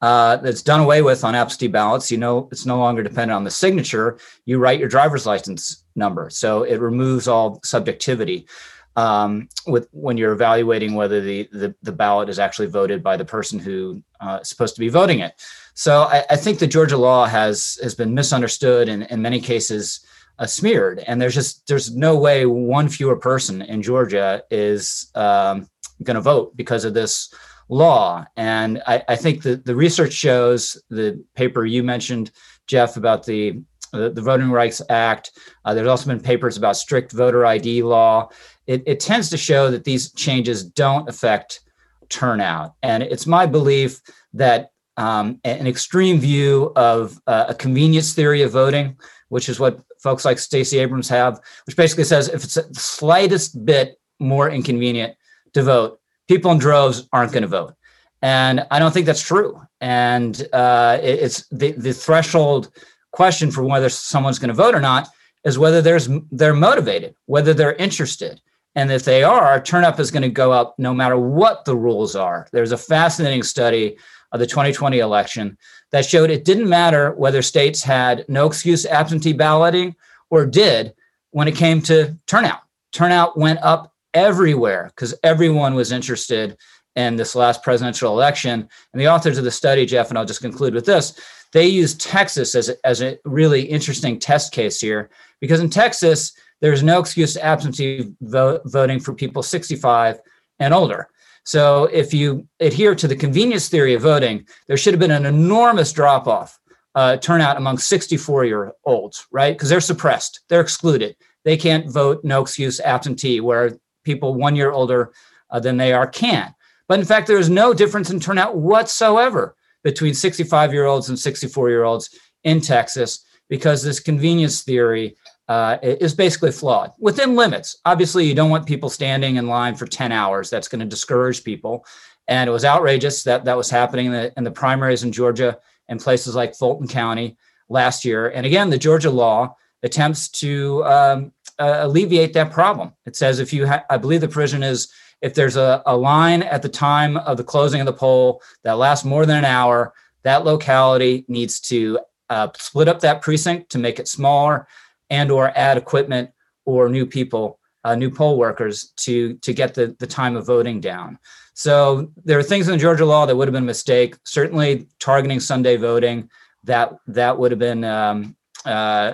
uh, 0.01 0.37
that's 0.37 0.61
done 0.61 0.79
away 0.79 1.01
with 1.01 1.23
on 1.23 1.35
absentee 1.35 1.67
ballots. 1.67 2.09
You 2.09 2.17
know, 2.17 2.47
it's 2.51 2.65
no 2.65 2.77
longer 2.77 3.03
dependent 3.03 3.35
on 3.35 3.43
the 3.43 3.51
signature. 3.51 4.17
You 4.45 4.57
write 4.57 4.79
your 4.79 4.89
driver's 4.89 5.25
license 5.25 5.83
number, 5.95 6.29
so 6.29 6.63
it 6.63 6.79
removes 6.79 7.27
all 7.27 7.59
subjectivity 7.63 8.47
um, 8.95 9.47
with 9.67 9.87
when 9.91 10.17
you're 10.17 10.33
evaluating 10.33 10.93
whether 10.95 11.21
the, 11.21 11.47
the, 11.51 11.75
the 11.83 11.91
ballot 11.91 12.29
is 12.29 12.39
actually 12.39 12.67
voted 12.67 13.03
by 13.03 13.17
the 13.17 13.25
person 13.25 13.59
who 13.59 14.01
uh, 14.19 14.39
is 14.41 14.49
supposed 14.49 14.75
to 14.75 14.79
be 14.79 14.89
voting 14.89 15.19
it. 15.19 15.33
So 15.73 16.03
I, 16.03 16.25
I, 16.29 16.35
think 16.35 16.59
the 16.59 16.67
Georgia 16.67 16.97
law 16.97 17.25
has 17.25 17.79
has 17.81 17.95
been 17.95 18.13
misunderstood 18.13 18.89
and 18.89 19.03
in 19.03 19.21
many 19.21 19.39
cases 19.39 20.01
uh, 20.39 20.45
smeared, 20.45 20.99
and 20.99 21.21
there's 21.21 21.35
just 21.35 21.67
there's 21.67 21.93
no 21.95 22.17
way 22.17 22.45
one 22.45 22.87
fewer 22.87 23.17
person 23.17 23.61
in 23.61 23.81
Georgia 23.81 24.41
is 24.49 25.11
um, 25.15 25.69
going 26.03 26.15
to 26.15 26.21
vote 26.21 26.55
because 26.55 26.85
of 26.85 26.93
this 26.93 27.31
law. 27.67 28.25
And 28.37 28.81
I, 28.87 29.03
I 29.09 29.15
think 29.15 29.43
that 29.43 29.65
the 29.65 29.75
research 29.75 30.13
shows 30.13 30.81
the 30.89 31.23
paper 31.35 31.65
you 31.65 31.83
mentioned, 31.83 32.31
Jeff, 32.67 32.97
about 32.97 33.25
the 33.25 33.61
the, 33.91 34.09
the 34.11 34.21
Voting 34.21 34.51
Rights 34.51 34.81
Act. 34.89 35.31
Uh, 35.65 35.73
there's 35.73 35.87
also 35.87 36.07
been 36.07 36.19
papers 36.19 36.57
about 36.57 36.77
strict 36.77 37.11
voter 37.11 37.45
ID 37.45 37.83
law. 37.83 38.29
It, 38.67 38.83
it 38.85 38.99
tends 38.99 39.29
to 39.31 39.37
show 39.37 39.71
that 39.71 39.83
these 39.83 40.13
changes 40.13 40.63
don't 40.63 41.09
affect 41.09 41.61
turnout. 42.07 42.75
And 42.83 43.03
it's 43.03 43.25
my 43.25 43.45
belief 43.45 44.01
that 44.33 44.71
um, 44.97 45.39
an 45.43 45.65
extreme 45.65 46.19
view 46.19 46.71
of 46.75 47.19
uh, 47.25 47.45
a 47.49 47.55
convenience 47.55 48.13
theory 48.13 48.41
of 48.43 48.51
voting, 48.51 48.97
which 49.29 49.49
is 49.49 49.59
what 49.59 49.79
folks 49.99 50.25
like 50.25 50.39
Stacey 50.39 50.79
Abrams 50.79 51.09
have, 51.09 51.39
which 51.65 51.75
basically 51.75 52.03
says 52.05 52.29
if 52.29 52.43
it's 52.43 52.55
the 52.55 52.73
slightest 52.73 53.65
bit 53.65 53.99
more 54.19 54.49
inconvenient 54.49 55.15
to 55.53 55.63
vote, 55.63 55.99
people 56.27 56.51
in 56.51 56.57
droves 56.57 57.07
aren't 57.13 57.31
going 57.31 57.43
to 57.43 57.47
vote. 57.47 57.75
And 58.21 58.65
I 58.71 58.79
don't 58.79 58.93
think 58.93 59.05
that's 59.05 59.21
true. 59.21 59.61
And 59.79 60.47
uh, 60.51 60.99
it, 61.01 61.19
it's 61.19 61.47
the, 61.49 61.71
the 61.71 61.93
threshold 61.93 62.71
question 63.11 63.51
for 63.51 63.63
whether 63.63 63.89
someone's 63.89 64.39
going 64.39 64.49
to 64.49 64.53
vote 64.53 64.75
or 64.75 64.81
not 64.81 65.07
is 65.45 65.57
whether 65.57 65.81
there's 65.81 66.09
they're 66.31 66.53
motivated, 66.53 67.15
whether 67.25 67.53
they're 67.53 67.75
interested. 67.75 68.41
And 68.75 68.91
if 68.91 69.03
they 69.03 69.23
are, 69.23 69.59
turnout 69.61 69.99
is 69.99 70.11
going 70.11 70.23
to 70.23 70.29
go 70.29 70.51
up 70.51 70.75
no 70.77 70.93
matter 70.93 71.17
what 71.17 71.65
the 71.65 71.75
rules 71.75 72.15
are. 72.15 72.47
There's 72.51 72.71
a 72.71 72.77
fascinating 72.77 73.43
study 73.43 73.97
of 74.31 74.39
the 74.39 74.47
2020 74.47 74.99
election 74.99 75.57
that 75.91 76.05
showed 76.05 76.29
it 76.29 76.45
didn't 76.45 76.69
matter 76.69 77.13
whether 77.13 77.41
states 77.41 77.83
had 77.83 78.25
no 78.27 78.45
excuse 78.45 78.85
absentee 78.85 79.33
balloting 79.33 79.95
or 80.29 80.45
did 80.45 80.93
when 81.31 81.47
it 81.47 81.55
came 81.55 81.81
to 81.81 82.15
turnout. 82.27 82.61
Turnout 82.91 83.37
went 83.37 83.59
up 83.61 83.93
everywhere 84.13 84.91
because 84.95 85.13
everyone 85.23 85.75
was 85.75 85.91
interested 85.91 86.57
in 86.95 87.15
this 87.15 87.35
last 87.35 87.63
presidential 87.63 88.11
election. 88.11 88.67
And 88.93 89.01
the 89.01 89.07
authors 89.07 89.37
of 89.37 89.43
the 89.43 89.51
study, 89.51 89.85
Jeff, 89.85 90.09
and 90.09 90.17
I'll 90.17 90.25
just 90.25 90.41
conclude 90.41 90.73
with 90.73 90.85
this, 90.85 91.19
they 91.51 91.67
used 91.67 92.01
Texas 92.01 92.55
as 92.55 92.69
a, 92.69 92.75
as 92.85 93.01
a 93.01 93.17
really 93.25 93.61
interesting 93.61 94.19
test 94.19 94.51
case 94.51 94.79
here 94.79 95.09
because 95.39 95.59
in 95.59 95.69
Texas, 95.69 96.33
there's 96.61 96.83
no 96.83 96.99
excuse 96.99 97.33
to 97.33 97.45
absentee 97.45 98.13
voting 98.21 98.99
for 98.99 99.13
people 99.13 99.41
65 99.41 100.19
and 100.59 100.73
older. 100.73 101.09
So 101.45 101.85
if 101.85 102.13
you 102.13 102.47
adhere 102.59 102.95
to 102.95 103.07
the 103.07 103.15
convenience 103.15 103.69
theory 103.69 103.93
of 103.93 104.01
voting, 104.01 104.45
there 104.67 104.77
should 104.77 104.93
have 104.93 104.99
been 104.99 105.11
an 105.11 105.25
enormous 105.25 105.91
drop 105.91 106.27
off 106.27 106.59
uh, 106.95 107.17
turnout 107.17 107.57
among 107.57 107.77
64 107.77 108.45
year 108.45 108.73
olds, 108.83 109.25
right? 109.31 109.55
Because 109.55 109.69
they're 109.69 109.81
suppressed, 109.81 110.41
they're 110.49 110.61
excluded. 110.61 111.15
They 111.45 111.57
can't 111.57 111.89
vote 111.89 112.23
no 112.23 112.41
excuse 112.41 112.79
absentee, 112.79 113.39
where 113.39 113.77
people 114.03 114.35
one 114.35 114.55
year 114.55 114.71
older 114.71 115.13
uh, 115.49 115.59
than 115.59 115.77
they 115.77 115.93
are 115.93 116.07
can. 116.07 116.53
But 116.87 116.99
in 116.99 117.05
fact, 117.05 117.27
there 117.27 117.37
is 117.37 117.49
no 117.49 117.73
difference 117.73 118.09
in 118.09 118.19
turnout 118.19 118.57
whatsoever 118.57 119.55
between 119.83 120.13
65 120.13 120.73
year 120.73 120.85
olds 120.85 121.09
and 121.09 121.17
64 121.17 121.69
year 121.69 121.83
olds 121.83 122.09
in 122.43 122.61
Texas 122.61 123.25
because 123.49 123.81
this 123.83 123.99
convenience 123.99 124.63
theory 124.63 125.15
uh, 125.49 125.79
is 125.81 126.13
basically 126.13 126.51
flawed 126.51 126.93
within 126.99 127.35
limits. 127.35 127.75
Obviously, 127.83 128.25
you 128.25 128.35
don't 128.35 128.51
want 128.51 128.67
people 128.67 128.87
standing 128.87 129.37
in 129.37 129.47
line 129.47 129.73
for 129.73 129.87
10 129.87 130.11
hours. 130.11 130.49
That's 130.49 130.67
going 130.67 130.79
to 130.79 130.85
discourage 130.85 131.43
people. 131.43 131.85
And 132.27 132.47
it 132.47 132.53
was 132.53 132.63
outrageous 132.63 133.23
that 133.23 133.45
that 133.45 133.57
was 133.57 133.71
happening 133.71 134.05
in 134.05 134.11
the, 134.11 134.33
in 134.37 134.43
the 134.43 134.51
primaries 134.51 135.01
in 135.01 135.11
Georgia 135.11 135.57
and 135.87 135.99
places 135.99 136.35
like 136.35 136.55
Fulton 136.55 136.87
County 136.87 137.35
last 137.67 138.05
year. 138.05 138.29
And 138.29 138.45
again, 138.45 138.69
the 138.69 138.77
Georgia 138.77 139.09
law 139.09 139.55
attempts 139.81 140.29
to 140.29 140.85
um, 140.85 141.31
uh, 141.57 141.79
alleviate 141.81 142.33
that 142.33 142.51
problem. 142.51 142.93
It 143.07 143.15
says 143.15 143.39
if 143.39 143.51
you, 143.51 143.65
ha- 143.65 143.85
I 143.89 143.97
believe 143.97 144.21
the 144.21 144.27
provision 144.27 144.61
is 144.61 144.93
if 145.23 145.33
there's 145.33 145.57
a, 145.57 145.81
a 145.87 145.97
line 145.97 146.43
at 146.43 146.61
the 146.61 146.69
time 146.69 147.17
of 147.17 147.37
the 147.37 147.43
closing 147.43 147.81
of 147.81 147.87
the 147.87 147.93
poll 147.93 148.43
that 148.63 148.77
lasts 148.77 149.03
more 149.03 149.25
than 149.25 149.37
an 149.37 149.45
hour, 149.45 149.95
that 150.21 150.45
locality 150.45 151.25
needs 151.27 151.59
to 151.61 151.99
uh, 152.29 152.49
split 152.55 152.87
up 152.87 152.99
that 152.99 153.23
precinct 153.23 153.71
to 153.71 153.79
make 153.79 153.97
it 153.97 154.07
smaller 154.07 154.67
and 155.09 155.31
or 155.31 155.51
add 155.57 155.77
equipment 155.77 156.31
or 156.65 156.89
new 156.89 157.05
people, 157.05 157.59
uh, 157.83 157.95
new 157.95 158.09
poll 158.11 158.37
workers 158.37 158.93
to 158.97 159.35
to 159.35 159.53
get 159.53 159.73
the, 159.73 159.95
the 159.99 160.07
time 160.07 160.35
of 160.35 160.45
voting 160.45 160.79
down. 160.79 161.17
So 161.53 162.11
there 162.23 162.39
are 162.39 162.43
things 162.43 162.67
in 162.67 162.73
the 162.73 162.77
Georgia 162.77 163.05
law 163.05 163.25
that 163.25 163.35
would 163.35 163.47
have 163.47 163.53
been 163.53 163.63
a 163.63 163.65
mistake. 163.65 164.15
Certainly 164.25 164.87
targeting 164.99 165.39
Sunday 165.39 165.75
voting, 165.75 166.29
that 166.63 166.93
that 167.07 167.37
would 167.37 167.51
have 167.51 167.59
been 167.59 167.83
um, 167.83 168.35
uh, 168.65 169.13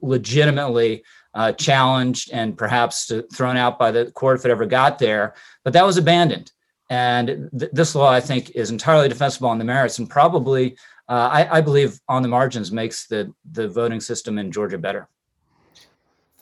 legitimately 0.00 1.04
uh, 1.34 1.52
challenged 1.52 2.30
and 2.32 2.56
perhaps 2.56 3.10
thrown 3.34 3.56
out 3.56 3.78
by 3.78 3.90
the 3.90 4.10
court 4.12 4.38
if 4.38 4.44
it 4.44 4.50
ever 4.50 4.66
got 4.66 4.98
there. 4.98 5.34
But 5.64 5.72
that 5.72 5.86
was 5.86 5.96
abandoned. 5.96 6.52
And 6.90 7.48
th- 7.58 7.70
this 7.72 7.94
law, 7.94 8.10
I 8.10 8.20
think, 8.20 8.50
is 8.50 8.70
entirely 8.70 9.08
defensible 9.08 9.48
on 9.48 9.58
the 9.58 9.64
merits 9.64 9.98
and 9.98 10.10
probably, 10.10 10.76
uh, 11.08 11.28
I, 11.32 11.58
I, 11.58 11.60
believe, 11.62 11.98
on 12.08 12.22
the 12.22 12.28
margins 12.28 12.70
makes 12.70 13.06
the, 13.06 13.32
the 13.52 13.68
voting 13.68 14.00
system 14.00 14.38
in 14.38 14.52
Georgia 14.52 14.78
better. 14.78 15.08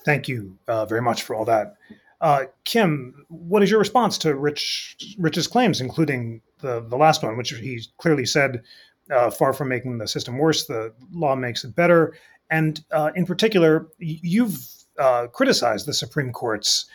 Thank 0.04 0.28
you 0.28 0.58
uh, 0.66 0.86
very 0.86 1.02
much 1.02 1.22
for 1.22 1.34
all 1.34 1.44
that. 1.44 1.76
Uh, 2.20 2.44
Kim, 2.64 3.24
what 3.28 3.62
is 3.62 3.70
your 3.70 3.78
response 3.78 4.18
to 4.18 4.34
Rich 4.34 5.16
Rich's 5.18 5.46
claims, 5.46 5.80
including 5.80 6.42
the, 6.60 6.80
the 6.80 6.96
last 6.96 7.22
one, 7.22 7.36
which 7.36 7.50
he 7.50 7.82
clearly 7.98 8.26
said, 8.26 8.62
uh, 9.10 9.30
far 9.30 9.52
from 9.52 9.68
making 9.68 9.98
the 9.98 10.06
system 10.06 10.38
worse, 10.38 10.66
the 10.66 10.92
law 11.12 11.34
makes 11.34 11.64
it 11.64 11.74
better. 11.74 12.14
And 12.50 12.82
uh, 12.92 13.10
in 13.16 13.26
particular, 13.26 13.88
you've 13.98 14.58
uh, 14.98 15.28
criticized 15.28 15.86
the 15.86 15.94
Supreme 15.94 16.32
Court's 16.32 16.86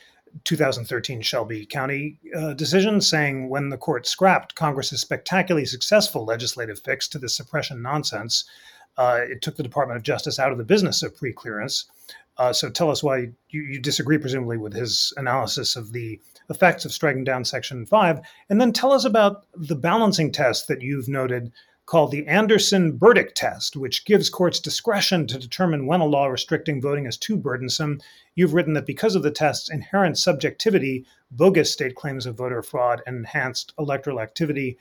2013 0.43 1.21
Shelby 1.21 1.65
County 1.65 2.19
uh, 2.35 2.53
decision, 2.53 3.01
saying 3.01 3.49
when 3.49 3.69
the 3.69 3.77
court 3.77 4.05
scrapped 4.05 4.55
Congress's 4.55 5.01
spectacularly 5.01 5.65
successful 5.65 6.25
legislative 6.25 6.79
fix 6.79 7.07
to 7.07 7.17
the 7.17 7.29
suppression 7.29 7.81
nonsense, 7.81 8.45
it 8.97 9.41
took 9.41 9.55
the 9.55 9.63
Department 9.63 9.97
of 9.97 10.03
Justice 10.03 10.39
out 10.39 10.51
of 10.51 10.57
the 10.57 10.63
business 10.63 11.03
of 11.03 11.15
preclearance. 11.15 11.85
Uh, 12.37 12.51
so 12.51 12.69
tell 12.69 12.91
us 12.91 13.01
why 13.01 13.29
you, 13.49 13.61
you, 13.61 13.79
disagree, 13.79 14.17
presumably, 14.17 14.57
with 14.57 14.73
his 14.73 15.13
analysis 15.17 15.75
of 15.75 15.93
the 15.93 16.19
effects 16.49 16.85
of 16.85 16.91
striking 16.91 17.23
down 17.23 17.45
Section 17.45 17.85
5. 17.85 18.19
And 18.49 18.59
then 18.59 18.73
tell 18.73 18.91
us 18.91 19.05
about 19.05 19.45
the 19.53 19.75
balancing 19.75 20.31
test 20.31 20.67
that 20.67 20.81
you've 20.81 21.07
noted 21.07 21.51
called 21.85 22.11
the 22.11 22.25
Anderson 22.25 22.97
Burdick 22.97 23.35
test, 23.35 23.75
which 23.75 24.05
gives 24.05 24.29
courts 24.29 24.59
discretion 24.59 25.27
to 25.27 25.37
determine 25.37 25.85
when 25.85 26.01
a 26.01 26.05
law 26.05 26.25
restricting 26.25 26.81
voting 26.81 27.05
is 27.05 27.15
too 27.15 27.37
burdensome. 27.37 28.01
You've 28.33 28.55
written 28.55 28.73
that 28.73 28.87
because 28.87 29.15
of 29.15 29.23
the 29.23 29.31
test's 29.31 29.69
inherent 29.69 30.17
subjectivity, 30.17 31.05
bogus 31.31 31.71
state 31.71 31.95
claims 31.95 32.25
of 32.25 32.35
voter 32.35 32.63
fraud 32.63 33.01
and 33.05 33.17
enhanced 33.17 33.73
electoral 33.77 34.19
activity, 34.19 34.79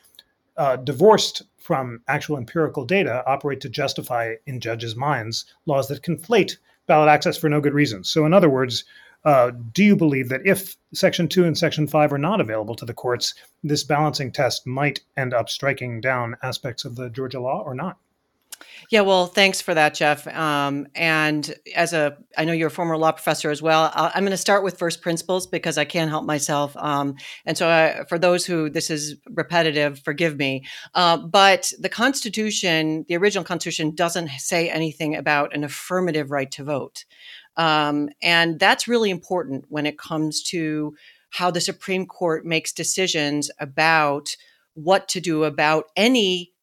uh, 0.57 0.77
divorced 0.77 1.43
from 1.59 2.01
actual 2.09 2.39
empirical 2.39 2.85
data, 2.85 3.23
operate 3.27 3.61
to 3.61 3.69
justify 3.69 4.35
in 4.47 4.61
judges' 4.61 4.97
minds 4.97 5.45
laws 5.67 5.89
that 5.89 6.03
conflate 6.03 6.57
ballot 6.87 7.09
access 7.09 7.37
for 7.37 7.49
no 7.49 7.61
good 7.61 7.75
reason. 7.75 8.05
So, 8.05 8.27
in 8.27 8.33
other 8.33 8.51
words, 8.51 8.85
uh, 9.25 9.53
do 9.73 9.83
you 9.83 9.97
believe 9.97 10.29
that 10.29 10.47
if 10.47 10.77
Section 10.93 11.29
2 11.29 11.45
and 11.45 11.57
Section 11.57 11.87
5 11.87 12.13
are 12.13 12.19
not 12.19 12.41
available 12.41 12.75
to 12.77 12.85
the 12.85 12.93
courts, 12.93 13.35
this 13.63 13.83
balancing 13.83 14.31
test 14.31 14.67
might 14.67 15.01
end 15.17 15.33
up 15.33 15.49
striking 15.49 16.01
down 16.01 16.37
aspects 16.43 16.85
of 16.85 16.97
the 16.97 17.09
Georgia 17.09 17.41
law 17.41 17.63
or 17.65 17.75
not? 17.75 17.97
Yeah, 18.91 19.01
well, 19.01 19.27
thanks 19.27 19.61
for 19.61 19.75
that, 19.75 19.95
Jeff. 19.95 20.27
Um, 20.27 20.87
and 20.95 21.55
as 21.75 21.93
a, 21.93 22.17
I 22.37 22.45
know 22.45 22.53
you're 22.53 22.69
a 22.69 22.71
former 22.71 22.97
law 22.97 23.13
professor 23.13 23.51
as 23.51 23.63
well. 23.63 23.91
i 23.95 24.13
am 24.15 24.23
going 24.23 24.31
to 24.31 24.37
start 24.37 24.63
with 24.63 24.79
first 24.79 25.03
principles 25.03 25.47
because 25.47 25.79
I 25.79 25.85
can't 25.85 26.11
help 26.11 26.25
myself. 26.25 26.77
Um, 26.77 27.17
and 27.47 27.57
so, 27.57 27.69
I, 27.69 28.05
for 28.09 28.19
those 28.19 28.45
who 28.47 28.71
this 28.71 28.91
is 28.91 29.17
repetitive, 29.31 30.01
forgive 30.01 30.37
me. 30.37 30.65
Uh, 30.95 31.17
but 31.17 31.73
the 31.79 31.89
Constitution, 31.89 33.05
the 33.09 33.17
original 33.17 33.45
Constitution, 33.45 33.95
doesn't 33.95 34.31
say 34.39 34.69
anything 34.69 35.15
about 35.17 35.55
an 35.55 35.65
affirmative 35.65 36.31
right 36.31 36.51
to 36.53 36.65
vote. 36.65 37.05
Um, 37.57 38.09
and 38.23 38.59
that's 38.59 38.89
really 38.89 39.11
important 39.11 39.67
when 39.69 39.87
it 39.87 39.99
comes 39.99 40.43
to 40.45 40.95
how 41.31 41.51
the 41.51 41.61
Supreme 41.61 42.07
Court 42.07 42.45
makes 42.45 42.73
decisions 42.73 43.51
about 43.59 44.37
what 44.75 45.09
to 45.09 45.21
do 45.21 45.45
about 45.45 45.87
any 45.97 46.54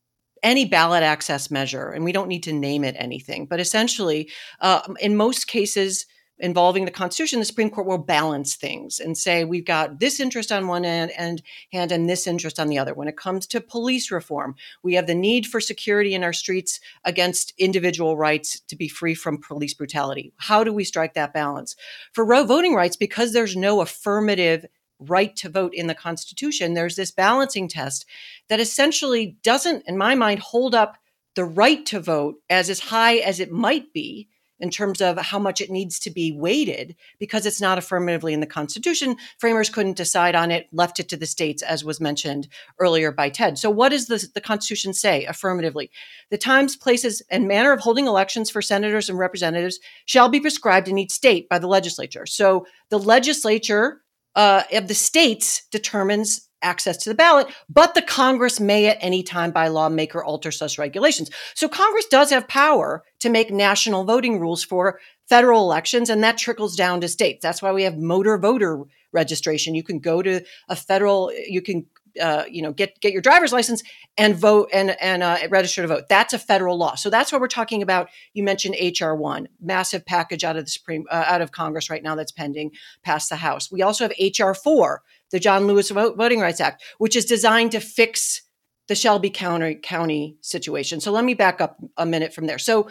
any 0.43 0.65
ballot 0.65 1.03
access 1.03 1.51
measure 1.51 1.89
and 1.89 2.03
we 2.03 2.11
don't 2.11 2.27
need 2.27 2.43
to 2.43 2.53
name 2.53 2.83
it 2.83 2.95
anything 2.97 3.45
but 3.45 3.59
essentially 3.59 4.29
uh, 4.59 4.81
in 4.99 5.15
most 5.15 5.47
cases 5.47 6.05
involving 6.41 6.85
the 6.85 6.91
Constitution, 6.91 7.39
the 7.39 7.45
Supreme 7.45 7.69
Court 7.69 7.87
will 7.87 7.97
balance 7.97 8.55
things 8.55 8.99
and 8.99 9.17
say 9.17 9.45
we've 9.45 9.65
got 9.65 9.99
this 9.99 10.19
interest 10.19 10.51
on 10.51 10.67
one 10.67 10.83
end 10.83 11.11
and 11.17 11.41
hand 11.71 11.91
and 11.91 12.09
this 12.09 12.27
interest 12.27 12.59
on 12.59 12.67
the 12.67 12.77
other. 12.77 12.93
When 12.93 13.07
it 13.07 13.17
comes 13.17 13.47
to 13.47 13.61
police 13.61 14.11
reform, 14.11 14.55
we 14.83 14.95
have 14.95 15.07
the 15.07 15.15
need 15.15 15.45
for 15.45 15.61
security 15.61 16.13
in 16.13 16.23
our 16.23 16.33
streets 16.33 16.79
against 17.05 17.53
individual 17.57 18.17
rights 18.17 18.59
to 18.61 18.75
be 18.75 18.87
free 18.87 19.13
from 19.13 19.37
police 19.37 19.73
brutality. 19.73 20.33
How 20.37 20.63
do 20.63 20.73
we 20.73 20.83
strike 20.83 21.13
that 21.13 21.33
balance? 21.33 21.75
For 22.13 22.25
row 22.25 22.43
voting 22.43 22.73
rights, 22.73 22.95
because 22.95 23.33
there's 23.33 23.55
no 23.55 23.81
affirmative 23.81 24.65
right 25.01 25.35
to 25.37 25.49
vote 25.49 25.73
in 25.73 25.87
the 25.87 25.95
Constitution, 25.95 26.73
there's 26.73 26.95
this 26.95 27.11
balancing 27.11 27.67
test 27.67 28.05
that 28.49 28.59
essentially 28.59 29.37
doesn't, 29.43 29.83
in 29.87 29.97
my 29.97 30.15
mind, 30.15 30.39
hold 30.39 30.75
up 30.75 30.97
the 31.35 31.45
right 31.45 31.85
to 31.87 31.99
vote 31.99 32.35
as 32.49 32.69
as 32.69 32.79
high 32.79 33.15
as 33.15 33.39
it 33.39 33.51
might 33.51 33.93
be 33.93 34.27
in 34.61 34.69
terms 34.69 35.01
of 35.01 35.17
how 35.17 35.39
much 35.39 35.59
it 35.59 35.71
needs 35.71 35.99
to 35.99 36.11
be 36.11 36.31
weighted 36.31 36.95
because 37.19 37.45
it's 37.45 37.59
not 37.59 37.77
affirmatively 37.77 38.31
in 38.31 38.39
the 38.39 38.45
Constitution. 38.45 39.17
Framers 39.39 39.69
couldn't 39.69 39.97
decide 39.97 40.35
on 40.35 40.51
it, 40.51 40.67
left 40.71 40.99
it 40.99 41.09
to 41.09 41.17
the 41.17 41.25
states, 41.25 41.63
as 41.63 41.83
was 41.83 41.99
mentioned 41.99 42.47
earlier 42.79 43.11
by 43.11 43.27
Ted. 43.29 43.57
So, 43.57 43.69
what 43.69 43.89
does 43.89 44.05
the, 44.05 44.25
the 44.33 44.39
Constitution 44.39 44.93
say 44.93 45.25
affirmatively? 45.25 45.89
The 46.29 46.37
times, 46.37 46.75
places, 46.75 47.21
and 47.29 47.47
manner 47.47 47.71
of 47.73 47.81
holding 47.81 48.07
elections 48.07 48.49
for 48.49 48.61
senators 48.61 49.09
and 49.09 49.17
representatives 49.17 49.79
shall 50.05 50.29
be 50.29 50.39
prescribed 50.39 50.87
in 50.87 50.99
each 50.99 51.11
state 51.11 51.49
by 51.49 51.59
the 51.59 51.67
legislature. 51.67 52.25
So, 52.25 52.67
the 52.89 52.99
legislature 52.99 54.01
uh, 54.35 54.63
of 54.71 54.87
the 54.87 54.93
states 54.93 55.63
determines 55.71 56.47
access 56.61 56.97
to 56.97 57.09
the 57.09 57.15
ballot, 57.15 57.47
but 57.69 57.95
the 57.95 58.01
Congress 58.01 58.59
may 58.59 58.87
at 58.87 58.97
any 59.01 59.23
time 59.23 59.51
by 59.51 59.67
law 59.67 59.89
make 59.89 60.13
or 60.13 60.23
alter 60.23 60.51
such 60.51 60.77
regulations. 60.77 61.31
So 61.55 61.67
Congress 61.67 62.05
does 62.05 62.29
have 62.29 62.47
power 62.47 63.03
to 63.19 63.29
make 63.29 63.51
national 63.51 64.03
voting 64.03 64.39
rules 64.39 64.63
for 64.63 64.99
federal 65.27 65.61
elections, 65.61 66.09
and 66.09 66.23
that 66.23 66.37
trickles 66.37 66.75
down 66.75 67.01
to 67.01 67.07
states. 67.07 67.41
That's 67.41 67.61
why 67.61 67.71
we 67.71 67.83
have 67.83 67.97
motor 67.97 68.37
voter 68.37 68.83
registration. 69.11 69.75
You 69.75 69.83
can 69.83 69.99
go 69.99 70.21
to 70.21 70.41
a 70.69 70.75
federal, 70.75 71.31
you 71.33 71.61
can 71.61 71.85
uh, 72.19 72.43
you 72.49 72.61
know 72.61 72.71
get 72.71 72.99
get 72.99 73.13
your 73.13 73.21
driver's 73.21 73.53
license 73.53 73.83
and 74.17 74.35
vote 74.35 74.69
and 74.73 74.91
and 75.01 75.23
uh, 75.23 75.37
register 75.49 75.81
to 75.81 75.87
vote. 75.87 76.03
That's 76.09 76.33
a 76.33 76.39
federal 76.39 76.77
law. 76.77 76.95
So 76.95 77.09
that's 77.09 77.31
what 77.31 77.41
we're 77.41 77.47
talking 77.47 77.81
about. 77.81 78.09
You 78.33 78.43
mentioned 78.43 78.75
HR 78.79 79.13
one, 79.13 79.47
massive 79.61 80.05
package 80.05 80.43
out 80.43 80.57
of 80.57 80.65
the 80.65 80.71
Supreme 80.71 81.05
uh, 81.09 81.23
out 81.27 81.41
of 81.41 81.51
Congress 81.51 81.89
right 81.89 82.03
now 82.03 82.15
that's 82.15 82.31
pending 82.31 82.71
past 83.03 83.29
the 83.29 83.35
House. 83.37 83.71
We 83.71 83.81
also 83.81 84.07
have 84.07 84.13
HR 84.19 84.53
four, 84.53 85.03
the 85.31 85.39
John 85.39 85.67
Lewis 85.67 85.89
Voting 85.89 86.39
Rights 86.39 86.61
Act, 86.61 86.83
which 86.97 87.15
is 87.15 87.25
designed 87.25 87.71
to 87.71 87.79
fix 87.79 88.41
the 88.87 88.95
Shelby 88.95 89.29
County 89.29 89.75
County 89.75 90.37
situation. 90.41 90.99
So 90.99 91.11
let 91.11 91.23
me 91.23 91.33
back 91.33 91.61
up 91.61 91.77
a 91.97 92.05
minute 92.05 92.33
from 92.33 92.47
there. 92.47 92.59
So 92.59 92.89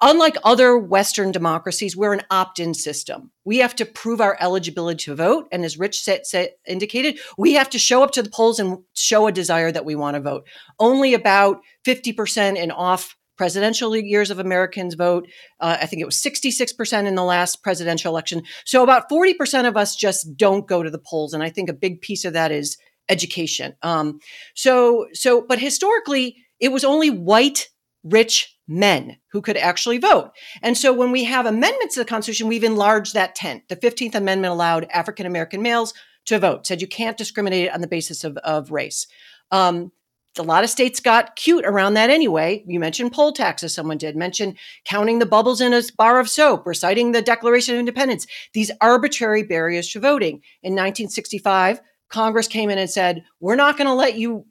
unlike 0.00 0.36
other 0.44 0.76
Western 0.78 1.32
democracies, 1.32 1.96
we're 1.96 2.12
an 2.12 2.22
opt 2.30 2.58
in 2.58 2.74
system. 2.74 3.30
We 3.44 3.58
have 3.58 3.74
to 3.76 3.86
prove 3.86 4.20
our 4.20 4.36
eligibility 4.40 5.04
to 5.04 5.14
vote. 5.14 5.48
And 5.52 5.64
as 5.64 5.78
Rich 5.78 6.02
said, 6.02 6.26
said, 6.26 6.50
indicated, 6.66 7.18
we 7.38 7.54
have 7.54 7.70
to 7.70 7.78
show 7.78 8.02
up 8.02 8.12
to 8.12 8.22
the 8.22 8.30
polls 8.30 8.58
and 8.58 8.78
show 8.94 9.26
a 9.26 9.32
desire 9.32 9.72
that 9.72 9.84
we 9.84 9.94
want 9.94 10.14
to 10.14 10.20
vote. 10.20 10.46
Only 10.78 11.14
about 11.14 11.60
50% 11.86 12.56
in 12.56 12.70
off 12.70 13.16
presidential 13.36 13.94
years 13.94 14.30
of 14.30 14.38
Americans 14.38 14.94
vote. 14.94 15.28
Uh, 15.60 15.76
I 15.80 15.86
think 15.86 16.00
it 16.00 16.06
was 16.06 16.16
66% 16.16 17.06
in 17.06 17.14
the 17.14 17.22
last 17.22 17.62
presidential 17.62 18.10
election. 18.10 18.42
So 18.64 18.82
about 18.82 19.10
40% 19.10 19.68
of 19.68 19.76
us 19.76 19.94
just 19.94 20.36
don't 20.36 20.66
go 20.66 20.82
to 20.82 20.90
the 20.90 20.98
polls. 20.98 21.34
And 21.34 21.42
I 21.42 21.50
think 21.50 21.68
a 21.68 21.74
big 21.74 22.00
piece 22.00 22.24
of 22.24 22.32
that 22.32 22.50
is 22.50 22.78
education. 23.08 23.74
Um, 23.82 24.20
so, 24.54 25.06
so, 25.12 25.44
but 25.46 25.58
historically, 25.58 26.36
it 26.60 26.72
was 26.72 26.84
only 26.84 27.10
white, 27.10 27.68
rich 28.02 28.55
men 28.68 29.16
who 29.32 29.40
could 29.40 29.56
actually 29.56 29.98
vote. 29.98 30.32
And 30.62 30.76
so 30.76 30.92
when 30.92 31.12
we 31.12 31.24
have 31.24 31.46
amendments 31.46 31.94
to 31.94 32.00
the 32.00 32.06
Constitution, 32.06 32.48
we've 32.48 32.64
enlarged 32.64 33.14
that 33.14 33.34
tent. 33.34 33.68
The 33.68 33.76
15th 33.76 34.14
Amendment 34.14 34.52
allowed 34.52 34.86
African 34.90 35.26
American 35.26 35.62
males 35.62 35.94
to 36.26 36.38
vote, 36.38 36.66
said 36.66 36.80
you 36.80 36.88
can't 36.88 37.16
discriminate 37.16 37.70
on 37.70 37.80
the 37.80 37.86
basis 37.86 38.24
of, 38.24 38.36
of 38.38 38.70
race. 38.70 39.06
Um, 39.50 39.92
a 40.38 40.42
lot 40.42 40.64
of 40.64 40.70
states 40.70 41.00
got 41.00 41.36
cute 41.36 41.64
around 41.64 41.94
that 41.94 42.10
anyway. 42.10 42.62
You 42.66 42.78
mentioned 42.78 43.12
poll 43.12 43.32
taxes, 43.32 43.74
someone 43.74 43.96
did 43.96 44.16
mention 44.16 44.56
counting 44.84 45.18
the 45.18 45.26
bubbles 45.26 45.60
in 45.60 45.72
a 45.72 45.82
bar 45.96 46.20
of 46.20 46.28
soap, 46.28 46.66
reciting 46.66 47.12
the 47.12 47.22
Declaration 47.22 47.74
of 47.74 47.78
Independence, 47.78 48.26
these 48.52 48.70
arbitrary 48.80 49.44
barriers 49.44 49.88
to 49.92 50.00
voting. 50.00 50.42
In 50.62 50.72
1965, 50.72 51.80
Congress 52.08 52.48
came 52.48 52.70
in 52.70 52.78
and 52.78 52.90
said, 52.90 53.24
We're 53.40 53.56
not 53.56 53.78
going 53.78 53.88
to 53.88 53.94
let 53.94 54.16
you 54.16 54.44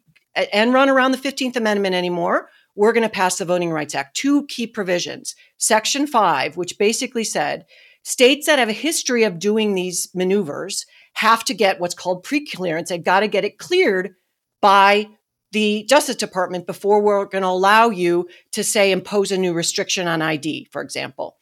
and 0.52 0.74
run 0.74 0.90
around 0.90 1.12
the 1.12 1.18
15th 1.18 1.56
Amendment 1.56 1.96
anymore 1.96 2.50
we're 2.76 2.94
going 2.94 3.04
to 3.04 3.10
pass 3.10 3.38
the 3.38 3.46
Voting 3.46 3.72
Rights 3.72 3.96
Act. 3.96 4.16
Two 4.16 4.46
key 4.48 4.68
provisions. 4.68 5.36
Section 5.58 6.08
5, 6.08 6.58
which 6.58 6.78
basically 6.78 7.24
said 7.24 7.66
states 8.04 8.46
that 8.46 8.60
have 8.60 8.70
a 8.70 8.74
history 8.74 9.24
of 9.24 9.40
doing 9.40 9.74
these 9.74 10.10
maneuvers 10.14 10.86
have 11.14 11.44
to 11.46 11.54
get 11.54 11.80
what's 11.80 11.96
called 11.96 12.24
pre-clearance. 12.24 12.90
They've 12.90 13.04
got 13.04 13.22
to 13.22 13.28
get 13.28 13.46
it 13.46 13.58
cleared 13.58 14.16
by 14.62 15.08
the 15.52 15.84
Justice 15.84 16.18
Department 16.18 16.68
before 16.68 17.02
we're 17.02 17.26
going 17.26 17.44
to 17.44 17.48
allow 17.48 17.90
you 17.90 18.28
to 18.52 18.64
say 18.64 18.92
impose 18.92 19.32
a 19.32 19.38
new 19.38 19.54
restriction 19.54 20.08
on 20.08 20.22
ID, 20.22 20.68
for 20.72 20.82
example. 20.82 21.38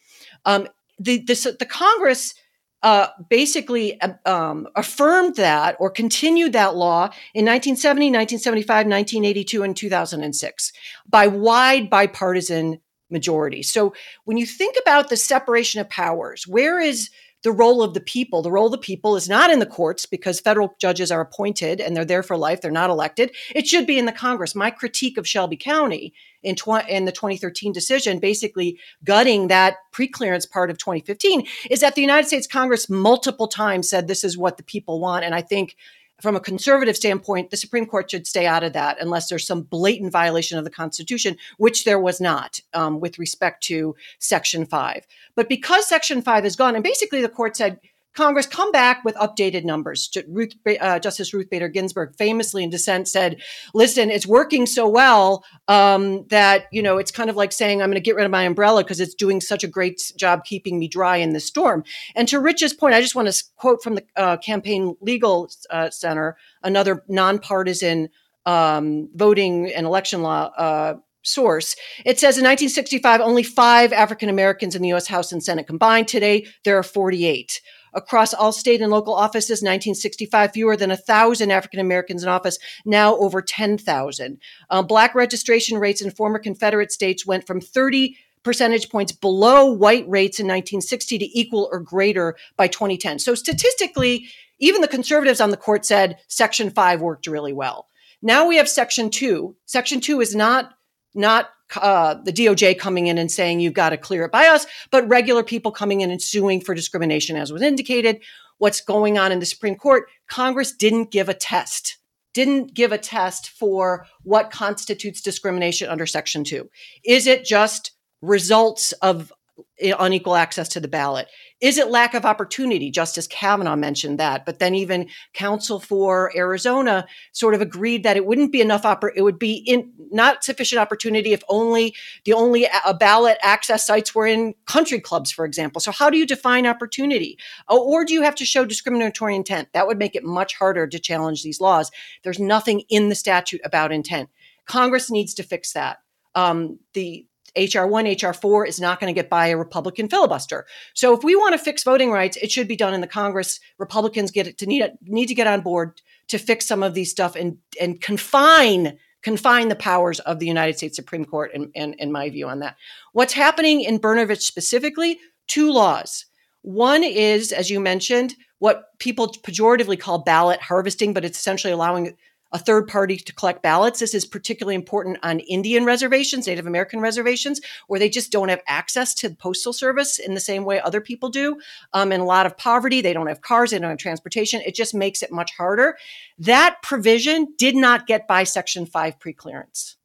Um, 0.45 0.67
the, 0.99 1.17
the, 1.19 1.55
the 1.57 1.65
Congress 1.65 2.35
uh, 2.83 3.07
basically 3.29 3.99
uh, 4.01 4.13
um, 4.25 4.67
affirmed 4.75 5.35
that 5.37 5.75
or 5.79 5.89
continued 5.89 6.53
that 6.53 6.75
law 6.75 7.05
in 7.33 7.45
1970, 7.45 8.07
1975, 8.07 8.67
1982, 8.85 9.63
and 9.63 9.75
2006 9.75 10.73
by 11.07 11.25
wide 11.27 11.89
bipartisan 11.89 12.79
majority. 13.09 13.63
So 13.63 13.93
when 14.25 14.37
you 14.37 14.45
think 14.45 14.75
about 14.81 15.09
the 15.09 15.17
separation 15.17 15.79
of 15.79 15.89
powers, 15.89 16.45
where 16.45 16.79
is 16.79 17.09
the 17.43 17.51
role 17.51 17.83
of 17.83 17.93
the 17.93 17.99
people. 17.99 18.41
The 18.41 18.51
role 18.51 18.67
of 18.67 18.71
the 18.71 18.77
people 18.77 19.15
is 19.15 19.29
not 19.29 19.51
in 19.51 19.59
the 19.59 19.65
courts 19.65 20.05
because 20.05 20.39
federal 20.39 20.75
judges 20.79 21.11
are 21.11 21.21
appointed 21.21 21.81
and 21.81 21.95
they're 21.95 22.05
there 22.05 22.23
for 22.23 22.37
life. 22.37 22.61
They're 22.61 22.71
not 22.71 22.89
elected. 22.89 23.35
It 23.53 23.67
should 23.67 23.85
be 23.85 23.99
in 23.99 24.05
the 24.05 24.13
Congress. 24.13 24.55
My 24.55 24.71
critique 24.71 25.17
of 25.17 25.27
Shelby 25.27 25.57
County 25.57 26.13
in, 26.43 26.55
tw- 26.55 26.87
in 26.87 27.05
the 27.05 27.11
2013 27.11 27.71
decision, 27.71 28.19
basically 28.19 28.77
gutting 29.03 29.47
that 29.47 29.77
preclearance 29.91 30.49
part 30.49 30.69
of 30.69 30.77
2015, 30.77 31.45
is 31.69 31.79
that 31.79 31.95
the 31.95 32.01
United 32.01 32.27
States 32.27 32.47
Congress 32.47 32.89
multiple 32.89 33.47
times 33.47 33.89
said 33.89 34.07
this 34.07 34.23
is 34.23 34.37
what 34.37 34.57
the 34.57 34.63
people 34.63 34.99
want. 34.99 35.25
And 35.25 35.33
I 35.33 35.41
think 35.41 35.75
from 36.21 36.35
a 36.35 36.39
conservative 36.39 36.95
standpoint, 36.95 37.49
the 37.49 37.57
Supreme 37.57 37.85
Court 37.85 38.09
should 38.09 38.27
stay 38.27 38.45
out 38.45 38.63
of 38.63 38.73
that 38.73 38.97
unless 39.01 39.27
there's 39.27 39.45
some 39.45 39.63
blatant 39.63 40.11
violation 40.11 40.57
of 40.57 40.63
the 40.63 40.69
Constitution, 40.69 41.35
which 41.57 41.83
there 41.83 41.99
was 41.99 42.21
not 42.21 42.59
um, 42.73 42.99
with 42.99 43.19
respect 43.19 43.63
to 43.63 43.95
Section 44.19 44.65
5. 44.65 45.05
But 45.35 45.49
because 45.49 45.87
Section 45.87 46.21
5 46.21 46.45
is 46.45 46.55
gone, 46.55 46.75
and 46.75 46.83
basically 46.83 47.21
the 47.21 47.29
court 47.29 47.57
said, 47.57 47.79
Congress 48.13 48.45
come 48.45 48.71
back 48.71 49.03
with 49.03 49.15
updated 49.15 49.63
numbers. 49.63 50.11
Ruth, 50.27 50.53
uh, 50.79 50.99
Justice 50.99 51.33
Ruth 51.33 51.49
Bader 51.49 51.67
Ginsburg 51.67 52.15
famously 52.15 52.63
in 52.63 52.69
dissent 52.69 53.07
said, 53.07 53.41
"Listen, 53.73 54.11
it's 54.11 54.27
working 54.27 54.65
so 54.65 54.87
well 54.87 55.43
um, 55.67 56.25
that 56.27 56.65
you 56.71 56.81
know 56.81 56.97
it's 56.97 57.11
kind 57.11 57.29
of 57.29 57.35
like 57.35 57.51
saying 57.51 57.81
I'm 57.81 57.89
going 57.89 57.95
to 57.95 58.01
get 58.01 58.15
rid 58.15 58.25
of 58.25 58.31
my 58.31 58.43
umbrella 58.43 58.83
because 58.83 58.99
it's 58.99 59.15
doing 59.15 59.41
such 59.41 59.63
a 59.63 59.67
great 59.67 60.11
job 60.15 60.45
keeping 60.45 60.79
me 60.79 60.87
dry 60.87 61.17
in 61.17 61.33
the 61.33 61.39
storm." 61.39 61.83
And 62.15 62.27
to 62.27 62.39
Rich's 62.39 62.73
point, 62.73 62.93
I 62.93 63.01
just 63.01 63.15
want 63.15 63.31
to 63.31 63.43
quote 63.55 63.81
from 63.81 63.95
the 63.95 64.05
uh, 64.15 64.37
Campaign 64.37 64.95
Legal 65.01 65.49
uh, 65.69 65.89
Center, 65.89 66.37
another 66.63 67.03
nonpartisan 67.07 68.09
um, 68.45 69.09
voting 69.15 69.71
and 69.73 69.85
election 69.85 70.21
law 70.21 70.51
uh, 70.57 70.95
source. 71.23 71.75
It 72.05 72.19
says 72.19 72.37
in 72.37 72.43
1965, 72.43 73.21
only 73.21 73.43
five 73.43 73.93
African 73.93 74.29
Americans 74.29 74.75
in 74.75 74.81
the 74.81 74.89
U.S. 74.89 75.07
House 75.07 75.31
and 75.31 75.43
Senate 75.43 75.67
combined. 75.67 76.07
Today, 76.07 76.45
there 76.63 76.77
are 76.77 76.83
48 76.83 77.61
across 77.93 78.33
all 78.33 78.51
state 78.51 78.81
and 78.81 78.91
local 78.91 79.13
offices 79.13 79.61
1965 79.61 80.51
fewer 80.51 80.75
than 80.75 80.89
1000 80.89 81.51
african 81.51 81.79
americans 81.79 82.23
in 82.23 82.29
office 82.29 82.57
now 82.85 83.15
over 83.17 83.41
10000 83.41 84.39
uh, 84.69 84.81
black 84.81 85.15
registration 85.15 85.77
rates 85.77 86.01
in 86.01 86.11
former 86.11 86.39
confederate 86.39 86.91
states 86.91 87.25
went 87.25 87.45
from 87.45 87.61
30 87.61 88.17
percentage 88.43 88.89
points 88.89 89.11
below 89.13 89.71
white 89.71 90.07
rates 90.07 90.39
in 90.39 90.45
1960 90.45 91.17
to 91.17 91.39
equal 91.39 91.69
or 91.71 91.79
greater 91.79 92.35
by 92.57 92.67
2010 92.67 93.19
so 93.19 93.35
statistically 93.35 94.27
even 94.63 94.81
the 94.81 94.87
conservatives 94.87 95.41
on 95.41 95.49
the 95.49 95.57
court 95.57 95.85
said 95.85 96.19
section 96.29 96.69
5 96.69 97.01
worked 97.01 97.27
really 97.27 97.51
well. 97.51 97.87
Now 98.21 98.47
we 98.47 98.55
have 98.55 98.69
section 98.69 99.09
2 99.09 99.55
section 99.65 99.99
2 99.99 100.21
is 100.21 100.33
not 100.33 100.73
not 101.13 101.49
uh, 101.77 102.15
the 102.23 102.33
DOJ 102.33 102.77
coming 102.77 103.07
in 103.07 103.17
and 103.17 103.31
saying 103.31 103.59
you've 103.59 103.73
got 103.73 103.89
to 103.89 103.97
clear 103.97 104.25
it 104.25 104.31
by 104.31 104.47
us, 104.47 104.65
but 104.91 105.07
regular 105.07 105.43
people 105.43 105.71
coming 105.71 106.01
in 106.01 106.11
and 106.11 106.21
suing 106.21 106.61
for 106.61 106.73
discrimination, 106.73 107.35
as 107.35 107.51
was 107.51 107.61
indicated. 107.61 108.21
What's 108.57 108.81
going 108.81 109.17
on 109.17 109.31
in 109.31 109.39
the 109.39 109.45
Supreme 109.45 109.75
Court? 109.75 110.09
Congress 110.27 110.71
didn't 110.71 111.11
give 111.11 111.29
a 111.29 111.33
test, 111.33 111.97
didn't 112.33 112.73
give 112.73 112.91
a 112.91 112.97
test 112.97 113.49
for 113.49 114.05
what 114.23 114.51
constitutes 114.51 115.21
discrimination 115.21 115.89
under 115.89 116.05
Section 116.05 116.43
2. 116.43 116.69
Is 117.03 117.27
it 117.27 117.45
just 117.45 117.91
results 118.21 118.91
of 118.93 119.33
unequal 119.79 120.35
access 120.35 120.67
to 120.69 120.79
the 120.79 120.87
ballot? 120.87 121.27
Is 121.61 121.77
it 121.77 121.89
lack 121.89 122.13
of 122.13 122.25
opportunity? 122.25 122.89
Justice 122.91 123.27
Kavanaugh 123.27 123.75
mentioned 123.75 124.19
that, 124.19 124.45
but 124.45 124.59
then 124.59 124.75
even 124.75 125.07
counsel 125.33 125.79
for 125.79 126.31
Arizona 126.35 127.05
sort 127.31 127.53
of 127.53 127.61
agreed 127.61 128.03
that 128.03 128.17
it 128.17 128.25
wouldn't 128.25 128.51
be 128.51 128.61
enough. 128.61 128.83
Oppor- 128.83 129.11
it 129.15 129.21
would 129.21 129.39
be 129.39 129.55
in 129.55 129.91
not 130.11 130.43
sufficient 130.43 130.79
opportunity 130.79 131.33
if 131.33 131.43
only 131.49 131.95
the 132.25 132.33
only 132.33 132.67
a 132.85 132.93
ballot 132.93 133.37
access 133.41 133.85
sites 133.85 134.13
were 134.13 134.27
in 134.27 134.53
country 134.65 134.99
clubs, 134.99 135.31
for 135.31 135.45
example. 135.45 135.79
So 135.79 135.91
how 135.91 136.09
do 136.09 136.17
you 136.17 136.25
define 136.25 136.65
opportunity? 136.65 137.37
Or 137.69 138.03
do 138.05 138.13
you 138.13 138.23
have 138.23 138.35
to 138.35 138.45
show 138.45 138.65
discriminatory 138.65 139.35
intent? 139.35 139.69
That 139.73 139.87
would 139.87 139.99
make 139.99 140.15
it 140.15 140.23
much 140.23 140.55
harder 140.55 140.87
to 140.87 140.99
challenge 140.99 141.43
these 141.43 141.61
laws. 141.61 141.91
There's 142.23 142.39
nothing 142.39 142.81
in 142.89 143.09
the 143.09 143.15
statute 143.15 143.61
about 143.63 143.91
intent. 143.91 144.29
Congress 144.65 145.11
needs 145.11 145.33
to 145.35 145.43
fix 145.43 145.73
that. 145.73 145.97
Um, 146.35 146.79
the 146.93 147.27
HR1, 147.57 148.17
HR4 148.17 148.67
is 148.67 148.79
not 148.79 148.99
going 148.99 149.13
to 149.13 149.19
get 149.19 149.29
by 149.29 149.47
a 149.47 149.57
Republican 149.57 150.09
filibuster. 150.09 150.65
So 150.93 151.15
if 151.15 151.23
we 151.23 151.35
want 151.35 151.53
to 151.53 151.63
fix 151.63 151.83
voting 151.83 152.11
rights, 152.11 152.37
it 152.37 152.51
should 152.51 152.67
be 152.67 152.75
done 152.75 152.93
in 152.93 153.01
the 153.01 153.07
Congress. 153.07 153.59
Republicans 153.77 154.31
get 154.31 154.57
to 154.57 154.65
need 154.65 154.83
need 155.03 155.27
to 155.27 155.35
get 155.35 155.47
on 155.47 155.61
board 155.61 156.01
to 156.29 156.37
fix 156.37 156.65
some 156.65 156.83
of 156.83 156.93
these 156.93 157.11
stuff 157.11 157.35
and 157.35 157.57
and 157.79 158.01
confine 158.01 158.97
confine 159.21 159.69
the 159.69 159.75
powers 159.75 160.19
of 160.21 160.39
the 160.39 160.47
United 160.47 160.77
States 160.77 160.95
Supreme 160.95 161.25
Court 161.25 161.51
and 161.53 161.71
in 161.73 162.11
my 162.11 162.29
view 162.29 162.47
on 162.47 162.59
that. 162.59 162.75
What's 163.13 163.33
happening 163.33 163.81
in 163.81 163.99
Brnovich 163.99 164.41
specifically? 164.41 165.17
Two 165.47 165.71
laws. 165.71 166.25
One 166.61 167.03
is, 167.03 167.51
as 167.51 167.69
you 167.69 167.79
mentioned, 167.79 168.35
what 168.59 168.97
people 168.99 169.27
pejoratively 169.27 169.99
call 169.99 170.19
ballot 170.19 170.61
harvesting, 170.61 171.13
but 171.13 171.25
it's 171.25 171.37
essentially 171.37 171.73
allowing 171.73 172.15
a 172.53 172.59
third 172.59 172.87
party 172.87 173.17
to 173.17 173.33
collect 173.33 173.63
ballots. 173.63 173.99
This 173.99 174.13
is 174.13 174.25
particularly 174.25 174.75
important 174.75 175.17
on 175.23 175.39
Indian 175.39 175.83
reservations, 175.83 176.47
Native 176.47 176.67
American 176.67 177.01
reservations, 177.01 177.59
where 177.87 177.99
they 177.99 178.09
just 178.09 178.31
don't 178.31 178.49
have 178.49 178.61
access 178.67 179.13
to 179.15 179.29
the 179.29 179.35
postal 179.35 179.73
service 179.73 180.19
in 180.19 180.35
the 180.35 180.39
same 180.39 180.63
way 180.63 180.79
other 180.79 181.01
people 181.01 181.29
do. 181.29 181.59
Um, 181.93 182.11
a 182.11 182.23
lot 182.23 182.45
of 182.45 182.55
poverty, 182.55 183.01
they 183.01 183.13
don't 183.13 183.27
have 183.27 183.41
cars, 183.41 183.71
they 183.71 183.79
don't 183.79 183.89
have 183.89 183.97
transportation. 183.97 184.61
It 184.65 184.75
just 184.75 184.93
makes 184.93 185.23
it 185.23 185.31
much 185.31 185.51
harder. 185.57 185.97
That 186.37 186.77
provision 186.83 187.53
did 187.57 187.75
not 187.75 188.07
get 188.07 188.27
by 188.27 188.43
Section 188.43 188.85
5 188.85 189.19
preclearance. 189.19 189.95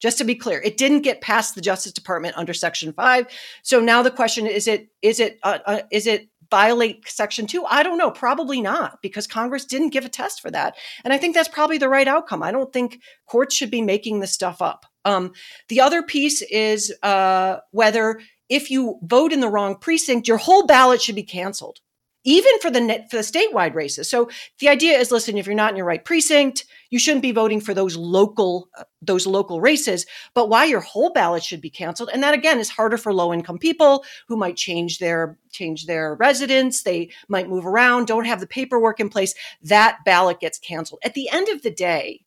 Just 0.00 0.18
to 0.18 0.24
be 0.24 0.34
clear, 0.34 0.60
it 0.62 0.76
didn't 0.76 1.02
get 1.02 1.20
past 1.20 1.54
the 1.54 1.60
Justice 1.60 1.92
Department 1.92 2.36
under 2.36 2.52
Section 2.52 2.92
5. 2.92 3.26
So 3.62 3.78
now 3.78 4.02
the 4.02 4.10
question 4.10 4.48
is 4.48 4.66
it 4.66 4.88
is 5.00 5.20
it 5.20 5.38
uh, 5.44 5.58
uh, 5.64 5.80
is 5.92 6.08
it 6.08 6.28
violate 6.52 7.08
Section 7.08 7.46
2? 7.46 7.64
I 7.64 7.82
don't 7.82 7.96
know. 7.96 8.10
Probably 8.10 8.60
not, 8.60 9.00
because 9.00 9.26
Congress 9.26 9.64
didn't 9.64 9.88
give 9.88 10.04
a 10.04 10.10
test 10.10 10.42
for 10.42 10.50
that. 10.50 10.76
And 11.02 11.10
I 11.10 11.16
think 11.16 11.34
that's 11.34 11.48
probably 11.48 11.78
the 11.78 11.88
right 11.88 12.06
outcome. 12.06 12.42
I 12.42 12.52
don't 12.52 12.70
think 12.70 13.00
courts 13.26 13.56
should 13.56 13.70
be 13.70 13.80
making 13.80 14.20
this 14.20 14.32
stuff 14.32 14.60
up. 14.60 14.84
Um, 15.06 15.32
the 15.70 15.80
other 15.80 16.02
piece 16.02 16.42
is 16.42 16.94
uh, 17.02 17.56
whether 17.70 18.20
if 18.50 18.70
you 18.70 18.98
vote 19.02 19.32
in 19.32 19.40
the 19.40 19.48
wrong 19.48 19.78
precinct, 19.78 20.28
your 20.28 20.36
whole 20.36 20.66
ballot 20.66 21.00
should 21.00 21.14
be 21.14 21.22
canceled 21.22 21.80
even 22.24 22.58
for 22.60 22.70
the 22.70 23.04
for 23.10 23.16
the 23.16 23.22
statewide 23.22 23.74
races. 23.74 24.08
So 24.08 24.30
the 24.60 24.68
idea 24.68 24.98
is, 24.98 25.10
listen, 25.10 25.36
if 25.36 25.46
you're 25.46 25.54
not 25.54 25.70
in 25.70 25.76
your 25.76 25.86
right 25.86 26.04
precinct, 26.04 26.64
you 26.90 26.98
shouldn't 26.98 27.22
be 27.22 27.32
voting 27.32 27.60
for 27.60 27.74
those 27.74 27.96
local 27.96 28.68
uh, 28.78 28.84
those 29.00 29.26
local 29.26 29.60
races. 29.60 30.06
But 30.34 30.48
why 30.48 30.64
your 30.66 30.80
whole 30.80 31.12
ballot 31.12 31.42
should 31.42 31.60
be 31.60 31.70
canceled, 31.70 32.10
and 32.12 32.22
that 32.22 32.34
again 32.34 32.60
is 32.60 32.70
harder 32.70 32.96
for 32.96 33.12
low 33.12 33.32
income 33.32 33.58
people 33.58 34.04
who 34.28 34.36
might 34.36 34.56
change 34.56 34.98
their 34.98 35.38
change 35.50 35.86
their 35.86 36.14
residence, 36.14 36.82
they 36.82 37.10
might 37.28 37.48
move 37.48 37.66
around, 37.66 38.06
don't 38.06 38.26
have 38.26 38.40
the 38.40 38.46
paperwork 38.46 39.00
in 39.00 39.08
place. 39.08 39.34
That 39.62 39.98
ballot 40.04 40.40
gets 40.40 40.58
canceled. 40.58 41.00
At 41.04 41.14
the 41.14 41.28
end 41.30 41.48
of 41.48 41.62
the 41.62 41.70
day, 41.70 42.24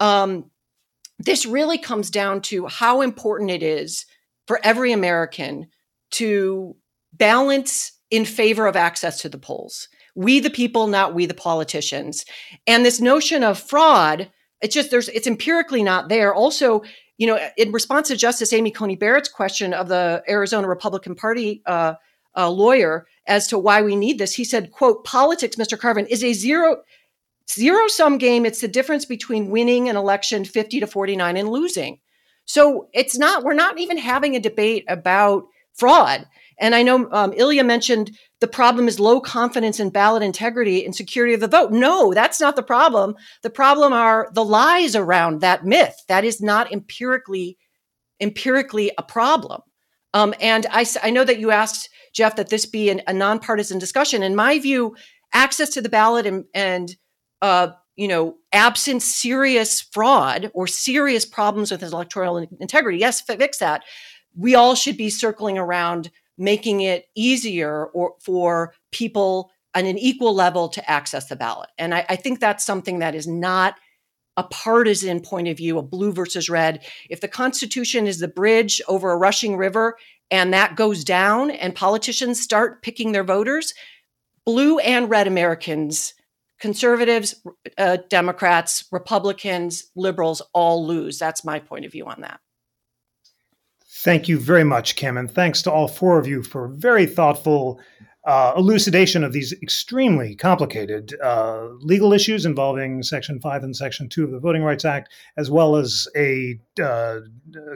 um, 0.00 0.50
this 1.18 1.46
really 1.46 1.78
comes 1.78 2.10
down 2.10 2.42
to 2.42 2.66
how 2.66 3.00
important 3.00 3.50
it 3.50 3.62
is 3.62 4.06
for 4.46 4.60
every 4.62 4.92
American 4.92 5.68
to 6.12 6.76
balance 7.12 7.92
in 8.12 8.26
favor 8.26 8.66
of 8.66 8.76
access 8.76 9.20
to 9.22 9.28
the 9.28 9.38
polls. 9.38 9.88
We 10.14 10.38
the 10.38 10.50
people, 10.50 10.86
not 10.86 11.14
we 11.14 11.24
the 11.24 11.34
politicians. 11.34 12.26
And 12.66 12.84
this 12.84 13.00
notion 13.00 13.42
of 13.42 13.58
fraud, 13.58 14.30
it's 14.60 14.74
just 14.74 14.90
there's 14.90 15.08
it's 15.08 15.26
empirically 15.26 15.82
not 15.82 16.10
there. 16.10 16.32
Also, 16.32 16.82
you 17.16 17.26
know, 17.26 17.40
in 17.56 17.72
response 17.72 18.08
to 18.08 18.16
Justice 18.16 18.52
Amy 18.52 18.70
Coney 18.70 18.96
Barrett's 18.96 19.30
question 19.30 19.72
of 19.72 19.88
the 19.88 20.22
Arizona 20.28 20.68
Republican 20.68 21.14
Party 21.14 21.62
uh, 21.64 21.94
uh, 22.36 22.50
lawyer 22.50 23.06
as 23.26 23.46
to 23.48 23.58
why 23.58 23.80
we 23.80 23.96
need 23.96 24.18
this, 24.18 24.34
he 24.34 24.44
said, 24.44 24.72
"quote 24.72 25.04
Politics, 25.04 25.56
Mr. 25.56 25.78
Carvin, 25.78 26.06
is 26.06 26.22
a 26.22 26.34
zero 26.34 26.82
zero 27.50 27.88
sum 27.88 28.18
game. 28.18 28.44
It's 28.44 28.60
the 28.60 28.68
difference 28.68 29.06
between 29.06 29.50
winning 29.50 29.88
an 29.88 29.96
election 29.96 30.44
fifty 30.44 30.80
to 30.80 30.86
forty 30.86 31.16
nine 31.16 31.38
and 31.38 31.48
losing. 31.48 31.98
So 32.44 32.88
it's 32.92 33.16
not. 33.16 33.42
We're 33.42 33.54
not 33.54 33.78
even 33.78 33.96
having 33.96 34.36
a 34.36 34.40
debate 34.40 34.84
about 34.86 35.44
fraud. 35.72 36.26
And 36.58 36.74
I 36.74 36.82
know 36.82 37.08
um, 37.12 37.32
Ilya 37.34 37.64
mentioned 37.64 38.16
the 38.40 38.48
problem 38.48 38.88
is 38.88 39.00
low 39.00 39.20
confidence 39.20 39.80
in 39.80 39.90
ballot 39.90 40.22
integrity 40.22 40.84
and 40.84 40.94
security 40.94 41.34
of 41.34 41.40
the 41.40 41.48
vote. 41.48 41.72
No, 41.72 42.12
that's 42.12 42.40
not 42.40 42.56
the 42.56 42.62
problem. 42.62 43.14
The 43.42 43.50
problem 43.50 43.92
are 43.92 44.30
the 44.32 44.44
lies 44.44 44.96
around 44.96 45.40
that 45.40 45.64
myth. 45.64 45.96
That 46.08 46.24
is 46.24 46.40
not 46.40 46.72
empirically 46.72 47.58
empirically 48.20 48.92
a 48.98 49.02
problem. 49.02 49.60
Um, 50.14 50.34
and 50.40 50.66
I, 50.70 50.86
I 51.02 51.10
know 51.10 51.24
that 51.24 51.40
you 51.40 51.50
asked 51.50 51.88
Jeff 52.12 52.36
that 52.36 52.50
this 52.50 52.66
be 52.66 52.90
an, 52.90 53.02
a 53.06 53.12
nonpartisan 53.12 53.78
discussion. 53.78 54.22
In 54.22 54.36
my 54.36 54.58
view, 54.58 54.94
access 55.32 55.70
to 55.70 55.80
the 55.80 55.88
ballot 55.88 56.26
and, 56.26 56.44
and 56.54 56.94
uh, 57.40 57.68
you 57.96 58.08
know, 58.08 58.36
absent 58.52 59.02
serious 59.02 59.80
fraud 59.80 60.50
or 60.54 60.66
serious 60.66 61.24
problems 61.24 61.70
with 61.70 61.82
electoral 61.82 62.38
integrity, 62.38 62.98
yes, 62.98 63.20
fix 63.20 63.58
that. 63.58 63.82
We 64.34 64.54
all 64.54 64.74
should 64.74 64.96
be 64.96 65.10
circling 65.10 65.58
around 65.58 66.10
making 66.38 66.80
it 66.80 67.06
easier 67.14 67.86
or 67.86 68.14
for 68.20 68.74
people 68.90 69.50
on 69.74 69.86
an 69.86 69.98
equal 69.98 70.34
level 70.34 70.68
to 70.68 70.90
access 70.90 71.28
the 71.28 71.36
ballot. 71.36 71.70
And 71.78 71.94
I, 71.94 72.04
I 72.08 72.16
think 72.16 72.40
that's 72.40 72.64
something 72.64 72.98
that 72.98 73.14
is 73.14 73.26
not 73.26 73.76
a 74.36 74.42
partisan 74.44 75.20
point 75.20 75.48
of 75.48 75.56
view, 75.56 75.78
a 75.78 75.82
blue 75.82 76.12
versus 76.12 76.48
red. 76.48 76.84
If 77.10 77.20
the 77.20 77.28
Constitution 77.28 78.06
is 78.06 78.18
the 78.18 78.28
bridge 78.28 78.80
over 78.88 79.10
a 79.10 79.16
rushing 79.16 79.56
river 79.56 79.96
and 80.30 80.52
that 80.54 80.76
goes 80.76 81.04
down 81.04 81.50
and 81.50 81.74
politicians 81.74 82.40
start 82.40 82.82
picking 82.82 83.12
their 83.12 83.24
voters, 83.24 83.74
blue 84.46 84.78
and 84.78 85.10
red 85.10 85.26
Americans, 85.26 86.14
conservatives, 86.58 87.34
uh, 87.76 87.98
Democrats, 88.08 88.84
Republicans, 88.90 89.90
liberals 89.94 90.40
all 90.54 90.86
lose. 90.86 91.18
That's 91.18 91.44
my 91.44 91.58
point 91.58 91.84
of 91.84 91.92
view 91.92 92.06
on 92.06 92.22
that. 92.22 92.40
Thank 93.96 94.26
you 94.26 94.38
very 94.38 94.64
much, 94.64 94.96
Kim, 94.96 95.18
and 95.18 95.30
thanks 95.30 95.60
to 95.62 95.70
all 95.70 95.86
four 95.86 96.18
of 96.18 96.26
you 96.26 96.42
for 96.42 96.68
very 96.68 97.04
thoughtful 97.04 97.78
uh, 98.24 98.54
elucidation 98.56 99.22
of 99.22 99.34
these 99.34 99.52
extremely 99.62 100.34
complicated 100.34 101.14
uh, 101.22 101.66
legal 101.80 102.14
issues 102.14 102.46
involving 102.46 103.02
Section 103.02 103.38
5 103.38 103.64
and 103.64 103.76
Section 103.76 104.08
2 104.08 104.24
of 104.24 104.30
the 104.30 104.38
Voting 104.38 104.62
Rights 104.62 104.86
Act, 104.86 105.12
as 105.36 105.50
well 105.50 105.76
as 105.76 106.08
a 106.16 106.58
uh, 106.82 107.18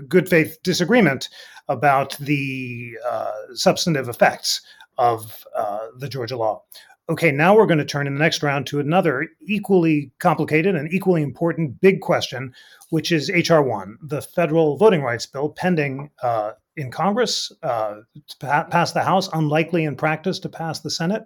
good 0.08 0.26
faith 0.26 0.56
disagreement 0.62 1.28
about 1.68 2.16
the 2.18 2.96
uh, 3.06 3.32
substantive 3.52 4.08
effects 4.08 4.62
of 4.96 5.44
uh, 5.54 5.88
the 5.98 6.08
Georgia 6.08 6.38
law. 6.38 6.62
Okay, 7.08 7.30
now 7.30 7.54
we're 7.54 7.66
going 7.66 7.78
to 7.78 7.84
turn 7.84 8.08
in 8.08 8.14
the 8.14 8.20
next 8.20 8.42
round 8.42 8.66
to 8.66 8.80
another 8.80 9.28
equally 9.46 10.10
complicated 10.18 10.74
and 10.74 10.92
equally 10.92 11.22
important 11.22 11.80
big 11.80 12.00
question, 12.00 12.52
which 12.90 13.12
is 13.12 13.30
H.R. 13.30 13.62
1, 13.62 13.98
the 14.02 14.20
federal 14.20 14.76
voting 14.76 15.02
rights 15.02 15.24
bill 15.24 15.50
pending 15.50 16.10
uh, 16.24 16.52
in 16.76 16.90
Congress 16.90 17.52
uh, 17.62 18.00
pa- 18.40 18.64
pass 18.64 18.90
the 18.90 19.04
House, 19.04 19.28
unlikely 19.32 19.84
in 19.84 19.94
practice 19.94 20.40
to 20.40 20.48
pass 20.48 20.80
the 20.80 20.90
Senate 20.90 21.24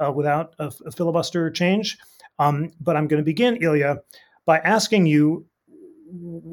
uh, 0.00 0.10
without 0.10 0.54
a, 0.58 0.72
a, 0.84 0.90
filibuster 0.90 1.48
change. 1.48 1.96
Um, 2.40 2.72
but 2.80 2.96
I'm 2.96 3.06
going 3.06 3.20
to 3.20 3.24
begin, 3.24 3.56
Ilya, 3.62 3.98
by 4.46 4.58
asking 4.58 5.06
you 5.06 5.46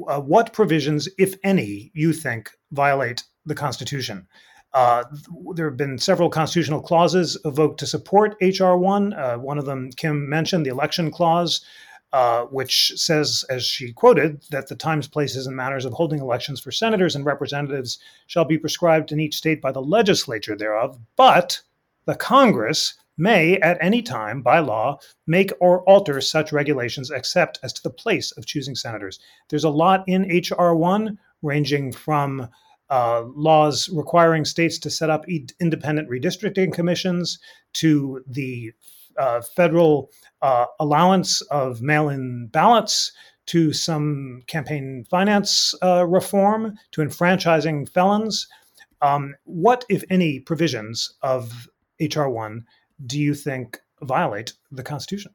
uh, 0.06 0.20
what 0.20 0.52
provisions, 0.52 1.08
if 1.18 1.34
any, 1.42 1.90
you 1.94 2.12
think 2.12 2.50
violate 2.70 3.24
the 3.44 3.56
Constitution. 3.56 4.28
Uh, 4.74 5.04
there 5.54 5.68
have 5.68 5.76
been 5.76 5.98
several 5.98 6.28
constitutional 6.28 6.82
clauses 6.82 7.38
evoked 7.44 7.80
to 7.80 7.86
support 7.86 8.36
H.R. 8.40 8.76
1. 8.76 9.12
Uh, 9.12 9.36
one 9.36 9.58
of 9.58 9.64
them, 9.64 9.90
Kim 9.96 10.28
mentioned, 10.28 10.66
the 10.66 10.70
election 10.70 11.10
clause, 11.10 11.64
uh, 12.12 12.42
which 12.44 12.92
says, 12.96 13.44
as 13.48 13.64
she 13.64 13.92
quoted, 13.92 14.42
that 14.50 14.68
the 14.68 14.76
times, 14.76 15.08
places, 15.08 15.46
and 15.46 15.56
manners 15.56 15.84
of 15.84 15.92
holding 15.92 16.20
elections 16.20 16.60
for 16.60 16.70
senators 16.70 17.16
and 17.16 17.24
representatives 17.24 17.98
shall 18.26 18.44
be 18.44 18.58
prescribed 18.58 19.10
in 19.10 19.20
each 19.20 19.36
state 19.36 19.60
by 19.60 19.72
the 19.72 19.82
legislature 19.82 20.56
thereof, 20.56 20.98
but 21.16 21.60
the 22.04 22.14
Congress 22.14 22.94
may 23.18 23.56
at 23.56 23.76
any 23.80 24.00
time, 24.00 24.40
by 24.40 24.60
law, 24.60 24.98
make 25.26 25.50
or 25.60 25.82
alter 25.82 26.20
such 26.20 26.52
regulations 26.52 27.10
except 27.10 27.58
as 27.62 27.72
to 27.72 27.82
the 27.82 27.90
place 27.90 28.30
of 28.32 28.46
choosing 28.46 28.74
senators. 28.74 29.18
There's 29.48 29.64
a 29.64 29.70
lot 29.70 30.04
in 30.06 30.30
H.R. 30.30 30.74
1, 30.74 31.18
ranging 31.42 31.92
from 31.92 32.48
uh, 32.90 33.24
laws 33.34 33.88
requiring 33.90 34.44
states 34.44 34.78
to 34.78 34.90
set 34.90 35.10
up 35.10 35.28
e- 35.28 35.46
independent 35.60 36.08
redistricting 36.08 36.72
commissions, 36.72 37.38
to 37.74 38.22
the 38.26 38.72
uh, 39.18 39.40
federal 39.40 40.10
uh, 40.42 40.66
allowance 40.80 41.40
of 41.42 41.82
mail 41.82 42.08
in 42.08 42.48
ballots, 42.48 43.12
to 43.46 43.72
some 43.72 44.42
campaign 44.46 45.04
finance 45.10 45.74
uh, 45.82 46.06
reform, 46.06 46.76
to 46.92 47.02
enfranchising 47.02 47.86
felons. 47.86 48.46
Um, 49.00 49.34
what, 49.44 49.84
if 49.88 50.04
any, 50.10 50.40
provisions 50.40 51.14
of 51.22 51.68
HR 52.00 52.28
1 52.28 52.64
do 53.06 53.18
you 53.18 53.34
think 53.34 53.80
violate 54.02 54.52
the 54.70 54.82
Constitution? 54.82 55.32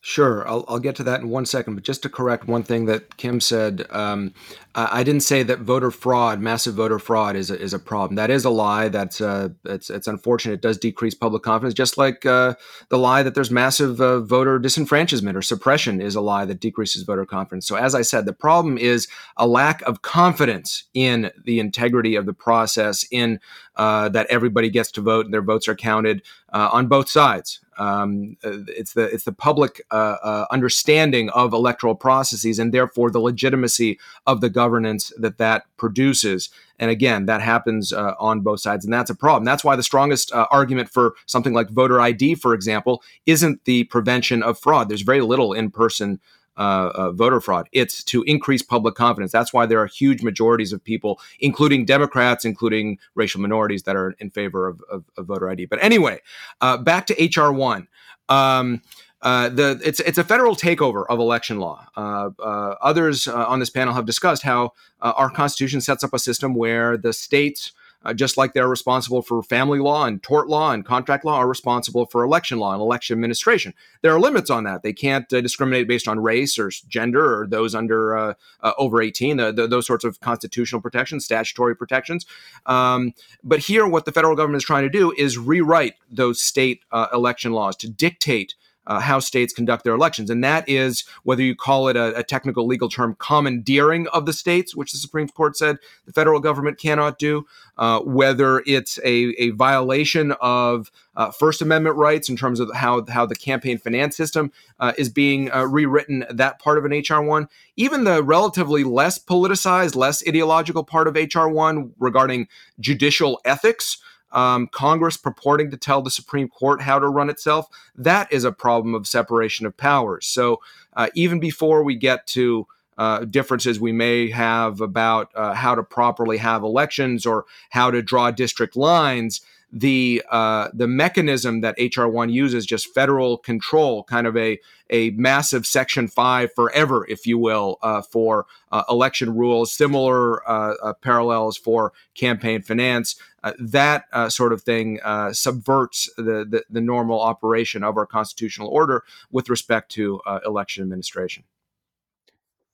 Sure, 0.00 0.48
I'll, 0.48 0.64
I'll 0.68 0.78
get 0.78 0.94
to 0.96 1.02
that 1.04 1.22
in 1.22 1.28
one 1.28 1.44
second. 1.44 1.74
But 1.74 1.82
just 1.82 2.04
to 2.04 2.08
correct 2.08 2.46
one 2.46 2.62
thing 2.62 2.86
that 2.86 3.16
Kim 3.16 3.40
said, 3.40 3.84
um, 3.90 4.32
I, 4.76 5.00
I, 5.00 5.02
didn't 5.02 5.24
say 5.24 5.42
that 5.42 5.58
voter 5.58 5.90
fraud, 5.90 6.38
massive 6.38 6.74
voter 6.74 7.00
fraud, 7.00 7.34
is 7.34 7.50
a, 7.50 7.60
is 7.60 7.74
a 7.74 7.80
problem. 7.80 8.14
That 8.14 8.30
is 8.30 8.44
a 8.44 8.50
lie. 8.50 8.88
That's 8.90 9.20
uh, 9.20 9.48
it's 9.64 9.90
it's 9.90 10.06
unfortunate. 10.06 10.54
It 10.54 10.60
does 10.62 10.78
decrease 10.78 11.16
public 11.16 11.42
confidence, 11.42 11.74
just 11.74 11.98
like 11.98 12.24
uh, 12.24 12.54
the 12.90 12.98
lie 12.98 13.24
that 13.24 13.34
there's 13.34 13.50
massive 13.50 14.00
uh, 14.00 14.20
voter 14.20 14.60
disenfranchisement 14.60 15.34
or 15.34 15.42
suppression 15.42 16.00
is 16.00 16.14
a 16.14 16.20
lie 16.20 16.44
that 16.44 16.60
decreases 16.60 17.02
voter 17.02 17.26
confidence. 17.26 17.66
So 17.66 17.74
as 17.74 17.96
I 17.96 18.02
said, 18.02 18.24
the 18.24 18.32
problem 18.32 18.78
is 18.78 19.08
a 19.36 19.48
lack 19.48 19.82
of 19.82 20.02
confidence 20.02 20.84
in 20.94 21.32
the 21.44 21.58
integrity 21.58 22.14
of 22.14 22.24
the 22.24 22.32
process, 22.32 23.04
in 23.10 23.40
uh, 23.78 24.08
that 24.08 24.26
everybody 24.28 24.68
gets 24.68 24.90
to 24.90 25.00
vote 25.00 25.24
and 25.24 25.32
their 25.32 25.40
votes 25.40 25.68
are 25.68 25.74
counted 25.74 26.22
uh, 26.52 26.68
on 26.72 26.88
both 26.88 27.08
sides. 27.08 27.60
Um, 27.78 28.36
uh, 28.44 28.64
it's 28.66 28.94
the 28.94 29.04
it's 29.04 29.22
the 29.22 29.32
public 29.32 29.80
uh, 29.92 30.16
uh, 30.20 30.46
understanding 30.50 31.30
of 31.30 31.52
electoral 31.52 31.94
processes 31.94 32.58
and 32.58 32.74
therefore 32.74 33.08
the 33.08 33.20
legitimacy 33.20 34.00
of 34.26 34.40
the 34.40 34.50
governance 34.50 35.12
that 35.16 35.38
that 35.38 35.64
produces. 35.76 36.50
And 36.80 36.90
again, 36.90 37.26
that 37.26 37.40
happens 37.40 37.92
on 37.92 38.40
both 38.40 38.60
sides, 38.60 38.84
and 38.84 38.94
that's 38.94 39.10
a 39.10 39.14
problem. 39.14 39.44
That's 39.44 39.64
why 39.64 39.74
the 39.74 39.82
strongest 39.82 40.32
argument 40.32 40.88
for 40.88 41.14
something 41.26 41.52
like 41.52 41.70
voter 41.70 42.00
ID, 42.00 42.36
for 42.36 42.54
example, 42.54 43.02
isn't 43.26 43.64
the 43.64 43.84
prevention 43.84 44.44
of 44.44 44.60
fraud. 44.60 44.88
There's 44.88 45.02
very 45.02 45.20
little 45.20 45.52
in 45.52 45.72
person 45.72 46.20
uh, 46.58 46.90
uh, 46.94 47.12
voter 47.12 47.40
fraud. 47.40 47.68
It's 47.72 48.02
to 48.04 48.22
increase 48.24 48.62
public 48.62 48.94
confidence. 48.94 49.32
That's 49.32 49.52
why 49.52 49.64
there 49.64 49.80
are 49.80 49.86
huge 49.86 50.22
majorities 50.22 50.72
of 50.72 50.82
people, 50.82 51.20
including 51.40 51.84
Democrats, 51.84 52.44
including 52.44 52.98
racial 53.14 53.40
minorities, 53.40 53.84
that 53.84 53.96
are 53.96 54.10
in 54.18 54.30
favor 54.30 54.68
of, 54.68 54.82
of, 54.90 55.04
of 55.16 55.26
voter 55.26 55.48
ID. 55.48 55.66
But 55.66 55.82
anyway, 55.82 56.20
uh, 56.60 56.76
back 56.76 57.06
to 57.06 57.14
HR 57.24 57.52
one. 57.52 57.88
Um, 58.28 58.82
uh, 59.22 59.48
the 59.48 59.80
it's 59.84 59.98
it's 60.00 60.18
a 60.18 60.24
federal 60.24 60.54
takeover 60.54 61.04
of 61.08 61.18
election 61.18 61.58
law. 61.58 61.86
Uh, 61.96 62.30
uh, 62.38 62.74
others 62.80 63.26
uh, 63.26 63.46
on 63.46 63.58
this 63.58 63.70
panel 63.70 63.94
have 63.94 64.06
discussed 64.06 64.42
how 64.42 64.72
our 65.00 65.30
constitution 65.30 65.80
sets 65.80 66.04
up 66.04 66.12
a 66.12 66.18
system 66.18 66.54
where 66.54 66.96
the 66.96 67.12
states 67.12 67.72
uh, 68.04 68.14
just 68.14 68.36
like 68.36 68.52
they're 68.52 68.68
responsible 68.68 69.22
for 69.22 69.42
family 69.42 69.78
law 69.78 70.04
and 70.04 70.22
tort 70.22 70.48
law 70.48 70.72
and 70.72 70.84
contract 70.84 71.24
law, 71.24 71.36
are 71.36 71.48
responsible 71.48 72.06
for 72.06 72.22
election 72.22 72.58
law 72.58 72.72
and 72.72 72.80
election 72.80 73.14
administration. 73.14 73.74
There 74.02 74.14
are 74.14 74.20
limits 74.20 74.50
on 74.50 74.64
that. 74.64 74.82
They 74.82 74.92
can't 74.92 75.30
uh, 75.32 75.40
discriminate 75.40 75.88
based 75.88 76.06
on 76.06 76.20
race 76.20 76.58
or 76.58 76.70
gender 76.88 77.40
or 77.40 77.46
those 77.46 77.74
under 77.74 78.16
uh, 78.16 78.34
uh 78.60 78.72
over 78.78 79.02
18, 79.02 79.36
the, 79.36 79.52
the, 79.52 79.66
those 79.66 79.86
sorts 79.86 80.04
of 80.04 80.20
constitutional 80.20 80.80
protections, 80.80 81.24
statutory 81.24 81.74
protections. 81.74 82.24
Um, 82.66 83.14
but 83.42 83.60
here, 83.60 83.86
what 83.86 84.04
the 84.04 84.12
federal 84.12 84.36
government 84.36 84.62
is 84.62 84.66
trying 84.66 84.84
to 84.84 84.90
do 84.90 85.12
is 85.16 85.38
rewrite 85.38 85.94
those 86.10 86.40
state 86.40 86.82
uh, 86.92 87.08
election 87.12 87.52
laws 87.52 87.76
to 87.76 87.88
dictate 87.88 88.54
uh, 88.88 89.00
how 89.00 89.20
states 89.20 89.52
conduct 89.52 89.84
their 89.84 89.94
elections. 89.94 90.30
And 90.30 90.42
that 90.42 90.68
is 90.68 91.04
whether 91.22 91.42
you 91.42 91.54
call 91.54 91.88
it 91.88 91.96
a, 91.96 92.16
a, 92.16 92.22
technical 92.24 92.66
legal 92.66 92.88
term, 92.88 93.14
commandeering 93.18 94.08
of 94.08 94.26
the 94.26 94.32
states, 94.32 94.74
which 94.74 94.92
the 94.92 94.98
Supreme 94.98 95.28
Court 95.28 95.56
said 95.56 95.76
the 96.06 96.12
federal 96.12 96.40
government 96.40 96.78
cannot 96.78 97.18
do, 97.18 97.46
uh, 97.76 98.00
whether 98.00 98.62
it's 98.66 98.98
a, 99.04 99.34
a 99.38 99.50
violation 99.50 100.32
of 100.40 100.90
uh, 101.16 101.30
First 101.30 101.60
Amendment 101.60 101.96
rights 101.96 102.28
in 102.28 102.36
terms 102.36 102.60
of 102.60 102.74
how, 102.74 103.04
how 103.06 103.26
the 103.26 103.36
campaign 103.36 103.76
finance 103.76 104.16
system 104.16 104.50
uh, 104.80 104.92
is 104.96 105.10
being 105.10 105.52
uh, 105.52 105.64
rewritten, 105.64 106.24
that 106.30 106.58
part 106.58 106.78
of 106.78 106.84
an 106.84 106.92
HR 106.92 107.20
1, 107.20 107.48
even 107.76 108.04
the 108.04 108.22
relatively 108.22 108.84
less 108.84 109.18
politicized, 109.18 109.96
less 109.96 110.26
ideological 110.26 110.82
part 110.82 111.08
of 111.08 111.14
HR 111.14 111.48
1 111.48 111.92
regarding 111.98 112.48
judicial 112.80 113.40
ethics 113.44 113.98
um, 114.32 114.66
Congress 114.68 115.16
purporting 115.16 115.70
to 115.70 115.76
tell 115.76 116.02
the 116.02 116.10
Supreme 116.10 116.48
Court 116.48 116.82
how 116.82 116.98
to 116.98 117.08
run 117.08 117.30
itself, 117.30 117.68
that 117.96 118.32
is 118.32 118.44
a 118.44 118.52
problem 118.52 118.94
of 118.94 119.06
separation 119.06 119.66
of 119.66 119.76
powers. 119.76 120.26
So 120.26 120.60
uh, 120.94 121.08
even 121.14 121.40
before 121.40 121.82
we 121.82 121.94
get 121.94 122.26
to 122.28 122.66
uh, 122.98 123.24
differences 123.24 123.78
we 123.78 123.92
may 123.92 124.28
have 124.28 124.80
about 124.80 125.30
uh, 125.36 125.54
how 125.54 125.74
to 125.74 125.84
properly 125.84 126.36
have 126.38 126.64
elections 126.64 127.24
or 127.24 127.44
how 127.70 127.92
to 127.92 128.02
draw 128.02 128.30
district 128.32 128.76
lines, 128.76 129.40
the 129.70 130.22
uh, 130.30 130.68
the 130.72 130.88
mechanism 130.88 131.60
that 131.60 131.76
HR 131.78 132.06
one 132.06 132.30
uses, 132.30 132.64
just 132.64 132.92
federal 132.94 133.36
control, 133.36 134.02
kind 134.04 134.26
of 134.26 134.36
a 134.36 134.58
a 134.90 135.10
massive 135.10 135.66
Section 135.66 136.08
Five 136.08 136.54
forever, 136.54 137.06
if 137.08 137.26
you 137.26 137.38
will, 137.38 137.76
uh, 137.82 138.00
for 138.00 138.46
uh, 138.72 138.84
election 138.88 139.34
rules, 139.34 139.72
similar 139.72 140.48
uh, 140.48 140.74
uh, 140.82 140.92
parallels 140.94 141.58
for 141.58 141.92
campaign 142.14 142.62
finance. 142.62 143.16
Uh, 143.44 143.52
that 143.58 144.04
sort 144.32 144.52
of 144.52 144.62
thing 144.62 144.98
subverts 145.32 146.10
the, 146.16 146.44
the, 146.44 146.64
the 146.68 146.80
normal 146.80 147.20
operation 147.20 147.84
of 147.84 147.96
our 147.96 148.06
constitutional 148.06 148.68
order 148.68 149.04
with 149.30 149.48
respect 149.48 149.92
to 149.92 150.20
election 150.44 150.82
administration. 150.82 151.44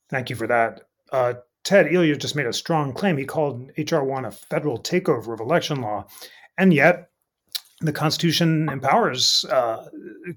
Thank 0.09 0.31
you 0.31 0.37
for 0.37 0.47
that. 0.47 0.87
Ted 1.65 1.93
Ilya 1.93 2.17
just 2.17 2.37
made 2.37 2.47
a 2.47 2.53
strong 2.53 2.93
claim. 2.93 3.17
He 3.17 3.25
called 3.25 3.73
HR 3.77 4.01
one 4.01 4.25
a 4.25 4.31
federal 4.31 4.79
takeover 4.79 5.33
of 5.33 5.41
election 5.41 5.81
law. 5.81 6.07
And 6.59 6.73
yet, 6.73 7.11
the 7.81 7.93
Constitution 7.93 8.69
empowers 8.69 9.45
uh, 9.51 9.89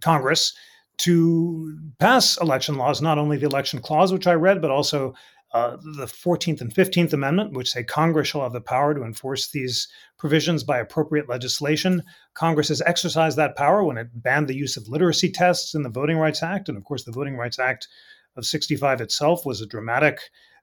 Congress 0.02 0.54
to 0.98 1.78
pass 2.00 2.38
election 2.38 2.76
laws, 2.76 3.02
not 3.02 3.18
only 3.18 3.38
the 3.38 3.46
election 3.46 3.80
clause, 3.80 4.12
which 4.12 4.28
I 4.28 4.34
read, 4.34 4.62
but 4.62 4.72
also 4.72 5.14
uh, 5.54 5.78
the 5.98 6.06
14th 6.06 6.60
and 6.60 6.74
15th 6.74 7.14
Amendment, 7.14 7.54
which 7.54 7.72
say 7.72 7.84
Congress 7.84 8.28
shall 8.28 8.42
have 8.42 8.52
the 8.52 8.60
power 8.60 8.94
to 8.94 9.04
enforce 9.04 9.50
these 9.50 9.88
provisions 10.18 10.64
by 10.64 10.80
appropriate 10.80 11.30
legislation. 11.30 12.04
Congress 12.34 12.68
has 12.68 12.82
exercised 12.82 13.38
that 13.38 13.56
power 13.56 13.84
when 13.84 13.98
it 13.98 14.10
banned 14.14 14.48
the 14.48 14.58
use 14.58 14.76
of 14.76 14.90
literacy 14.90 15.32
tests 15.32 15.74
in 15.74 15.84
the 15.84 15.90
Voting 15.90 16.18
Rights 16.18 16.44
Act. 16.44 16.68
And 16.68 16.78
of 16.78 16.84
course, 16.84 17.06
the 17.06 17.14
Voting 17.14 17.38
Rights 17.38 17.60
Act 17.60 17.88
of 18.36 18.46
65 18.46 19.00
itself 19.00 19.46
was 19.46 19.62
a 19.62 19.66
dramatic 19.66 20.20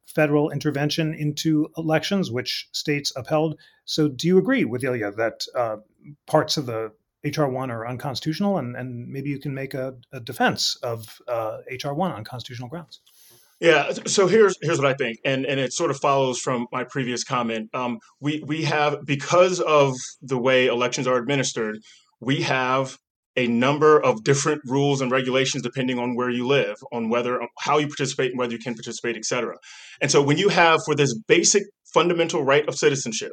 federal 0.06 0.50
intervention 0.50 1.14
into 1.14 1.68
elections, 1.76 2.30
which 2.30 2.68
states 2.72 3.12
upheld. 3.16 3.58
So, 3.84 4.08
do 4.08 4.26
you 4.26 4.38
agree 4.38 4.64
with 4.64 4.84
Ilya 4.84 5.12
that 5.12 5.44
uh, 5.54 5.76
parts 6.26 6.56
of 6.56 6.66
the 6.66 6.92
HR 7.24 7.46
one 7.46 7.70
are 7.70 7.86
unconstitutional, 7.86 8.58
and, 8.58 8.76
and 8.76 9.08
maybe 9.08 9.30
you 9.30 9.40
can 9.40 9.54
make 9.54 9.74
a, 9.74 9.94
a 10.12 10.20
defense 10.20 10.76
of 10.82 11.20
uh, 11.26 11.58
HR 11.70 11.92
one 11.92 12.12
on 12.12 12.24
constitutional 12.24 12.68
grounds? 12.68 13.00
Yeah, 13.60 13.92
so 14.06 14.26
here's 14.26 14.56
here's 14.60 14.78
what 14.78 14.88
I 14.88 14.94
think, 14.94 15.20
and 15.24 15.46
and 15.46 15.58
it 15.58 15.72
sort 15.72 15.90
of 15.90 15.96
follows 15.98 16.38
from 16.38 16.66
my 16.72 16.84
previous 16.84 17.24
comment. 17.24 17.70
Um, 17.72 17.98
we 18.20 18.42
we 18.46 18.64
have 18.64 19.06
because 19.06 19.60
of 19.60 19.94
the 20.20 20.36
way 20.36 20.66
elections 20.66 21.06
are 21.06 21.16
administered, 21.16 21.78
we 22.20 22.42
have 22.42 22.98
a 23.36 23.46
number 23.46 24.00
of 24.00 24.22
different 24.24 24.62
rules 24.64 25.00
and 25.00 25.10
regulations 25.10 25.62
depending 25.62 25.98
on 25.98 26.14
where 26.14 26.30
you 26.30 26.46
live, 26.46 26.76
on 26.92 27.08
whether 27.08 27.40
how 27.60 27.78
you 27.78 27.88
participate 27.88 28.30
and 28.30 28.38
whether 28.38 28.52
you 28.52 28.58
can 28.58 28.74
participate, 28.74 29.16
et 29.16 29.24
cetera. 29.24 29.56
And 30.00 30.10
so 30.10 30.22
when 30.22 30.38
you 30.38 30.48
have 30.48 30.80
for 30.84 30.94
this 30.94 31.18
basic 31.26 31.64
fundamental 31.92 32.44
right 32.44 32.66
of 32.68 32.76
citizenship, 32.76 33.32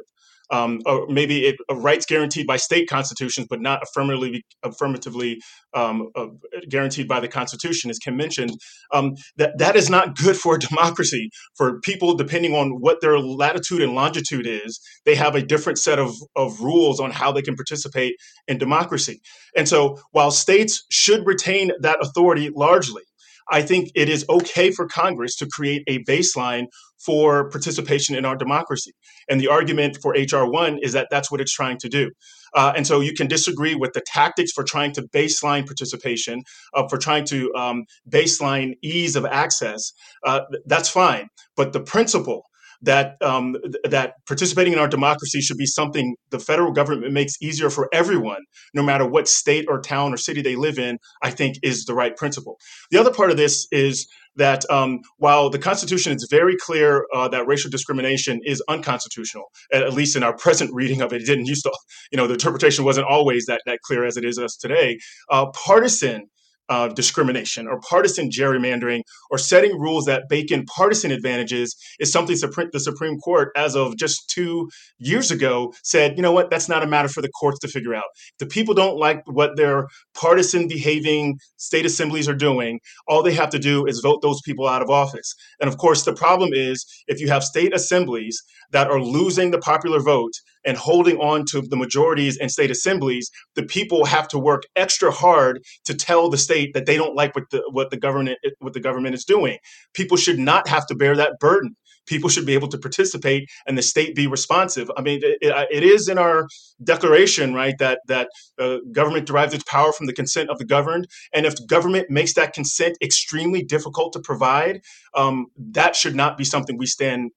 um, 0.52 0.80
or 0.84 1.06
maybe 1.08 1.46
it, 1.46 1.56
rights 1.70 2.06
guaranteed 2.06 2.46
by 2.46 2.58
state 2.58 2.88
constitutions, 2.88 3.46
but 3.48 3.60
not 3.60 3.82
affirmatively 3.82 4.44
affirmatively 4.62 5.40
um, 5.74 6.10
uh, 6.14 6.26
guaranteed 6.68 7.08
by 7.08 7.18
the 7.20 7.28
Constitution, 7.28 7.90
as 7.90 7.98
Kim 7.98 8.16
mentioned. 8.16 8.52
Um, 8.92 9.14
that 9.36 9.58
that 9.58 9.74
is 9.76 9.88
not 9.88 10.14
good 10.16 10.36
for 10.36 10.58
democracy. 10.68 11.30
For 11.56 11.80
people, 11.80 12.14
depending 12.14 12.54
on 12.54 12.72
what 12.80 13.00
their 13.00 13.18
latitude 13.18 13.80
and 13.80 13.94
longitude 13.94 14.46
is, 14.46 14.78
they 15.06 15.14
have 15.14 15.34
a 15.34 15.42
different 15.42 15.78
set 15.78 15.98
of 15.98 16.14
of 16.36 16.60
rules 16.60 17.00
on 17.00 17.10
how 17.10 17.32
they 17.32 17.42
can 17.42 17.56
participate 17.56 18.14
in 18.46 18.58
democracy. 18.58 19.20
And 19.56 19.68
so, 19.68 19.98
while 20.12 20.30
states 20.30 20.84
should 20.90 21.26
retain 21.26 21.72
that 21.80 21.98
authority 22.02 22.50
largely, 22.54 23.02
I 23.50 23.62
think 23.62 23.90
it 23.94 24.08
is 24.08 24.24
okay 24.28 24.70
for 24.70 24.86
Congress 24.86 25.36
to 25.36 25.46
create 25.46 25.82
a 25.86 26.02
baseline 26.04 26.66
for 27.04 27.50
participation 27.50 28.14
in 28.14 28.24
our 28.24 28.36
democracy. 28.36 28.92
And 29.28 29.40
the 29.40 29.48
argument 29.48 29.98
for 30.00 30.12
HR 30.12 30.50
1 30.50 30.78
is 30.82 30.92
that 30.92 31.08
that's 31.10 31.30
what 31.30 31.40
it's 31.40 31.52
trying 31.52 31.78
to 31.78 31.88
do. 31.88 32.10
Uh, 32.54 32.72
and 32.76 32.86
so 32.86 33.00
you 33.00 33.14
can 33.14 33.26
disagree 33.26 33.74
with 33.74 33.92
the 33.92 34.02
tactics 34.06 34.52
for 34.52 34.62
trying 34.62 34.92
to 34.92 35.02
baseline 35.14 35.66
participation, 35.66 36.42
uh, 36.74 36.86
for 36.88 36.98
trying 36.98 37.24
to 37.26 37.52
um, 37.54 37.84
baseline 38.08 38.74
ease 38.82 39.16
of 39.16 39.24
access. 39.24 39.92
Uh, 40.24 40.40
that's 40.66 40.88
fine. 40.88 41.28
But 41.56 41.72
the 41.72 41.80
principle 41.80 42.44
that 42.82 43.16
um, 43.22 43.56
that 43.84 44.14
participating 44.26 44.72
in 44.72 44.78
our 44.78 44.88
democracy 44.88 45.40
should 45.40 45.56
be 45.56 45.66
something 45.66 46.16
the 46.30 46.38
federal 46.38 46.72
government 46.72 47.12
makes 47.12 47.34
easier 47.40 47.70
for 47.70 47.88
everyone, 47.92 48.42
no 48.74 48.82
matter 48.82 49.06
what 49.06 49.28
state 49.28 49.66
or 49.68 49.80
town 49.80 50.12
or 50.12 50.16
city 50.16 50.42
they 50.42 50.56
live 50.56 50.78
in. 50.78 50.98
I 51.22 51.30
think 51.30 51.56
is 51.62 51.84
the 51.84 51.94
right 51.94 52.16
principle. 52.16 52.58
The 52.90 52.98
other 52.98 53.12
part 53.12 53.30
of 53.30 53.36
this 53.36 53.66
is 53.70 54.06
that 54.36 54.68
um, 54.70 55.00
while 55.18 55.50
the 55.50 55.58
Constitution 55.58 56.12
is 56.12 56.26
very 56.30 56.56
clear 56.56 57.06
uh, 57.14 57.28
that 57.28 57.46
racial 57.46 57.70
discrimination 57.70 58.40
is 58.44 58.62
unconstitutional, 58.68 59.44
at, 59.72 59.92
least 59.92 60.16
in 60.16 60.22
our 60.22 60.34
present 60.44 60.70
reading 60.72 61.02
of 61.02 61.12
it, 61.12 61.22
it 61.22 61.26
didn't 61.26 61.46
used 61.46 61.64
to, 61.64 61.72
you 62.10 62.16
know, 62.16 62.26
the 62.26 62.34
interpretation 62.34 62.84
wasn't 62.84 63.06
always 63.06 63.46
that 63.46 63.60
that 63.66 63.78
clear 63.84 64.04
as 64.04 64.16
it 64.16 64.24
is 64.24 64.38
us 64.38 64.56
today. 64.56 64.98
Uh, 65.30 65.46
partisan 65.50 66.28
uh, 66.68 66.88
discrimination 66.88 67.66
or 67.66 67.80
partisan 67.80 68.30
gerrymandering 68.30 69.02
or 69.30 69.38
setting 69.38 69.78
rules 69.78 70.04
that 70.04 70.24
bake 70.28 70.50
in 70.50 70.64
partisan 70.66 71.10
advantages 71.10 71.76
is 71.98 72.12
something 72.12 72.36
the 72.72 72.80
Supreme 72.80 73.18
Court, 73.18 73.50
as 73.56 73.76
of 73.76 73.96
just 73.96 74.28
two 74.30 74.68
years 74.98 75.30
ago, 75.30 75.72
said, 75.82 76.16
you 76.16 76.22
know 76.22 76.32
what, 76.32 76.50
that's 76.50 76.68
not 76.68 76.82
a 76.82 76.86
matter 76.86 77.08
for 77.08 77.22
the 77.22 77.28
courts 77.28 77.58
to 77.60 77.68
figure 77.68 77.94
out. 77.94 78.04
If 78.32 78.38
the 78.38 78.46
people 78.46 78.74
don't 78.74 78.96
like 78.96 79.22
what 79.26 79.56
their 79.56 79.86
partisan 80.14 80.68
behaving 80.68 81.38
state 81.56 81.86
assemblies 81.86 82.28
are 82.28 82.34
doing, 82.34 82.80
all 83.06 83.22
they 83.22 83.34
have 83.34 83.50
to 83.50 83.58
do 83.58 83.86
is 83.86 84.00
vote 84.00 84.22
those 84.22 84.40
people 84.44 84.68
out 84.68 84.82
of 84.82 84.90
office. 84.90 85.34
And 85.60 85.68
of 85.68 85.78
course, 85.78 86.04
the 86.04 86.14
problem 86.14 86.50
is 86.52 86.84
if 87.06 87.20
you 87.20 87.28
have 87.28 87.44
state 87.44 87.74
assemblies 87.74 88.40
that 88.72 88.88
are 88.88 89.00
losing 89.00 89.50
the 89.50 89.58
popular 89.58 90.00
vote 90.00 90.32
and 90.64 90.76
holding 90.76 91.16
on 91.18 91.44
to 91.46 91.60
the 91.62 91.76
majorities 91.76 92.36
in 92.36 92.48
state 92.48 92.70
assemblies, 92.70 93.30
the 93.54 93.62
people 93.62 94.04
have 94.04 94.28
to 94.28 94.38
work 94.38 94.62
extra 94.76 95.10
hard 95.10 95.62
to 95.84 95.94
tell 95.94 96.28
the 96.28 96.38
state 96.38 96.74
that 96.74 96.86
they 96.86 96.96
don't 96.96 97.16
like 97.16 97.34
what 97.34 97.44
the 97.50 97.62
what 97.70 97.90
the 97.90 97.96
government 97.96 98.38
what 98.58 98.72
the 98.72 98.80
government 98.80 99.14
is 99.14 99.24
doing. 99.24 99.58
People 99.94 100.16
should 100.16 100.38
not 100.38 100.68
have 100.68 100.86
to 100.86 100.94
bear 100.94 101.16
that 101.16 101.38
burden. 101.40 101.76
People 102.06 102.28
should 102.28 102.46
be 102.46 102.54
able 102.54 102.68
to 102.68 102.78
participate 102.78 103.48
and 103.66 103.78
the 103.78 103.82
state 103.82 104.16
be 104.16 104.26
responsive. 104.26 104.90
I 104.96 105.02
mean, 105.02 105.20
it, 105.22 105.38
it 105.40 105.84
is 105.84 106.08
in 106.08 106.18
our 106.18 106.48
declaration, 106.82 107.54
right, 107.54 107.74
that 107.78 108.00
that 108.08 108.28
uh, 108.58 108.78
government 108.90 109.26
derives 109.26 109.54
its 109.54 109.64
power 109.64 109.92
from 109.92 110.06
the 110.06 110.12
consent 110.12 110.50
of 110.50 110.58
the 110.58 110.64
governed, 110.64 111.06
and 111.32 111.46
if 111.46 111.54
government 111.66 112.10
makes 112.10 112.34
that 112.34 112.54
consent 112.54 112.96
extremely 113.00 113.62
difficult 113.62 114.12
to 114.14 114.20
provide, 114.20 114.80
um, 115.14 115.46
that 115.56 115.94
should 115.94 116.16
not 116.16 116.36
be 116.36 116.44
something 116.44 116.76
we 116.76 116.86
stand 116.86 117.30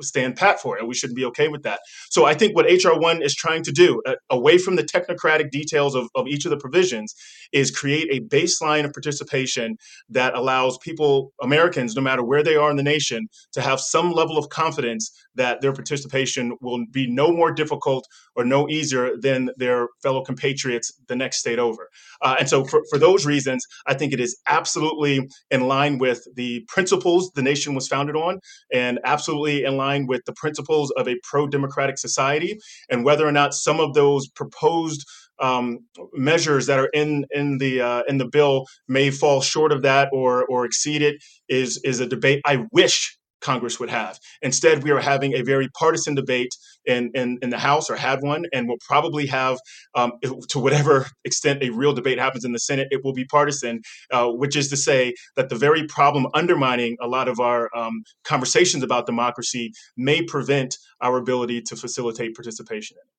stand 0.00 0.36
pat 0.36 0.60
for, 0.60 0.76
and 0.76 0.88
we 0.88 0.94
shouldn't 0.94 1.16
be 1.16 1.24
okay 1.26 1.48
with 1.48 1.62
that. 1.62 1.80
So 2.10 2.24
I 2.24 2.34
think 2.34 2.54
what 2.54 2.66
HR 2.66 2.98
one 2.98 3.22
is 3.22 3.34
trying 3.34 3.62
to 3.64 3.72
do, 3.72 4.02
uh, 4.06 4.14
away 4.30 4.58
from 4.58 4.76
the 4.76 4.82
technocratic 4.82 5.50
details 5.50 5.94
of, 5.94 6.08
of 6.14 6.26
each 6.26 6.44
of 6.44 6.50
the 6.50 6.56
provisions, 6.56 7.14
is 7.52 7.70
create 7.70 8.08
a 8.10 8.24
baseline 8.28 8.84
of 8.84 8.92
participation 8.92 9.76
that 10.08 10.34
allows 10.34 10.78
people, 10.78 11.32
Americans, 11.42 11.94
no 11.94 12.02
matter 12.02 12.22
where 12.22 12.42
they 12.42 12.56
are 12.56 12.70
in 12.70 12.76
the 12.76 12.82
nation, 12.82 13.26
to 13.52 13.60
have 13.60 13.80
some 13.80 14.12
level 14.12 14.36
of 14.36 14.48
confidence 14.48 15.10
that 15.34 15.60
their 15.60 15.72
participation 15.72 16.56
will 16.60 16.84
be 16.90 17.06
no 17.08 17.32
more 17.32 17.52
difficult 17.52 18.06
or 18.34 18.44
no 18.44 18.68
easier 18.68 19.16
than 19.20 19.50
their 19.56 19.88
fellow 20.02 20.22
compatriots 20.22 20.92
the 21.08 21.16
next 21.16 21.38
state 21.38 21.58
over. 21.58 21.88
Uh, 22.22 22.36
and 22.38 22.48
so, 22.48 22.64
for, 22.64 22.82
for 22.90 22.98
those 22.98 23.24
reasons, 23.24 23.64
I 23.86 23.94
think 23.94 24.12
it 24.12 24.20
is 24.20 24.38
absolutely 24.46 25.28
in 25.50 25.62
line 25.62 25.98
with 25.98 26.26
the 26.34 26.64
principles 26.68 27.30
the 27.34 27.42
nation 27.42 27.74
was 27.74 27.88
founded 27.88 28.16
on, 28.16 28.40
and 28.72 28.98
absolutely 29.04 29.64
in 29.68 29.76
line 29.76 30.06
with 30.06 30.22
the 30.26 30.32
principles 30.32 30.90
of 30.92 31.06
a 31.06 31.16
pro 31.22 31.46
democratic 31.46 31.98
society. 31.98 32.58
And 32.90 33.04
whether 33.04 33.26
or 33.26 33.32
not 33.32 33.54
some 33.54 33.78
of 33.80 33.94
those 33.94 34.28
proposed 34.28 35.06
um, 35.40 35.78
measures 36.14 36.66
that 36.66 36.78
are 36.78 36.90
in 36.92 37.24
in 37.30 37.58
the 37.58 37.80
uh, 37.80 38.02
in 38.08 38.18
the 38.18 38.26
bill 38.26 38.66
may 38.88 39.10
fall 39.10 39.40
short 39.40 39.72
of 39.72 39.82
that 39.82 40.08
or 40.12 40.44
or 40.46 40.64
exceed 40.64 41.02
it 41.02 41.22
is 41.48 41.80
is 41.84 42.00
a 42.00 42.06
debate 42.06 42.40
I 42.44 42.66
wish 42.72 43.17
Congress 43.40 43.78
would 43.78 43.90
have. 43.90 44.18
Instead, 44.42 44.82
we 44.82 44.90
are 44.90 45.00
having 45.00 45.34
a 45.34 45.42
very 45.42 45.68
partisan 45.78 46.14
debate 46.14 46.50
in, 46.84 47.10
in, 47.14 47.38
in 47.42 47.50
the 47.50 47.58
House 47.58 47.90
or 47.90 47.96
had 47.96 48.22
one, 48.22 48.44
and 48.52 48.68
we'll 48.68 48.78
probably 48.86 49.26
have, 49.26 49.58
um, 49.94 50.12
to 50.48 50.58
whatever 50.58 51.06
extent 51.24 51.62
a 51.62 51.70
real 51.70 51.92
debate 51.92 52.18
happens 52.18 52.44
in 52.44 52.52
the 52.52 52.58
Senate, 52.58 52.88
it 52.90 53.04
will 53.04 53.12
be 53.12 53.24
partisan, 53.24 53.80
uh, 54.10 54.28
which 54.28 54.56
is 54.56 54.68
to 54.68 54.76
say 54.76 55.14
that 55.36 55.48
the 55.48 55.56
very 55.56 55.86
problem 55.86 56.26
undermining 56.34 56.96
a 57.00 57.06
lot 57.06 57.28
of 57.28 57.40
our 57.40 57.68
um, 57.76 58.02
conversations 58.24 58.82
about 58.82 59.06
democracy 59.06 59.72
may 59.96 60.22
prevent 60.22 60.76
our 61.00 61.18
ability 61.18 61.60
to 61.62 61.76
facilitate 61.76 62.34
participation 62.34 62.96
in 62.96 63.06
it. 63.06 63.14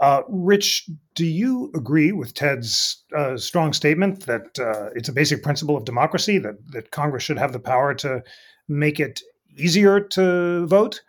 Uh, 0.00 0.22
Rich, 0.28 0.90
do 1.14 1.24
you 1.24 1.70
agree 1.76 2.10
with 2.10 2.34
Ted's 2.34 3.04
uh, 3.16 3.36
strong 3.36 3.72
statement 3.72 4.26
that 4.26 4.58
uh, 4.58 4.90
it's 4.96 5.08
a 5.08 5.12
basic 5.12 5.44
principle 5.44 5.76
of 5.76 5.84
democracy 5.84 6.38
that, 6.38 6.56
that 6.72 6.90
Congress 6.90 7.22
should 7.22 7.38
have 7.38 7.52
the 7.52 7.60
power 7.60 7.94
to 7.94 8.20
make 8.68 8.98
it 8.98 9.22
easier 9.56 10.00
to 10.00 10.66
vote? 10.66 11.02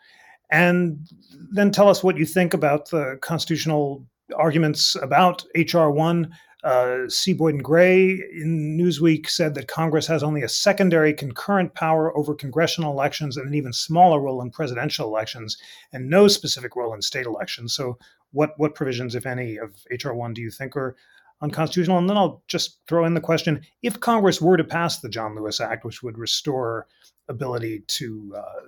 And 0.51 1.07
then 1.51 1.71
tell 1.71 1.89
us 1.89 2.03
what 2.03 2.17
you 2.17 2.25
think 2.25 2.53
about 2.53 2.89
the 2.89 3.17
constitutional 3.21 4.05
arguments 4.35 4.95
about 5.01 5.43
H.R. 5.55 5.91
1. 5.91 6.31
Uh, 6.63 7.09
C. 7.09 7.33
Boyden 7.33 7.61
Gray 7.61 8.11
in 8.11 8.77
Newsweek 8.79 9.29
said 9.29 9.53
that 9.55 9.67
Congress 9.67 10.07
has 10.07 10.23
only 10.23 10.43
a 10.43 10.47
secondary 10.49 11.13
concurrent 11.13 11.73
power 11.73 12.17
over 12.17 12.33
congressional 12.33 12.93
elections 12.93 13.35
and 13.35 13.45
an 13.45 13.53
even 13.53 13.73
smaller 13.73 14.21
role 14.21 14.41
in 14.41 14.49
presidential 14.49 15.09
elections 15.09 15.57
and 15.91 16.09
no 16.09 16.29
specific 16.29 16.77
role 16.77 16.93
in 16.93 17.01
state 17.01 17.25
elections. 17.25 17.75
So, 17.75 17.97
what, 18.31 18.57
what 18.57 18.75
provisions, 18.75 19.13
if 19.13 19.25
any, 19.25 19.57
of 19.57 19.73
H.R. 19.91 20.13
1 20.13 20.33
do 20.33 20.41
you 20.41 20.49
think 20.49 20.77
are 20.77 20.95
unconstitutional? 21.43 21.99
And 21.99 22.09
then 22.09 22.17
I'll 22.17 22.41
just 22.47 22.79
throw 22.87 23.05
in 23.05 23.13
the 23.13 23.21
question 23.21 23.61
if 23.83 23.99
Congress 23.99 24.41
were 24.41 24.57
to 24.57 24.63
pass 24.63 24.99
the 24.99 25.09
John 25.09 25.35
Lewis 25.35 25.59
Act, 25.59 25.85
which 25.85 26.01
would 26.01 26.17
restore 26.17 26.87
ability 27.29 27.83
to 27.87 28.33
uh, 28.35 28.61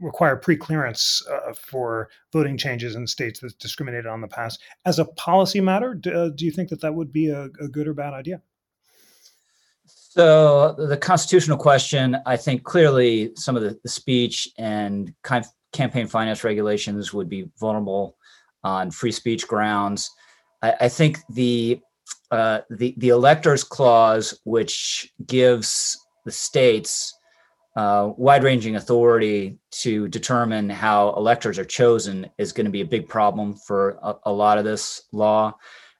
require 0.00 0.36
pre-clearance 0.36 1.26
uh, 1.30 1.52
for 1.54 2.08
voting 2.32 2.56
changes 2.56 2.94
in 2.96 3.06
states 3.06 3.40
that 3.40 3.58
discriminated 3.58 4.06
on 4.06 4.20
the 4.20 4.28
past. 4.28 4.60
As 4.84 4.98
a 4.98 5.04
policy 5.04 5.60
matter, 5.60 5.94
do, 5.94 6.12
uh, 6.12 6.28
do 6.28 6.44
you 6.44 6.50
think 6.50 6.68
that 6.70 6.80
that 6.80 6.94
would 6.94 7.12
be 7.12 7.28
a, 7.30 7.44
a, 7.60 7.68
good 7.68 7.88
or 7.88 7.94
bad 7.94 8.12
idea? 8.12 8.42
So 9.86 10.72
the 10.72 10.96
constitutional 10.96 11.58
question, 11.58 12.16
I 12.26 12.36
think 12.36 12.64
clearly 12.64 13.32
some 13.36 13.56
of 13.56 13.62
the, 13.62 13.78
the 13.82 13.88
speech 13.88 14.48
and 14.58 15.12
kind 15.22 15.44
of 15.44 15.50
campaign 15.72 16.06
finance 16.06 16.42
regulations 16.42 17.12
would 17.12 17.28
be 17.28 17.48
vulnerable 17.58 18.16
on 18.64 18.90
free 18.90 19.12
speech 19.12 19.46
grounds. 19.46 20.10
I, 20.62 20.74
I 20.82 20.88
think 20.88 21.18
the 21.30 21.80
uh, 22.30 22.60
the 22.70 22.94
the 22.98 23.10
electors 23.10 23.64
clause, 23.64 24.38
which 24.44 25.12
gives 25.26 25.98
the 26.24 26.32
states 26.32 27.14
uh, 27.76 28.10
wide-ranging 28.16 28.76
authority 28.76 29.58
to 29.70 30.08
determine 30.08 30.70
how 30.70 31.10
electors 31.10 31.58
are 31.58 31.64
chosen 31.64 32.28
is 32.38 32.52
going 32.52 32.64
to 32.64 32.70
be 32.70 32.80
a 32.80 32.86
big 32.86 33.06
problem 33.06 33.54
for 33.54 33.98
a, 34.02 34.14
a, 34.24 34.32
lot 34.32 34.56
of 34.56 34.64
this 34.64 35.02
law. 35.12 35.54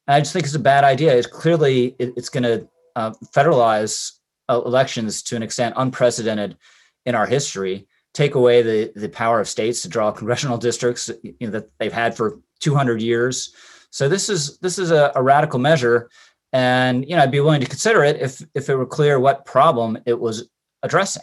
And 0.06 0.14
I 0.14 0.20
just 0.20 0.32
think 0.32 0.46
it's 0.46 0.54
a 0.54 0.58
bad 0.58 0.84
idea. 0.84 1.14
It's 1.14 1.26
clearly 1.26 1.94
it, 1.98 2.14
it's 2.16 2.30
going 2.30 2.44
to 2.44 2.66
uh, 2.96 3.12
federalize 3.34 4.12
uh, 4.48 4.62
elections 4.64 5.22
to 5.24 5.36
an 5.36 5.42
extent 5.42 5.74
unprecedented 5.76 6.56
in 7.04 7.14
our 7.14 7.26
history. 7.26 7.86
Take 8.14 8.36
away 8.36 8.62
the 8.62 8.92
the 8.96 9.10
power 9.10 9.38
of 9.38 9.48
states 9.48 9.82
to 9.82 9.88
draw 9.88 10.10
congressional 10.10 10.56
districts 10.68 11.10
you 11.22 11.34
know, 11.42 11.50
that 11.50 11.68
they've 11.78 11.92
had 11.92 12.16
for 12.16 12.40
200 12.60 13.02
years. 13.02 13.54
So 13.96 14.10
this 14.10 14.28
is 14.28 14.58
this 14.58 14.78
is 14.78 14.90
a, 14.90 15.10
a 15.14 15.22
radical 15.22 15.58
measure, 15.58 16.10
and 16.52 17.08
you 17.08 17.16
know 17.16 17.22
I'd 17.22 17.30
be 17.30 17.40
willing 17.40 17.62
to 17.62 17.66
consider 17.66 18.04
it 18.04 18.20
if 18.20 18.44
if 18.54 18.68
it 18.68 18.76
were 18.76 18.84
clear 18.84 19.18
what 19.18 19.46
problem 19.46 19.96
it 20.04 20.20
was 20.20 20.50
addressing. 20.82 21.22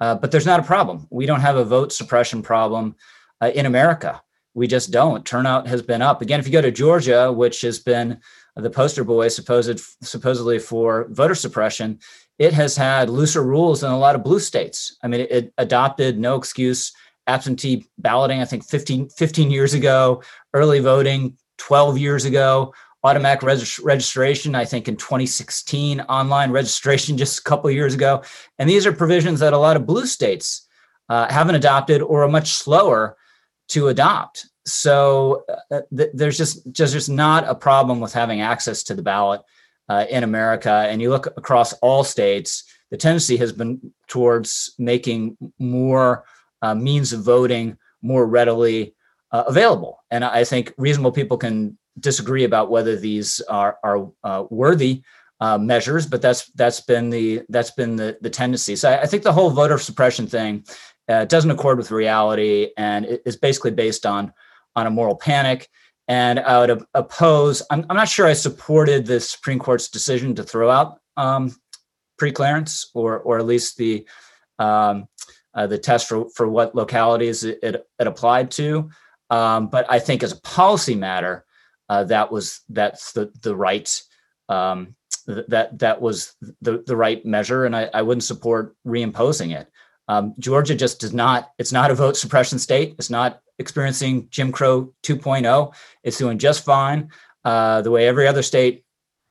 Uh, 0.00 0.16
but 0.16 0.30
there's 0.30 0.44
not 0.44 0.60
a 0.60 0.62
problem. 0.62 1.06
We 1.08 1.24
don't 1.24 1.40
have 1.40 1.56
a 1.56 1.64
vote 1.64 1.94
suppression 1.94 2.42
problem 2.42 2.96
uh, 3.40 3.52
in 3.54 3.64
America. 3.64 4.20
We 4.52 4.66
just 4.66 4.90
don't. 4.90 5.24
Turnout 5.24 5.66
has 5.68 5.80
been 5.80 6.02
up. 6.02 6.20
Again, 6.20 6.38
if 6.38 6.46
you 6.46 6.52
go 6.52 6.60
to 6.60 6.70
Georgia, 6.70 7.32
which 7.32 7.62
has 7.62 7.78
been 7.78 8.20
the 8.54 8.68
poster 8.68 9.02
boy 9.02 9.28
supposed 9.28 9.80
supposedly 10.02 10.58
for 10.58 11.06
voter 11.08 11.34
suppression, 11.34 12.00
it 12.38 12.52
has 12.52 12.76
had 12.76 13.08
looser 13.08 13.42
rules 13.42 13.80
than 13.80 13.92
a 13.92 13.98
lot 13.98 14.14
of 14.14 14.22
blue 14.22 14.40
states. 14.40 14.98
I 15.02 15.08
mean, 15.08 15.22
it, 15.22 15.30
it 15.32 15.54
adopted 15.56 16.18
no 16.18 16.36
excuse 16.36 16.92
absentee 17.26 17.86
balloting, 17.96 18.42
I 18.42 18.44
think 18.44 18.64
15, 18.64 19.08
15 19.08 19.50
years 19.50 19.72
ago, 19.72 20.22
early 20.52 20.80
voting 20.80 21.38
12 21.60 21.98
years 21.98 22.24
ago, 22.24 22.74
automatic 23.04 23.42
registration, 23.42 24.54
I 24.54 24.64
think 24.64 24.88
in 24.88 24.96
2016, 24.96 26.00
online 26.02 26.50
registration 26.50 27.16
just 27.16 27.38
a 27.38 27.42
couple 27.42 27.70
years 27.70 27.94
ago. 27.94 28.22
And 28.58 28.68
these 28.68 28.86
are 28.86 28.92
provisions 28.92 29.40
that 29.40 29.52
a 29.52 29.58
lot 29.58 29.76
of 29.76 29.86
blue 29.86 30.06
states 30.06 30.66
uh, 31.08 31.30
haven't 31.30 31.54
adopted 31.54 32.02
or 32.02 32.24
are 32.24 32.28
much 32.28 32.52
slower 32.52 33.16
to 33.68 33.88
adopt. 33.88 34.48
So 34.64 35.44
uh, 35.70 35.82
th- 35.96 36.10
there's 36.14 36.38
just, 36.38 36.70
just 36.72 36.92
just 36.92 37.08
not 37.08 37.48
a 37.48 37.54
problem 37.54 38.00
with 38.00 38.12
having 38.12 38.40
access 38.40 38.82
to 38.84 38.94
the 38.94 39.02
ballot 39.02 39.42
uh, 39.88 40.06
in 40.10 40.24
America. 40.24 40.86
And 40.88 41.00
you 41.00 41.10
look 41.10 41.26
across 41.26 41.72
all 41.74 42.04
states, 42.04 42.64
the 42.90 42.96
tendency 42.96 43.36
has 43.36 43.52
been 43.52 43.92
towards 44.08 44.74
making 44.78 45.36
more 45.58 46.24
uh, 46.62 46.74
means 46.74 47.12
of 47.12 47.22
voting 47.22 47.76
more 48.02 48.26
readily 48.26 48.94
uh, 49.32 49.44
available. 49.46 50.02
And 50.10 50.24
I 50.24 50.44
think 50.44 50.72
reasonable 50.76 51.12
people 51.12 51.36
can 51.36 51.78
disagree 51.98 52.44
about 52.44 52.70
whether 52.70 52.96
these 52.96 53.40
are 53.42 53.78
are 53.82 54.10
uh, 54.24 54.44
worthy 54.50 55.02
uh, 55.40 55.58
measures, 55.58 56.06
but 56.06 56.22
that's 56.22 56.50
that's 56.52 56.80
been 56.80 57.10
the 57.10 57.42
that's 57.48 57.70
been 57.70 57.96
the 57.96 58.18
the 58.20 58.30
tendency. 58.30 58.76
So 58.76 58.90
I, 58.90 59.02
I 59.02 59.06
think 59.06 59.22
the 59.22 59.32
whole 59.32 59.50
voter 59.50 59.78
suppression 59.78 60.26
thing 60.26 60.64
uh, 61.08 61.24
doesn't 61.24 61.50
accord 61.50 61.78
with 61.78 61.90
reality 61.90 62.70
and 62.76 63.20
is 63.24 63.36
basically 63.36 63.70
based 63.70 64.06
on 64.06 64.32
on 64.76 64.86
a 64.86 64.90
moral 64.90 65.16
panic. 65.16 65.68
And 66.08 66.40
I 66.40 66.58
would 66.58 66.84
oppose. 66.94 67.62
I'm, 67.70 67.86
I'm 67.88 67.96
not 67.96 68.08
sure 68.08 68.26
I 68.26 68.32
supported 68.32 69.06
the 69.06 69.20
Supreme 69.20 69.60
Court's 69.60 69.88
decision 69.88 70.34
to 70.34 70.42
throw 70.42 70.68
out 70.68 70.98
um, 71.16 71.54
preclearance 72.20 72.86
or 72.94 73.20
or 73.20 73.38
at 73.38 73.46
least 73.46 73.76
the 73.76 74.06
um, 74.58 75.06
uh, 75.54 75.66
the 75.66 75.78
test 75.78 76.08
for 76.08 76.28
for 76.30 76.48
what 76.48 76.74
localities 76.74 77.44
it, 77.44 77.58
it, 77.62 77.86
it 77.98 78.06
applied 78.06 78.50
to. 78.52 78.90
Um, 79.30 79.68
but 79.68 79.86
I 79.88 79.98
think 79.98 80.22
as 80.22 80.32
a 80.32 80.40
policy 80.40 80.94
matter, 80.94 81.44
uh, 81.88 82.04
that 82.04 82.30
was 82.30 82.60
that's 82.68 83.12
the 83.12 83.32
the 83.42 83.54
right 83.54 84.02
um, 84.48 84.96
that 85.26 85.78
that 85.78 86.00
was 86.00 86.34
the, 86.60 86.82
the 86.86 86.96
right 86.96 87.24
measure, 87.24 87.64
and 87.64 87.76
I, 87.76 87.90
I 87.94 88.02
wouldn't 88.02 88.24
support 88.24 88.76
reimposing 88.86 89.56
it. 89.56 89.68
Um, 90.10 90.34
Georgia 90.40 90.74
just 90.74 90.98
does 90.98 91.12
not, 91.12 91.52
it's 91.56 91.70
not 91.70 91.92
a 91.92 91.94
vote 91.94 92.16
suppression 92.16 92.58
state. 92.58 92.96
It's 92.98 93.10
not 93.10 93.40
experiencing 93.60 94.26
Jim 94.30 94.50
Crow 94.50 94.92
2.0. 95.04 95.72
It's 96.02 96.18
doing 96.18 96.36
just 96.36 96.64
fine, 96.64 97.10
uh, 97.44 97.82
the 97.82 97.92
way 97.92 98.08
every 98.08 98.26
other 98.26 98.42
state 98.42 98.84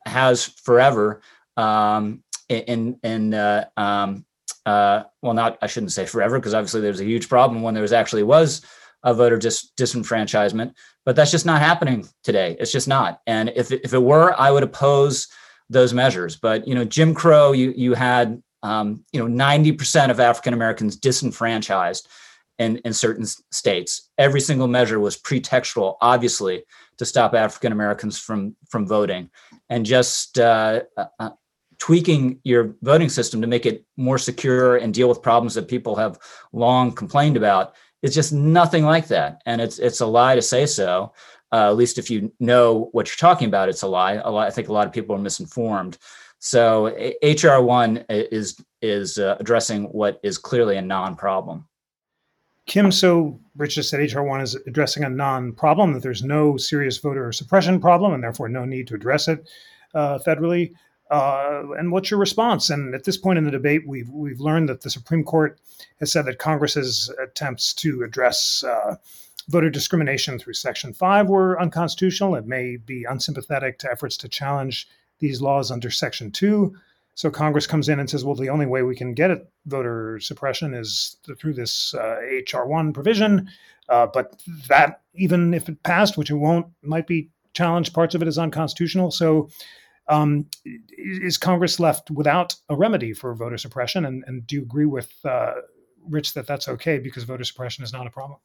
has 0.05 0.45
forever. 0.45 1.21
Um, 1.57 2.23
in, 2.47 2.97
in, 3.03 3.33
uh, 3.33 3.65
um, 3.75 4.25
uh, 4.65 5.03
well, 5.21 5.33
not, 5.33 5.57
I 5.61 5.67
shouldn't 5.67 5.91
say 5.91 6.05
forever, 6.05 6.39
because 6.39 6.53
obviously 6.53 6.79
there's 6.79 7.01
a 7.01 7.05
huge 7.05 7.27
problem 7.27 7.61
when 7.61 7.73
there 7.73 7.83
was 7.83 7.91
actually 7.91 8.23
was 8.23 8.61
a 9.03 9.13
voter 9.13 9.37
dis- 9.37 9.71
disenfranchisement, 9.77 10.73
but 11.05 11.15
that's 11.15 11.31
just 11.31 11.45
not 11.45 11.61
happening 11.61 12.07
today. 12.23 12.55
It's 12.59 12.71
just 12.71 12.87
not. 12.87 13.21
And 13.27 13.51
if, 13.55 13.71
if 13.71 13.93
it 13.93 14.01
were, 14.01 14.39
I 14.39 14.51
would 14.51 14.63
oppose 14.63 15.27
those 15.69 15.93
measures. 15.93 16.35
But, 16.35 16.67
you 16.67 16.75
know, 16.75 16.83
Jim 16.83 17.13
Crow, 17.13 17.51
you, 17.51 17.73
you 17.75 17.93
had 17.93 18.41
um, 18.63 19.03
you 19.11 19.19
know, 19.19 19.45
90% 19.45 20.09
of 20.09 20.19
African 20.19 20.53
Americans 20.53 20.95
disenfranchised 20.95 22.07
in, 22.57 22.77
in 22.79 22.93
certain 22.93 23.25
states. 23.51 24.09
Every 24.17 24.41
single 24.41 24.67
measure 24.67 24.99
was 24.99 25.17
pretextual, 25.17 25.95
obviously, 26.01 26.63
to 26.97 27.05
stop 27.05 27.33
African 27.33 27.71
Americans 27.71 28.19
from 28.19 28.57
from 28.67 28.85
voting, 28.85 29.29
and 29.69 29.85
just 29.85 30.37
uh, 30.37 30.81
uh, 30.97 31.05
uh, 31.17 31.29
tweaking 31.77 32.41
your 32.43 32.75
voting 32.81 33.07
system 33.07 33.39
to 33.41 33.47
make 33.47 33.65
it 33.65 33.85
more 33.95 34.17
secure 34.17 34.75
and 34.75 34.93
deal 34.93 35.07
with 35.07 35.21
problems 35.21 35.53
that 35.53 35.69
people 35.69 35.95
have 35.95 36.19
long 36.51 36.91
complained 36.91 37.37
about. 37.37 37.75
It's 38.01 38.15
just 38.15 38.31
nothing 38.33 38.85
like 38.85 39.07
that, 39.07 39.41
and 39.45 39.59
it's 39.61 39.79
it's 39.79 39.99
a 39.99 40.05
lie 40.05 40.35
to 40.35 40.41
say 40.41 40.65
so. 40.65 41.13
Uh, 41.51 41.69
at 41.69 41.77
least 41.77 41.97
if 41.97 42.09
you 42.09 42.31
know 42.39 42.89
what 42.91 43.07
you're 43.07 43.15
talking 43.15 43.47
about, 43.47 43.69
it's 43.69 43.81
a 43.81 43.87
lie. 43.87 44.13
A 44.13 44.29
lot, 44.29 44.47
I 44.47 44.51
think 44.51 44.67
a 44.67 44.73
lot 44.73 44.85
of 44.87 44.93
people 44.93 45.15
are 45.15 45.19
misinformed. 45.19 45.97
So 46.39 46.87
HR 47.23 47.61
one 47.61 48.05
is 48.09 48.63
is 48.81 49.17
uh, 49.17 49.35
addressing 49.39 49.85
what 49.85 50.19
is 50.23 50.37
clearly 50.37 50.77
a 50.77 50.81
non-problem. 50.81 51.67
Kim, 52.65 52.91
so 52.91 53.39
Rich 53.57 53.75
just 53.75 53.89
said 53.89 54.13
HR 54.13 54.21
one 54.21 54.41
is 54.41 54.55
addressing 54.67 55.03
a 55.03 55.09
non-problem 55.09 55.91
that 55.93 56.03
there's 56.03 56.23
no 56.23 56.55
serious 56.55 56.97
voter 56.97 57.31
suppression 57.31 57.81
problem 57.81 58.13
and 58.13 58.23
therefore 58.23 58.47
no 58.47 58.63
need 58.63 58.87
to 58.87 58.95
address 58.95 59.27
it 59.27 59.49
uh, 59.95 60.19
federally. 60.19 60.73
Uh, 61.09 61.63
and 61.77 61.91
what's 61.91 62.11
your 62.11 62.19
response? 62.19 62.69
And 62.69 62.93
at 62.93 63.03
this 63.03 63.17
point 63.17 63.37
in 63.37 63.45
the 63.45 63.51
debate, 63.51 63.87
we've 63.87 64.09
we've 64.09 64.39
learned 64.39 64.69
that 64.69 64.81
the 64.81 64.89
Supreme 64.89 65.23
Court 65.23 65.59
has 65.99 66.11
said 66.11 66.25
that 66.25 66.37
Congress's 66.37 67.11
attempts 67.21 67.73
to 67.75 68.03
address 68.03 68.63
uh, 68.63 68.95
voter 69.47 69.69
discrimination 69.69 70.37
through 70.37 70.53
Section 70.53 70.93
Five 70.93 71.27
were 71.27 71.59
unconstitutional. 71.59 72.35
It 72.35 72.45
may 72.45 72.77
be 72.77 73.05
unsympathetic 73.05 73.79
to 73.79 73.91
efforts 73.91 74.17
to 74.17 74.29
challenge 74.29 74.87
these 75.19 75.41
laws 75.41 75.71
under 75.71 75.91
Section 75.91 76.31
2. 76.31 76.75
So 77.15 77.29
Congress 77.29 77.67
comes 77.67 77.89
in 77.89 77.99
and 77.99 78.09
says, 78.09 78.23
well, 78.23 78.35
the 78.35 78.49
only 78.49 78.65
way 78.65 78.81
we 78.81 78.95
can 78.95 79.13
get 79.13 79.29
at 79.29 79.47
voter 79.65 80.19
suppression 80.21 80.73
is 80.73 81.17
through 81.37 81.53
this 81.53 81.93
uh, 81.93 82.15
HR1 82.23 82.93
provision. 82.93 83.49
Uh, 83.89 84.07
but 84.07 84.41
that, 84.69 85.01
even 85.15 85.53
if 85.53 85.67
it 85.67 85.83
passed, 85.83 86.17
which 86.17 86.29
it 86.29 86.35
won't, 86.35 86.67
might 86.81 87.07
be 87.07 87.29
challenged, 87.53 87.93
parts 87.93 88.15
of 88.15 88.21
it 88.21 88.27
is 88.27 88.37
unconstitutional. 88.37 89.11
So 89.11 89.49
um, 90.09 90.47
is 90.97 91.37
Congress 91.37 91.79
left 91.79 92.11
without 92.11 92.55
a 92.67 92.75
remedy 92.75 93.13
for 93.13 93.33
voter 93.35 93.57
suppression? 93.57 94.05
And, 94.05 94.23
and 94.27 94.45
do 94.45 94.55
you 94.55 94.61
agree 94.63 94.85
with 94.85 95.13
uh, 95.23 95.53
Rich 96.07 96.33
that 96.33 96.47
that's 96.47 96.67
okay 96.67 96.97
because 96.97 97.23
voter 97.23 97.43
suppression 97.43 97.83
is 97.83 97.93
not 97.93 98.07
a 98.07 98.09
problem? 98.09 98.39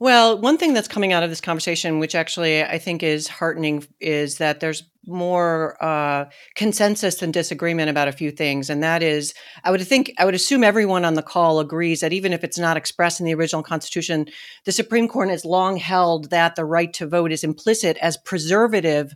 Well, 0.00 0.38
one 0.38 0.58
thing 0.58 0.74
that's 0.74 0.88
coming 0.88 1.12
out 1.12 1.22
of 1.22 1.30
this 1.30 1.40
conversation, 1.40 2.00
which 2.00 2.16
actually 2.16 2.64
I 2.64 2.78
think 2.78 3.02
is 3.04 3.28
heartening, 3.28 3.86
is 4.00 4.38
that 4.38 4.58
there's 4.58 4.82
more 5.06 5.82
uh, 5.82 6.24
consensus 6.56 7.16
than 7.16 7.30
disagreement 7.30 7.90
about 7.90 8.08
a 8.08 8.12
few 8.12 8.32
things, 8.32 8.68
and 8.68 8.82
that 8.82 9.04
is, 9.04 9.34
I 9.62 9.70
would 9.70 9.80
think, 9.86 10.12
I 10.18 10.24
would 10.24 10.34
assume 10.34 10.64
everyone 10.64 11.04
on 11.04 11.14
the 11.14 11.22
call 11.22 11.60
agrees 11.60 12.00
that 12.00 12.12
even 12.12 12.32
if 12.32 12.42
it's 12.42 12.58
not 12.58 12.76
expressed 12.76 13.20
in 13.20 13.26
the 13.26 13.34
original 13.34 13.62
Constitution, 13.62 14.26
the 14.64 14.72
Supreme 14.72 15.06
Court 15.06 15.30
has 15.30 15.44
long 15.44 15.76
held 15.76 16.30
that 16.30 16.56
the 16.56 16.64
right 16.64 16.92
to 16.94 17.06
vote 17.06 17.30
is 17.30 17.44
implicit 17.44 17.96
as 17.98 18.16
preservative 18.16 19.14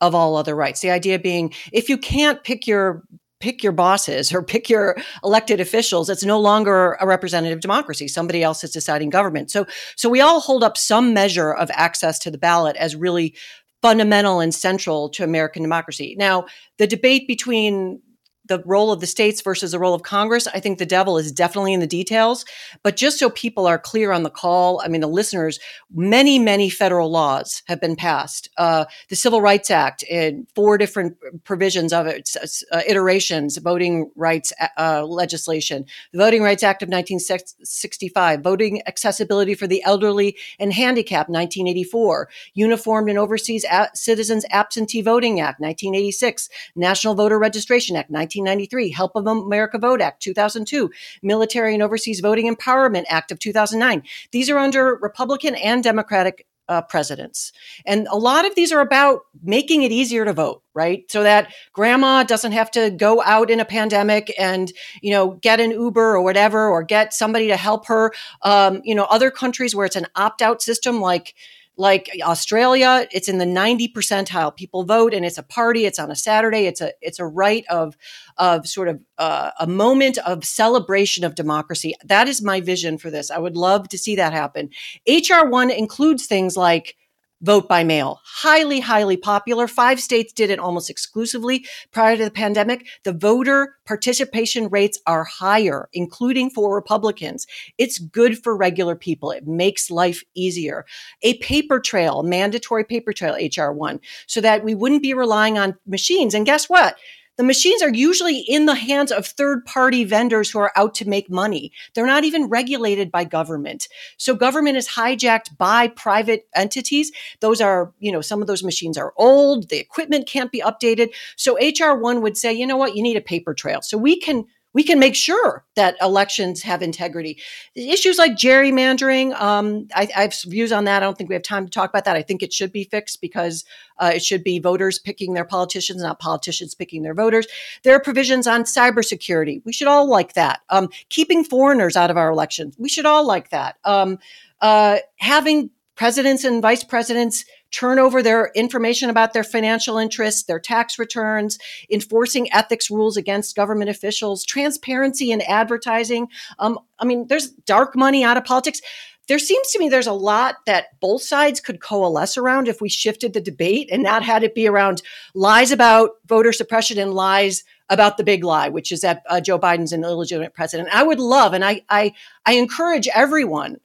of 0.00 0.14
all 0.14 0.36
other 0.36 0.54
rights. 0.54 0.80
The 0.80 0.90
idea 0.90 1.18
being, 1.18 1.52
if 1.72 1.88
you 1.88 1.98
can't 1.98 2.42
pick 2.44 2.66
your 2.66 3.02
pick 3.38 3.62
your 3.62 3.72
bosses 3.72 4.32
or 4.32 4.42
pick 4.54 4.70
your 4.70 4.96
elected 5.22 5.60
officials 5.60 6.08
it's 6.08 6.24
no 6.24 6.40
longer 6.40 6.96
a 7.00 7.06
representative 7.06 7.60
democracy. 7.60 8.08
Somebody 8.08 8.42
else 8.42 8.64
is 8.64 8.70
deciding 8.70 9.10
government. 9.10 9.50
So 9.50 9.66
so 9.94 10.08
we 10.08 10.20
all 10.20 10.40
hold 10.40 10.64
up 10.64 10.76
some 10.76 11.12
measure 11.12 11.52
of 11.52 11.70
access 11.74 12.18
to 12.20 12.30
the 12.30 12.38
ballot 12.38 12.76
as 12.76 12.96
really 12.96 13.34
fundamental 13.82 14.40
and 14.40 14.54
central 14.54 15.10
to 15.10 15.22
american 15.22 15.62
democracy. 15.62 16.16
Now 16.18 16.46
the 16.78 16.86
debate 16.86 17.28
between 17.28 18.00
the 18.48 18.62
role 18.64 18.92
of 18.92 19.00
the 19.00 19.06
states 19.06 19.40
versus 19.40 19.72
the 19.72 19.78
role 19.78 19.94
of 19.94 20.02
Congress, 20.02 20.46
I 20.46 20.60
think 20.60 20.78
the 20.78 20.86
devil 20.86 21.18
is 21.18 21.32
definitely 21.32 21.72
in 21.72 21.80
the 21.80 21.86
details. 21.86 22.44
But 22.82 22.96
just 22.96 23.18
so 23.18 23.30
people 23.30 23.66
are 23.66 23.78
clear 23.78 24.12
on 24.12 24.22
the 24.22 24.30
call, 24.30 24.80
I 24.84 24.88
mean, 24.88 25.00
the 25.00 25.08
listeners, 25.08 25.58
many, 25.94 26.38
many 26.38 26.70
federal 26.70 27.10
laws 27.10 27.62
have 27.66 27.80
been 27.80 27.96
passed. 27.96 28.48
Uh, 28.56 28.86
the 29.08 29.16
Civil 29.16 29.40
Rights 29.40 29.70
Act 29.70 30.02
in 30.04 30.46
four 30.54 30.78
different 30.78 31.16
provisions 31.44 31.92
of 31.92 32.06
its 32.06 32.36
uh, 32.72 32.80
iterations, 32.86 33.56
voting 33.58 34.10
rights 34.16 34.52
uh, 34.78 35.04
legislation, 35.04 35.84
the 36.12 36.18
Voting 36.18 36.42
Rights 36.42 36.62
Act 36.62 36.82
of 36.82 36.88
1965, 36.88 38.40
voting 38.42 38.82
accessibility 38.86 39.54
for 39.54 39.66
the 39.66 39.82
elderly 39.84 40.36
and 40.58 40.72
handicapped, 40.72 41.28
1984, 41.30 42.28
Uniformed 42.54 43.08
and 43.08 43.18
Overseas 43.18 43.64
a- 43.64 43.90
Citizens 43.94 44.44
Absentee 44.50 45.02
Voting 45.02 45.40
Act, 45.40 45.60
1986, 45.60 46.48
National 46.74 47.14
Voter 47.14 47.38
Registration 47.38 47.96
Act, 47.96 48.10
19 48.10 48.35
1993, 48.42 48.90
Help 48.90 49.12
of 49.16 49.26
America 49.26 49.78
Vote 49.78 50.00
Act 50.00 50.22
2002, 50.22 50.90
Military 51.22 51.74
and 51.74 51.82
Overseas 51.82 52.20
Voting 52.20 52.54
Empowerment 52.54 53.04
Act 53.08 53.32
of 53.32 53.38
2009. 53.38 54.02
These 54.30 54.50
are 54.50 54.58
under 54.58 54.96
Republican 54.96 55.54
and 55.56 55.82
Democratic 55.82 56.46
uh, 56.68 56.82
presidents. 56.82 57.52
And 57.84 58.08
a 58.10 58.16
lot 58.16 58.44
of 58.44 58.54
these 58.54 58.72
are 58.72 58.80
about 58.80 59.20
making 59.42 59.82
it 59.82 59.92
easier 59.92 60.24
to 60.24 60.32
vote, 60.32 60.62
right? 60.74 61.04
So 61.10 61.22
that 61.22 61.52
grandma 61.72 62.24
doesn't 62.24 62.52
have 62.52 62.70
to 62.72 62.90
go 62.90 63.22
out 63.22 63.50
in 63.50 63.60
a 63.60 63.64
pandemic 63.64 64.34
and, 64.38 64.72
you 65.00 65.12
know, 65.12 65.32
get 65.32 65.60
an 65.60 65.70
Uber 65.70 66.16
or 66.16 66.22
whatever, 66.22 66.68
or 66.68 66.82
get 66.82 67.14
somebody 67.14 67.48
to 67.48 67.56
help 67.56 67.86
her. 67.86 68.12
Um, 68.42 68.80
you 68.84 68.94
know, 68.94 69.04
other 69.04 69.30
countries 69.30 69.76
where 69.76 69.86
it's 69.86 69.96
an 69.96 70.06
opt 70.16 70.42
out 70.42 70.60
system 70.60 71.00
like, 71.00 71.34
like 71.76 72.10
Australia, 72.22 73.06
it's 73.12 73.28
in 73.28 73.38
the 73.38 73.46
90 73.46 73.88
percentile. 73.88 74.54
People 74.54 74.84
vote 74.84 75.12
and 75.12 75.24
it's 75.24 75.38
a 75.38 75.42
party. 75.42 75.84
It's 75.84 75.98
on 75.98 76.10
a 76.10 76.16
Saturday. 76.16 76.66
It's 76.66 76.80
a 76.80 76.92
it's 77.00 77.18
a 77.18 77.26
rite 77.26 77.64
of 77.68 77.96
of 78.38 78.66
sort 78.66 78.88
of 78.88 79.00
uh, 79.18 79.50
a 79.60 79.66
moment 79.66 80.18
of 80.18 80.44
celebration 80.44 81.24
of 81.24 81.34
democracy. 81.34 81.94
That 82.04 82.28
is 82.28 82.42
my 82.42 82.60
vision 82.60 82.98
for 82.98 83.10
this. 83.10 83.30
I 83.30 83.38
would 83.38 83.56
love 83.56 83.88
to 83.90 83.98
see 83.98 84.16
that 84.16 84.32
happen. 84.32 84.70
HR 85.06 85.46
one 85.46 85.70
includes 85.70 86.26
things 86.26 86.56
like 86.56 86.96
vote 87.42 87.68
by 87.68 87.84
mail. 87.84 88.20
Highly, 88.24 88.80
highly 88.80 89.16
popular. 89.16 89.68
Five 89.68 90.00
states 90.00 90.32
did 90.32 90.50
it 90.50 90.58
almost 90.58 90.90
exclusively 90.90 91.66
prior 91.92 92.16
to 92.16 92.24
the 92.24 92.30
pandemic. 92.30 92.86
The 93.04 93.12
voter 93.12 93.76
participation 93.84 94.68
rates 94.68 94.98
are 95.06 95.24
higher, 95.24 95.88
including 95.92 96.50
for 96.50 96.74
Republicans. 96.74 97.46
It's 97.78 97.98
good 97.98 98.42
for 98.42 98.56
regular 98.56 98.96
people. 98.96 99.30
It 99.30 99.46
makes 99.46 99.90
life 99.90 100.22
easier. 100.34 100.86
A 101.22 101.34
paper 101.38 101.78
trail, 101.80 102.22
mandatory 102.22 102.84
paper 102.84 103.12
trail, 103.12 103.34
HR1, 103.34 104.00
so 104.26 104.40
that 104.40 104.64
we 104.64 104.74
wouldn't 104.74 105.02
be 105.02 105.14
relying 105.14 105.58
on 105.58 105.76
machines. 105.86 106.34
And 106.34 106.46
guess 106.46 106.68
what? 106.68 106.96
The 107.36 107.44
machines 107.44 107.82
are 107.82 107.92
usually 107.92 108.38
in 108.38 108.66
the 108.66 108.74
hands 108.74 109.12
of 109.12 109.26
third 109.26 109.64
party 109.64 110.04
vendors 110.04 110.50
who 110.50 110.58
are 110.58 110.72
out 110.76 110.94
to 110.96 111.08
make 111.08 111.30
money. 111.30 111.72
They're 111.94 112.06
not 112.06 112.24
even 112.24 112.46
regulated 112.46 113.10
by 113.10 113.24
government. 113.24 113.88
So 114.16 114.34
government 114.34 114.76
is 114.76 114.88
hijacked 114.88 115.56
by 115.58 115.88
private 115.88 116.48
entities. 116.54 117.12
Those 117.40 117.60
are, 117.60 117.92
you 117.98 118.10
know, 118.10 118.20
some 118.20 118.40
of 118.40 118.46
those 118.46 118.64
machines 118.64 118.96
are 118.96 119.12
old. 119.16 119.68
The 119.68 119.78
equipment 119.78 120.26
can't 120.26 120.52
be 120.52 120.62
updated. 120.62 121.10
So 121.36 121.56
HR1 121.56 122.22
would 122.22 122.36
say, 122.36 122.52
you 122.52 122.66
know 122.66 122.76
what, 122.76 122.96
you 122.96 123.02
need 123.02 123.16
a 123.16 123.22
paper 123.22 123.54
trail. 123.54 123.82
So 123.82 123.98
we 123.98 124.18
can 124.18 124.46
we 124.76 124.84
can 124.84 124.98
make 124.98 125.14
sure 125.14 125.64
that 125.74 125.96
elections 126.02 126.60
have 126.60 126.82
integrity. 126.82 127.38
Issues 127.74 128.18
like 128.18 128.32
gerrymandering, 128.32 129.32
um, 129.40 129.88
I, 129.94 130.06
I, 130.14 130.20
have 130.20 130.34
views 130.42 130.70
on 130.70 130.84
that. 130.84 130.98
I 131.02 131.06
don't 131.06 131.16
think 131.16 131.30
we 131.30 131.34
have 131.34 131.42
time 131.42 131.64
to 131.64 131.70
talk 131.70 131.88
about 131.88 132.04
that. 132.04 132.14
I 132.14 132.20
think 132.20 132.42
it 132.42 132.52
should 132.52 132.72
be 132.72 132.84
fixed 132.84 133.22
because 133.22 133.64
uh, 133.96 134.12
it 134.14 134.22
should 134.22 134.44
be 134.44 134.58
voters 134.58 134.98
picking 134.98 135.32
their 135.32 135.46
politicians, 135.46 136.02
not 136.02 136.18
politicians 136.18 136.74
picking 136.74 137.04
their 137.04 137.14
voters. 137.14 137.46
There 137.84 137.96
are 137.96 138.00
provisions 138.00 138.46
on 138.46 138.64
cybersecurity. 138.64 139.62
We 139.64 139.72
should 139.72 139.88
all 139.88 140.06
like 140.06 140.34
that. 140.34 140.60
Um, 140.68 140.90
keeping 141.08 141.42
foreigners 141.42 141.96
out 141.96 142.10
of 142.10 142.18
our 142.18 142.30
elections. 142.30 142.76
We 142.78 142.90
should 142.90 143.06
all 143.06 143.26
like 143.26 143.48
that. 143.48 143.76
Um, 143.84 144.18
uh, 144.60 144.98
having 145.16 145.70
presidents 145.94 146.44
and 146.44 146.60
vice 146.60 146.84
presidents 146.84 147.46
turn 147.70 147.98
over 147.98 148.22
their 148.22 148.50
information 148.54 149.10
about 149.10 149.32
their 149.32 149.44
financial 149.44 149.98
interests, 149.98 150.44
their 150.44 150.60
tax 150.60 150.98
returns, 150.98 151.58
enforcing 151.90 152.52
ethics 152.52 152.90
rules 152.90 153.16
against 153.16 153.56
government 153.56 153.90
officials, 153.90 154.44
transparency 154.44 155.30
in 155.30 155.40
advertising. 155.42 156.28
Um, 156.58 156.78
I 156.98 157.04
mean, 157.04 157.26
there's 157.28 157.50
dark 157.50 157.96
money 157.96 158.24
out 158.24 158.36
of 158.36 158.44
politics. 158.44 158.80
there 159.28 159.38
seems 159.38 159.70
to 159.72 159.78
me 159.78 159.88
there's 159.88 160.06
a 160.06 160.12
lot 160.12 160.56
that 160.66 160.98
both 161.00 161.22
sides 161.22 161.60
could 161.60 161.80
coalesce 161.80 162.36
around 162.36 162.68
if 162.68 162.80
we 162.80 162.88
shifted 162.88 163.32
the 163.32 163.40
debate 163.40 163.88
and 163.90 164.02
not 164.02 164.22
had 164.22 164.42
it 164.42 164.54
be 164.54 164.68
around 164.68 165.02
lies 165.34 165.72
about 165.72 166.10
voter 166.26 166.52
suppression 166.52 166.98
and 166.98 167.14
lies 167.14 167.64
about 167.88 168.16
the 168.16 168.24
big 168.24 168.42
lie, 168.44 168.68
which 168.68 168.90
is 168.90 169.00
that 169.00 169.22
uh, 169.28 169.40
Joe 169.40 169.58
Biden's 169.58 169.92
an 169.92 170.04
illegitimate 170.04 170.54
president. 170.54 170.88
I 170.92 171.02
would 171.02 171.20
love, 171.20 171.52
and 171.52 171.64
I, 171.64 171.82
I, 171.88 172.14
I 172.44 172.54
encourage 172.54 173.08
everyone 173.14 173.76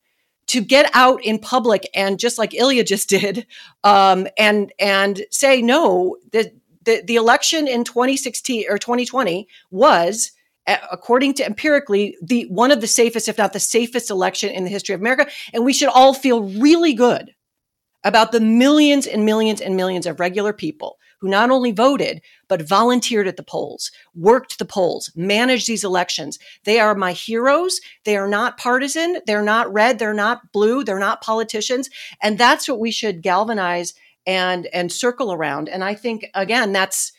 to 0.51 0.59
get 0.59 0.91
out 0.93 1.23
in 1.23 1.39
public 1.39 1.89
and 1.93 2.19
just 2.19 2.37
like 2.37 2.53
Ilya 2.53 2.83
just 2.83 3.07
did, 3.07 3.47
um, 3.85 4.27
and 4.37 4.73
and 4.79 5.21
say 5.31 5.61
no. 5.61 6.17
The, 6.33 6.51
the 6.83 7.01
the 7.05 7.15
election 7.15 7.69
in 7.69 7.85
2016 7.85 8.65
or 8.69 8.77
2020 8.77 9.47
was 9.69 10.31
according 10.67 11.33
to 11.35 11.45
empirically 11.45 12.17
the 12.21 12.43
one 12.49 12.69
of 12.69 12.81
the 12.81 12.87
safest 12.87 13.27
if 13.27 13.37
not 13.37 13.53
the 13.53 13.59
safest 13.59 14.11
election 14.11 14.49
in 14.49 14.63
the 14.63 14.69
history 14.69 14.93
of 14.93 15.01
america 15.01 15.25
and 15.53 15.65
we 15.65 15.73
should 15.73 15.89
all 15.89 16.13
feel 16.13 16.43
really 16.43 16.93
good 16.93 17.33
about 18.03 18.31
the 18.31 18.39
millions 18.39 19.07
and 19.07 19.25
millions 19.25 19.59
and 19.59 19.75
millions 19.75 20.05
of 20.05 20.19
regular 20.19 20.53
people 20.53 20.97
who 21.21 21.29
not 21.29 21.51
only 21.51 21.71
voted 21.71 22.21
but 22.47 22.67
volunteered 22.67 23.27
at 23.27 23.37
the 23.37 23.43
polls 23.43 23.91
worked 24.15 24.59
the 24.59 24.65
polls 24.65 25.11
managed 25.15 25.67
these 25.67 25.83
elections. 25.83 26.37
They 26.65 26.79
are 26.79 26.95
my 26.95 27.13
heroes. 27.13 27.79
They 28.03 28.17
are 28.17 28.27
not 28.27 28.57
partisan. 28.57 29.19
They're 29.25 29.43
not 29.43 29.71
red. 29.71 29.99
They're 29.99 30.13
not 30.13 30.51
blue. 30.51 30.83
They're 30.83 30.99
not 30.99 31.21
politicians. 31.21 31.89
And 32.21 32.37
that's 32.37 32.67
what 32.67 32.79
we 32.79 32.91
should 32.91 33.21
galvanize 33.21 33.93
and 34.27 34.67
and 34.67 34.91
circle 34.91 35.31
around. 35.31 35.69
And 35.69 35.83
i 35.83 35.93
think 35.93 36.27
again 36.33 36.73
that's 36.73 37.11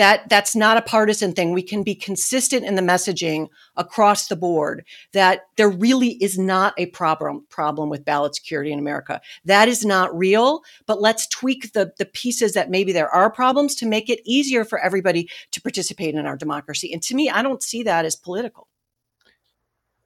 that 0.00 0.26
that's 0.30 0.56
not 0.56 0.78
a 0.78 0.82
partisan 0.82 1.34
thing. 1.34 1.52
We 1.52 1.62
can 1.62 1.82
be 1.82 1.94
consistent 1.94 2.64
in 2.64 2.74
the 2.74 2.80
messaging 2.80 3.48
across 3.76 4.28
the 4.28 4.34
board 4.36 4.86
that 5.12 5.42
there 5.56 5.68
really 5.68 6.12
is 6.22 6.38
not 6.38 6.72
a 6.78 6.86
problem 6.86 7.44
problem 7.50 7.90
with 7.90 8.02
ballot 8.02 8.34
security 8.34 8.72
in 8.72 8.78
america. 8.78 9.20
That 9.44 9.68
is 9.68 9.84
not 9.84 10.16
real 10.16 10.62
but 10.86 11.02
let's 11.02 11.26
tweak 11.26 11.74
the 11.74 11.92
the 11.98 12.06
pieces 12.06 12.54
that 12.54 12.70
maybe 12.70 12.92
there 12.92 13.10
are 13.10 13.30
problems 13.30 13.74
to 13.74 13.86
make 13.86 14.08
it 14.08 14.22
easier 14.24 14.64
for 14.64 14.78
everybody 14.78 15.28
to 15.50 15.60
participate 15.60 16.14
in 16.14 16.24
our 16.24 16.36
democracy. 16.36 16.90
And 16.94 17.02
to 17.02 17.14
me 17.14 17.28
i 17.28 17.42
don't 17.42 17.62
see 17.62 17.82
that 17.82 18.06
as 18.06 18.16
political. 18.16 18.68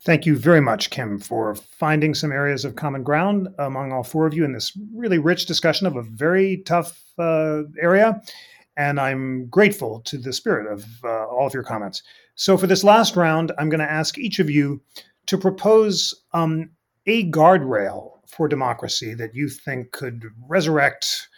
Thank 0.03 0.27
you 0.27 0.37
very 0.37 0.61
much, 0.61 0.91
Kim, 0.91 1.19
for 1.19 1.55
finding 1.55 2.13
some 2.15 2.31
areas 2.31 2.67
of 2.67 2.77
common 2.77 3.05
ground 3.05 3.49
among 3.59 3.93
all 3.93 4.03
four 4.03 4.27
of 4.27 4.35
you 4.35 4.45
in 4.45 4.53
this 4.53 4.77
really 4.93 5.19
rich 5.19 5.47
discussion 5.47 5.87
of 5.87 5.97
a 5.97 6.03
very 6.03 6.59
tough 6.67 7.01
uh, 7.17 7.63
area 7.81 8.21
and 8.77 9.01
I'm 9.01 9.47
grateful 9.47 10.01
to 10.01 10.19
the 10.19 10.33
spirit 10.33 10.71
of 10.73 10.87
uh, 11.05 11.27
all 11.27 11.47
of 11.47 11.55
your 11.55 11.63
comments. 11.63 12.03
So, 12.35 12.57
for 12.57 12.67
this 12.67 12.85
last 12.85 13.17
round, 13.17 13.53
I'm 13.59 13.69
going 13.69 13.81
to 13.81 13.91
ask 13.91 14.19
each 14.19 14.39
of 14.39 14.51
you 14.51 14.83
to 15.27 15.39
propose 15.39 16.15
um, 16.33 16.71
a 17.07 17.31
guardrail 17.31 18.19
for 18.27 18.49
democracy 18.49 19.15
that 19.15 19.35
you 19.35 19.49
think 19.49 19.93
could 19.93 20.25
resurrect 20.49 21.29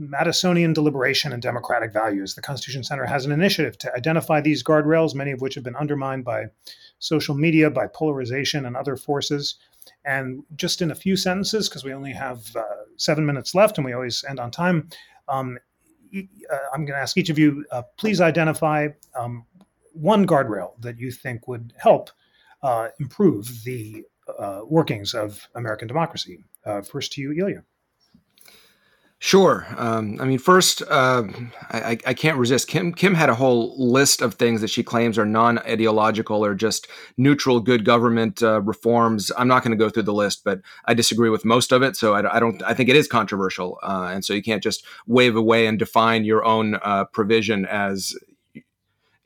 Madisonian 0.00 0.72
deliberation 0.72 1.32
and 1.32 1.42
democratic 1.42 1.92
values. 1.92 2.34
The 2.34 2.42
Constitution 2.42 2.82
Center 2.82 3.04
has 3.04 3.26
an 3.26 3.32
initiative 3.32 3.76
to 3.78 3.94
identify 3.94 4.40
these 4.40 4.64
guardrails, 4.64 5.14
many 5.14 5.30
of 5.30 5.40
which 5.40 5.54
have 5.54 5.64
been 5.64 5.76
undermined 5.76 6.24
by 6.24 6.46
social 6.98 7.34
media, 7.34 7.70
by 7.70 7.86
polarization, 7.86 8.64
and 8.64 8.76
other 8.76 8.96
forces. 8.96 9.56
And 10.04 10.42
just 10.56 10.80
in 10.80 10.90
a 10.90 10.94
few 10.94 11.16
sentences, 11.16 11.68
because 11.68 11.84
we 11.84 11.92
only 11.92 12.12
have 12.12 12.44
uh, 12.56 12.62
seven 12.96 13.26
minutes 13.26 13.54
left 13.54 13.76
and 13.76 13.84
we 13.84 13.92
always 13.92 14.24
end 14.28 14.40
on 14.40 14.50
time, 14.50 14.88
um, 15.28 15.58
I'm 16.72 16.84
going 16.84 16.96
to 16.96 17.02
ask 17.02 17.16
each 17.16 17.30
of 17.30 17.38
you, 17.38 17.64
uh, 17.70 17.82
please 17.96 18.20
identify 18.20 18.88
um, 19.14 19.44
one 19.92 20.26
guardrail 20.26 20.80
that 20.80 20.98
you 20.98 21.10
think 21.10 21.48
would 21.48 21.72
help 21.76 22.10
uh, 22.62 22.88
improve 22.98 23.64
the 23.64 24.04
uh, 24.38 24.60
workings 24.64 25.14
of 25.14 25.48
American 25.54 25.88
democracy. 25.88 26.44
Uh, 26.64 26.82
first 26.82 27.12
to 27.12 27.20
you, 27.20 27.32
Ilya. 27.32 27.64
Sure. 29.22 29.66
Um, 29.76 30.16
I 30.18 30.24
mean, 30.24 30.38
first, 30.38 30.80
uh, 30.88 31.24
I, 31.70 31.98
I, 32.06 32.14
can't 32.14 32.38
resist. 32.38 32.68
Kim 32.68 32.94
Kim 32.94 33.12
had 33.12 33.28
a 33.28 33.34
whole 33.34 33.74
list 33.76 34.22
of 34.22 34.32
things 34.32 34.62
that 34.62 34.70
she 34.70 34.82
claims 34.82 35.18
are 35.18 35.26
non-ideological 35.26 36.42
or 36.42 36.54
just 36.54 36.88
neutral, 37.18 37.60
good 37.60 37.84
government 37.84 38.42
uh, 38.42 38.62
reforms. 38.62 39.30
I'm 39.36 39.46
not 39.46 39.62
going 39.62 39.76
to 39.76 39.84
go 39.84 39.90
through 39.90 40.04
the 40.04 40.14
list, 40.14 40.42
but 40.42 40.62
I 40.86 40.94
disagree 40.94 41.28
with 41.28 41.44
most 41.44 41.70
of 41.70 41.82
it. 41.82 41.96
So 41.96 42.14
I, 42.14 42.36
I 42.36 42.40
don't. 42.40 42.62
I 42.62 42.72
think 42.72 42.88
it 42.88 42.96
is 42.96 43.06
controversial, 43.06 43.78
uh, 43.82 44.08
and 44.10 44.24
so 44.24 44.32
you 44.32 44.42
can't 44.42 44.62
just 44.62 44.86
wave 45.06 45.36
away 45.36 45.66
and 45.66 45.78
define 45.78 46.24
your 46.24 46.42
own 46.42 46.76
uh, 46.76 47.04
provision 47.04 47.66
as 47.66 48.14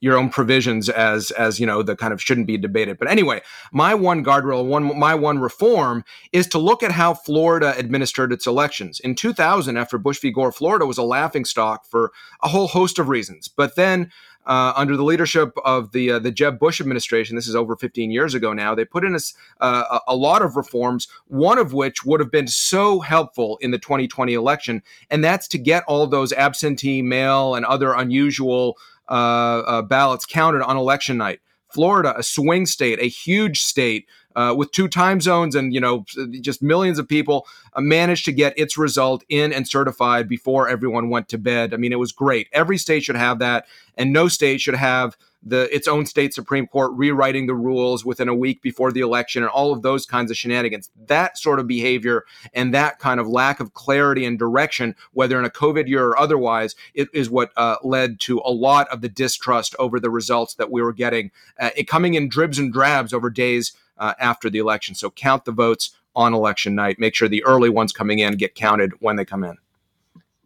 your 0.05 0.19
own 0.19 0.29
provisions 0.29 0.91
as 0.91 1.31
as 1.31 1.59
you 1.59 1.65
know 1.65 1.83
the 1.83 1.97
kind 1.97 2.13
of 2.13 2.21
shouldn't 2.21 2.47
be 2.47 2.59
debated. 2.59 2.99
But 2.99 3.11
anyway, 3.11 3.41
my 3.73 3.95
one 3.95 4.23
guardrail, 4.23 4.67
one 4.67 4.99
my 4.99 5.15
one 5.15 5.39
reform 5.39 6.05
is 6.31 6.47
to 6.49 6.59
look 6.59 6.83
at 6.83 6.93
how 6.93 7.15
Florida 7.15 7.75
administered 7.79 8.31
its 8.31 8.47
elections. 8.47 9.01
In 9.01 9.15
2000, 9.15 9.79
after 9.79 9.97
Bush 9.97 10.21
v. 10.21 10.31
Gore, 10.31 10.53
Florida 10.53 10.85
was 10.85 10.99
a 10.99 11.03
laughing 11.03 11.47
stock 11.47 11.87
for 11.87 12.13
a 12.43 12.49
whole 12.49 12.69
host 12.69 12.99
of 12.99 13.09
reasons. 13.09 13.49
But 13.49 13.77
then 13.77 14.11
uh, 14.47 14.75
under 14.77 14.95
the 14.95 15.05
leadership 15.05 15.57
of 15.65 15.93
the 15.93 16.13
uh, 16.13 16.19
the 16.19 16.31
Jeb 16.31 16.59
Bush 16.59 16.83
administration, 16.83 17.35
this 17.35 17.49
is 17.49 17.57
over 17.57 17.75
15 17.75 18.11
years 18.11 18.35
ago 18.35 18.53
now. 18.53 18.75
They 18.75 18.85
put 18.85 19.05
in 19.05 19.15
a, 19.15 19.21
uh, 19.65 20.01
a 20.07 20.15
lot 20.15 20.43
of 20.43 20.55
reforms, 20.55 21.09
one 21.29 21.57
of 21.57 21.73
which 21.73 22.05
would 22.05 22.21
have 22.21 22.31
been 22.31 22.49
so 22.49 23.01
helpful 23.01 23.57
in 23.63 23.71
the 23.71 23.79
2020 23.79 24.35
election, 24.35 24.83
and 25.09 25.25
that's 25.25 25.49
to 25.49 25.59
get 25.59 25.83
all 25.85 26.07
those 26.07 26.31
absentee 26.35 27.01
mail 27.01 27.55
and 27.55 27.65
other 27.65 27.95
unusual 27.95 28.77
ballots 29.09 30.27
counted 30.27 30.63
on 30.63 30.77
election 30.77 31.17
night. 31.17 31.41
Florida, 31.75 32.15
a 32.17 32.23
swing 32.23 32.67
state, 32.67 33.01
a 33.01 33.09
huge 33.09 33.61
state 33.63 34.07
uh, 34.37 34.55
with 34.57 34.71
two 34.71 34.89
time 34.89 35.21
zones 35.21 35.55
and 35.55 35.75
you 35.75 35.81
know 35.81 36.05
just 36.41 36.63
millions 36.63 36.99
of 36.99 37.09
people 37.09 37.47
uh, 37.75 37.81
managed 37.81 38.25
to 38.25 38.33
get 38.33 38.57
its 38.59 38.79
result 38.79 39.25
in 39.29 39.53
and 39.53 39.67
certified 39.67 40.29
before 40.29 40.69
everyone 40.69 41.09
went 41.09 41.29
to 41.29 41.39
bed. 41.39 41.75
I 41.75 41.77
mean, 41.77 41.93
it 41.93 41.99
was 41.99 42.13
great. 42.13 42.49
Every 42.53 42.79
state 42.79 43.05
should 43.05 43.17
have 43.17 43.39
that, 43.41 43.67
and 43.97 44.13
no 44.13 44.29
state 44.29 44.61
should 44.61 44.75
have 44.75 45.17
the 45.45 45.75
its 45.75 45.87
own 45.87 46.07
state 46.07 46.33
supreme 46.33 46.67
court 46.67 46.93
rewriting 46.95 47.47
the 47.47 47.55
rules 47.55 48.05
within 48.05 48.29
a 48.29 48.35
week 48.35 48.63
before 48.63 48.91
the 48.91 49.01
election 49.01 49.43
and 49.43 49.51
all 49.51 49.73
of 49.73 49.83
those 49.83 50.07
kinds 50.07 50.31
of 50.31 50.37
shenanigans. 50.37 50.91
That 51.07 51.39
sort 51.39 51.61
of 51.61 51.67
behavior 51.67 52.25
and 52.53 52.73
that 52.75 52.99
kind 52.99 53.21
of 53.21 53.29
lack 53.29 53.61
of 53.61 53.75
clarity 53.75 54.25
and 54.25 54.39
direction 54.39 54.95
whether 55.13 55.39
in 55.39 55.45
a 55.45 55.51
covid 55.51 55.89
year 55.89 56.07
or 56.07 56.19
otherwise 56.19 56.75
it 56.95 57.09
is 57.13 57.29
what 57.29 57.53
uh, 57.57 57.77
led 57.83 58.21
to 58.21 58.41
a 58.45 58.51
lot 58.51 58.89
of 58.89 59.01
the 59.01 59.09
distrust 59.09 59.75
over 59.79 60.01
the 60.01 60.11
results 60.11 60.55
that 60.55 60.71
we 60.71 60.83
were 60.83 60.93
getting 60.93 61.31
uh, 61.61 61.71
it 61.77 61.85
coming 61.85 62.15
in 62.15 62.29
dribs 62.29 62.59
and 62.59 62.73
drabs 62.73 63.13
over 63.13 63.31
days 63.31 63.73
uh, 63.99 64.15
after 64.19 64.51
the 64.51 64.59
election. 64.59 64.95
So 64.95 65.11
count 65.11 65.45
the 65.45 65.53
votes 65.53 65.93
on 66.17 66.35
election 66.35 66.75
night. 66.75 66.99
Make 66.99 67.15
sure 67.15 67.29
the 67.29 67.45
early 67.45 67.69
ones 67.69 67.93
coming 67.93 68.19
in 68.19 68.37
get 68.37 68.55
counted 68.55 68.93
when 69.01 69.17
they 69.17 69.25
come 69.25 69.45
in. 69.45 69.59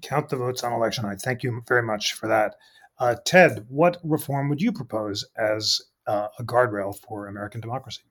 Count 0.02 0.28
the 0.28 0.36
votes 0.36 0.62
on 0.62 0.72
election 0.72 1.04
night. 1.04 1.20
Thank 1.20 1.42
you 1.42 1.62
very 1.66 1.82
much 1.82 2.14
for 2.14 2.28
that 2.28 2.56
uh, 2.98 3.16
Ted, 3.24 3.66
what 3.68 3.98
reform 4.02 4.48
would 4.48 4.60
you 4.60 4.72
propose 4.72 5.24
as 5.36 5.80
uh, 6.06 6.28
a 6.38 6.44
guardrail 6.44 6.98
for 6.98 7.26
American 7.26 7.60
democracy? 7.60 8.02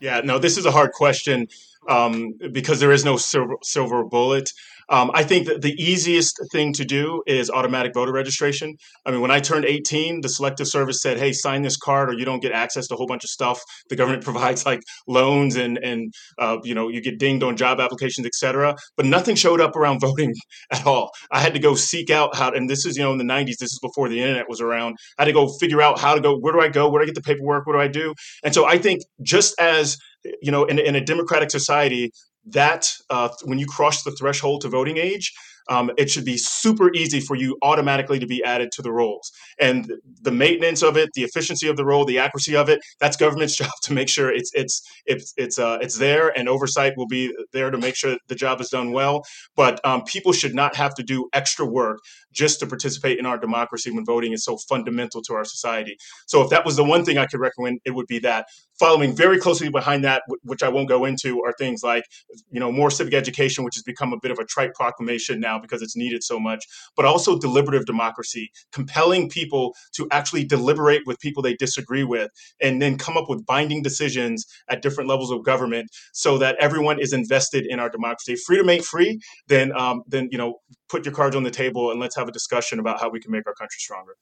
Yeah, 0.00 0.20
no, 0.22 0.38
this 0.38 0.58
is 0.58 0.66
a 0.66 0.70
hard 0.70 0.92
question 0.92 1.48
um, 1.88 2.34
because 2.52 2.80
there 2.80 2.92
is 2.92 3.04
no 3.04 3.16
silver, 3.16 3.54
silver 3.62 4.04
bullet. 4.04 4.52
Um, 4.88 5.10
I 5.14 5.24
think 5.24 5.46
that 5.46 5.62
the 5.62 5.72
easiest 5.72 6.38
thing 6.52 6.72
to 6.74 6.84
do 6.84 7.22
is 7.26 7.50
automatic 7.50 7.94
voter 7.94 8.12
registration. 8.12 8.76
I 9.06 9.10
mean, 9.10 9.20
when 9.20 9.30
I 9.30 9.40
turned 9.40 9.64
18, 9.64 10.20
the 10.20 10.28
Selective 10.28 10.68
Service 10.68 11.00
said, 11.00 11.18
"Hey, 11.18 11.32
sign 11.32 11.62
this 11.62 11.76
card, 11.76 12.10
or 12.10 12.12
you 12.14 12.24
don't 12.24 12.40
get 12.40 12.52
access 12.52 12.86
to 12.88 12.94
a 12.94 12.96
whole 12.96 13.06
bunch 13.06 13.24
of 13.24 13.30
stuff." 13.30 13.60
The 13.88 13.96
government 13.96 14.24
provides 14.30 14.66
like 14.66 14.80
loans 15.06 15.56
and 15.56 15.78
and 15.78 16.12
uh, 16.38 16.58
you 16.62 16.74
know 16.74 16.88
you 16.88 17.00
get 17.00 17.18
dinged 17.18 17.42
on 17.42 17.56
job 17.56 17.80
applications, 17.80 18.26
etc. 18.26 18.76
But 18.96 19.06
nothing 19.06 19.36
showed 19.36 19.60
up 19.60 19.76
around 19.76 20.00
voting 20.00 20.32
at 20.70 20.86
all. 20.86 21.10
I 21.30 21.40
had 21.40 21.54
to 21.54 21.60
go 21.60 21.74
seek 21.74 22.10
out 22.10 22.36
how, 22.36 22.52
and 22.52 22.68
this 22.68 22.84
is 22.86 22.96
you 22.96 23.02
know 23.02 23.12
in 23.12 23.18
the 23.18 23.24
90s. 23.24 23.56
This 23.58 23.72
is 23.72 23.78
before 23.82 24.08
the 24.08 24.20
internet 24.20 24.48
was 24.48 24.60
around. 24.60 24.96
I 25.18 25.22
had 25.22 25.26
to 25.26 25.32
go 25.32 25.48
figure 25.60 25.82
out 25.82 25.98
how 25.98 26.14
to 26.14 26.20
go. 26.20 26.36
Where 26.36 26.52
do 26.52 26.60
I 26.60 26.68
go? 26.68 26.90
Where 26.90 27.00
do 27.00 27.04
I 27.04 27.06
get 27.06 27.14
the 27.14 27.22
paperwork? 27.22 27.66
What 27.66 27.74
do 27.74 27.80
I 27.80 27.88
do? 27.88 28.14
And 28.42 28.54
so 28.54 28.66
I 28.66 28.78
think 28.78 29.02
just 29.22 29.58
as 29.58 29.96
you 30.42 30.50
know, 30.50 30.64
in, 30.64 30.78
in 30.78 30.94
a 30.94 31.04
democratic 31.04 31.50
society, 31.50 32.10
that 32.46 32.90
uh, 33.10 33.28
when 33.44 33.58
you 33.58 33.66
cross 33.66 34.02
the 34.02 34.12
threshold 34.12 34.62
to 34.62 34.68
voting 34.68 34.98
age, 34.98 35.32
um, 35.68 35.90
it 35.96 36.10
should 36.10 36.24
be 36.24 36.36
super 36.36 36.92
easy 36.92 37.20
for 37.20 37.36
you 37.36 37.56
automatically 37.62 38.18
to 38.18 38.26
be 38.26 38.42
added 38.44 38.70
to 38.72 38.82
the 38.82 38.92
rolls. 38.92 39.32
And 39.58 39.92
the 40.20 40.30
maintenance 40.30 40.82
of 40.82 40.96
it, 40.96 41.10
the 41.14 41.22
efficiency 41.22 41.68
of 41.68 41.76
the 41.76 41.84
roll, 41.84 42.04
the 42.04 42.18
accuracy 42.18 42.56
of 42.56 42.68
it, 42.68 42.80
that's 43.00 43.16
government's 43.16 43.56
job 43.64 43.70
to 43.82 43.92
make 43.92 44.08
sure 44.08 44.32
it's 44.32 44.50
it's 44.54 44.82
it's 45.06 45.32
it's 45.36 45.58
uh, 45.58 45.78
it's 45.80 45.98
there, 45.98 46.36
and 46.38 46.48
oversight 46.48 46.94
will 46.96 47.06
be 47.06 47.34
there 47.52 47.70
to 47.70 47.78
make 47.78 47.96
sure 47.96 48.16
the 48.28 48.34
job 48.34 48.60
is 48.60 48.68
done 48.68 48.92
well. 48.92 49.24
But 49.56 49.84
um, 49.86 50.04
people 50.04 50.32
should 50.32 50.54
not 50.54 50.76
have 50.76 50.94
to 50.94 51.02
do 51.02 51.28
extra 51.32 51.64
work 51.64 52.00
just 52.34 52.60
to 52.60 52.66
participate 52.66 53.18
in 53.18 53.26
our 53.26 53.38
democracy 53.38 53.90
when 53.90 54.04
voting 54.04 54.32
is 54.32 54.44
so 54.44 54.58
fundamental 54.68 55.22
to 55.22 55.34
our 55.34 55.44
society. 55.44 55.96
So 56.26 56.42
if 56.42 56.50
that 56.50 56.64
was 56.64 56.76
the 56.76 56.84
one 56.84 57.04
thing 57.04 57.16
I 57.16 57.26
could 57.26 57.40
recommend, 57.40 57.80
it 57.84 57.92
would 57.92 58.06
be 58.06 58.18
that. 58.20 58.46
Following 58.78 59.14
very 59.14 59.38
closely 59.38 59.68
behind 59.68 60.02
that, 60.04 60.22
which 60.42 60.62
I 60.62 60.68
won't 60.68 60.88
go 60.88 61.04
into, 61.04 61.40
are 61.44 61.54
things 61.58 61.82
like, 61.84 62.04
you 62.50 62.58
know, 62.58 62.72
more 62.72 62.90
civic 62.90 63.14
education, 63.14 63.64
which 63.64 63.76
has 63.76 63.84
become 63.84 64.12
a 64.12 64.18
bit 64.20 64.32
of 64.32 64.38
a 64.38 64.44
trite 64.44 64.74
proclamation 64.74 65.38
now 65.38 65.60
because 65.60 65.80
it's 65.80 65.96
needed 65.96 66.24
so 66.24 66.40
much, 66.40 66.64
but 66.96 67.04
also 67.04 67.38
deliberative 67.38 67.86
democracy, 67.86 68.50
compelling 68.72 69.28
people 69.28 69.74
to 69.94 70.08
actually 70.10 70.44
deliberate 70.44 71.02
with 71.06 71.20
people 71.20 71.42
they 71.42 71.54
disagree 71.54 72.02
with, 72.02 72.30
and 72.60 72.82
then 72.82 72.98
come 72.98 73.16
up 73.16 73.28
with 73.28 73.46
binding 73.46 73.80
decisions 73.80 74.44
at 74.68 74.82
different 74.82 75.08
levels 75.08 75.30
of 75.30 75.44
government 75.44 75.88
so 76.12 76.36
that 76.38 76.56
everyone 76.58 76.98
is 76.98 77.12
invested 77.12 77.64
in 77.68 77.78
our 77.78 77.88
democracy. 77.88 78.32
If 78.32 78.40
freedom 78.40 78.68
ain't 78.70 78.84
free, 78.84 79.20
then 79.46 79.76
um, 79.76 80.02
then 80.08 80.28
you 80.32 80.38
know, 80.38 80.56
put 80.88 81.04
your 81.04 81.14
cards 81.14 81.36
on 81.36 81.42
the 81.42 81.50
table 81.50 81.90
and 81.90 82.00
let's 82.00 82.16
have 82.16 82.23
a 82.28 82.32
discussion 82.32 82.78
about 82.78 83.00
how 83.00 83.08
we 83.08 83.20
can 83.20 83.30
make 83.30 83.46
our 83.46 83.54
country 83.54 83.78
stronger. 83.78 84.16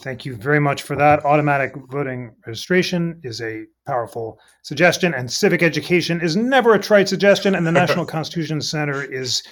Thank 0.00 0.24
you 0.24 0.36
very 0.36 0.60
much 0.60 0.82
for 0.82 0.94
that. 0.96 1.24
Automatic 1.24 1.74
voting 1.90 2.32
registration 2.46 3.20
is 3.24 3.40
a 3.40 3.64
powerful 3.86 4.38
suggestion, 4.62 5.12
and 5.14 5.30
civic 5.30 5.62
education 5.62 6.20
is 6.20 6.36
never 6.36 6.74
a 6.74 6.78
trite 6.78 7.08
suggestion. 7.08 7.54
And 7.54 7.66
the 7.66 7.72
National 7.82 8.06
Constitution 8.06 8.60
Center 8.60 9.02
is 9.02 9.42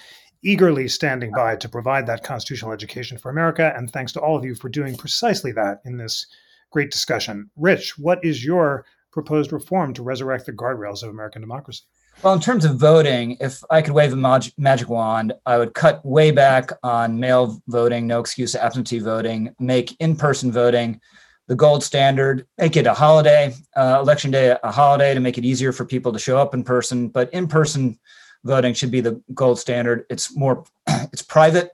eagerly 0.43 0.87
standing 0.87 1.31
by 1.31 1.55
to 1.55 1.67
provide 1.67 2.07
that 2.07 2.23
constitutional 2.23 2.71
education 2.71 3.17
for 3.17 3.29
America. 3.29 3.73
And 3.75 3.91
thanks 3.91 4.11
to 4.13 4.21
all 4.21 4.37
of 4.37 4.45
you 4.45 4.55
for 4.55 4.69
doing 4.69 4.95
precisely 4.95 5.51
that 5.53 5.79
in 5.83 5.97
this 5.97 6.25
great 6.71 6.91
discussion. 6.91 7.49
Rich, 7.55 7.97
what 7.97 8.23
is 8.23 8.45
your 8.45 8.85
proposed 9.11 9.51
reform 9.51 9.93
to 9.95 10.03
resurrect 10.03 10.45
the 10.45 10.53
guardrails 10.53 11.03
of 11.03 11.09
American 11.09 11.41
democracy? 11.41 11.83
Well, 12.23 12.33
in 12.33 12.39
terms 12.39 12.65
of 12.65 12.77
voting, 12.77 13.37
if 13.39 13.63
I 13.69 13.83
could 13.83 13.93
wave 13.93 14.11
a 14.11 14.15
mag- 14.15 14.51
magic 14.57 14.89
wand, 14.89 15.33
I 15.45 15.59
would 15.59 15.75
cut 15.75 16.03
way 16.03 16.31
back 16.31 16.71
on 16.81 17.19
mail 17.19 17.61
voting, 17.67 18.07
no 18.07 18.19
excuse 18.19 18.55
absentee 18.55 18.97
voting, 18.97 19.53
make 19.59 19.95
in 19.99 20.15
person 20.15 20.51
voting 20.51 20.99
the 21.47 21.55
gold 21.55 21.83
standard, 21.83 22.47
make 22.57 22.75
it 22.75 22.87
a 22.87 22.93
holiday, 22.93 23.53
uh, 23.75 23.99
election 24.01 24.31
day 24.31 24.57
a 24.63 24.71
holiday 24.71 25.13
to 25.13 25.19
make 25.19 25.37
it 25.37 25.45
easier 25.45 25.71
for 25.71 25.85
people 25.85 26.11
to 26.11 26.17
show 26.17 26.39
up 26.39 26.55
in 26.55 26.63
person. 26.63 27.07
But 27.07 27.31
in 27.33 27.47
person 27.47 27.99
voting 28.43 28.73
should 28.73 28.91
be 28.91 28.99
the 29.01 29.21
gold 29.35 29.59
standard. 29.59 30.05
It's 30.09 30.35
more, 30.35 30.65
it's 30.87 31.21
private, 31.21 31.69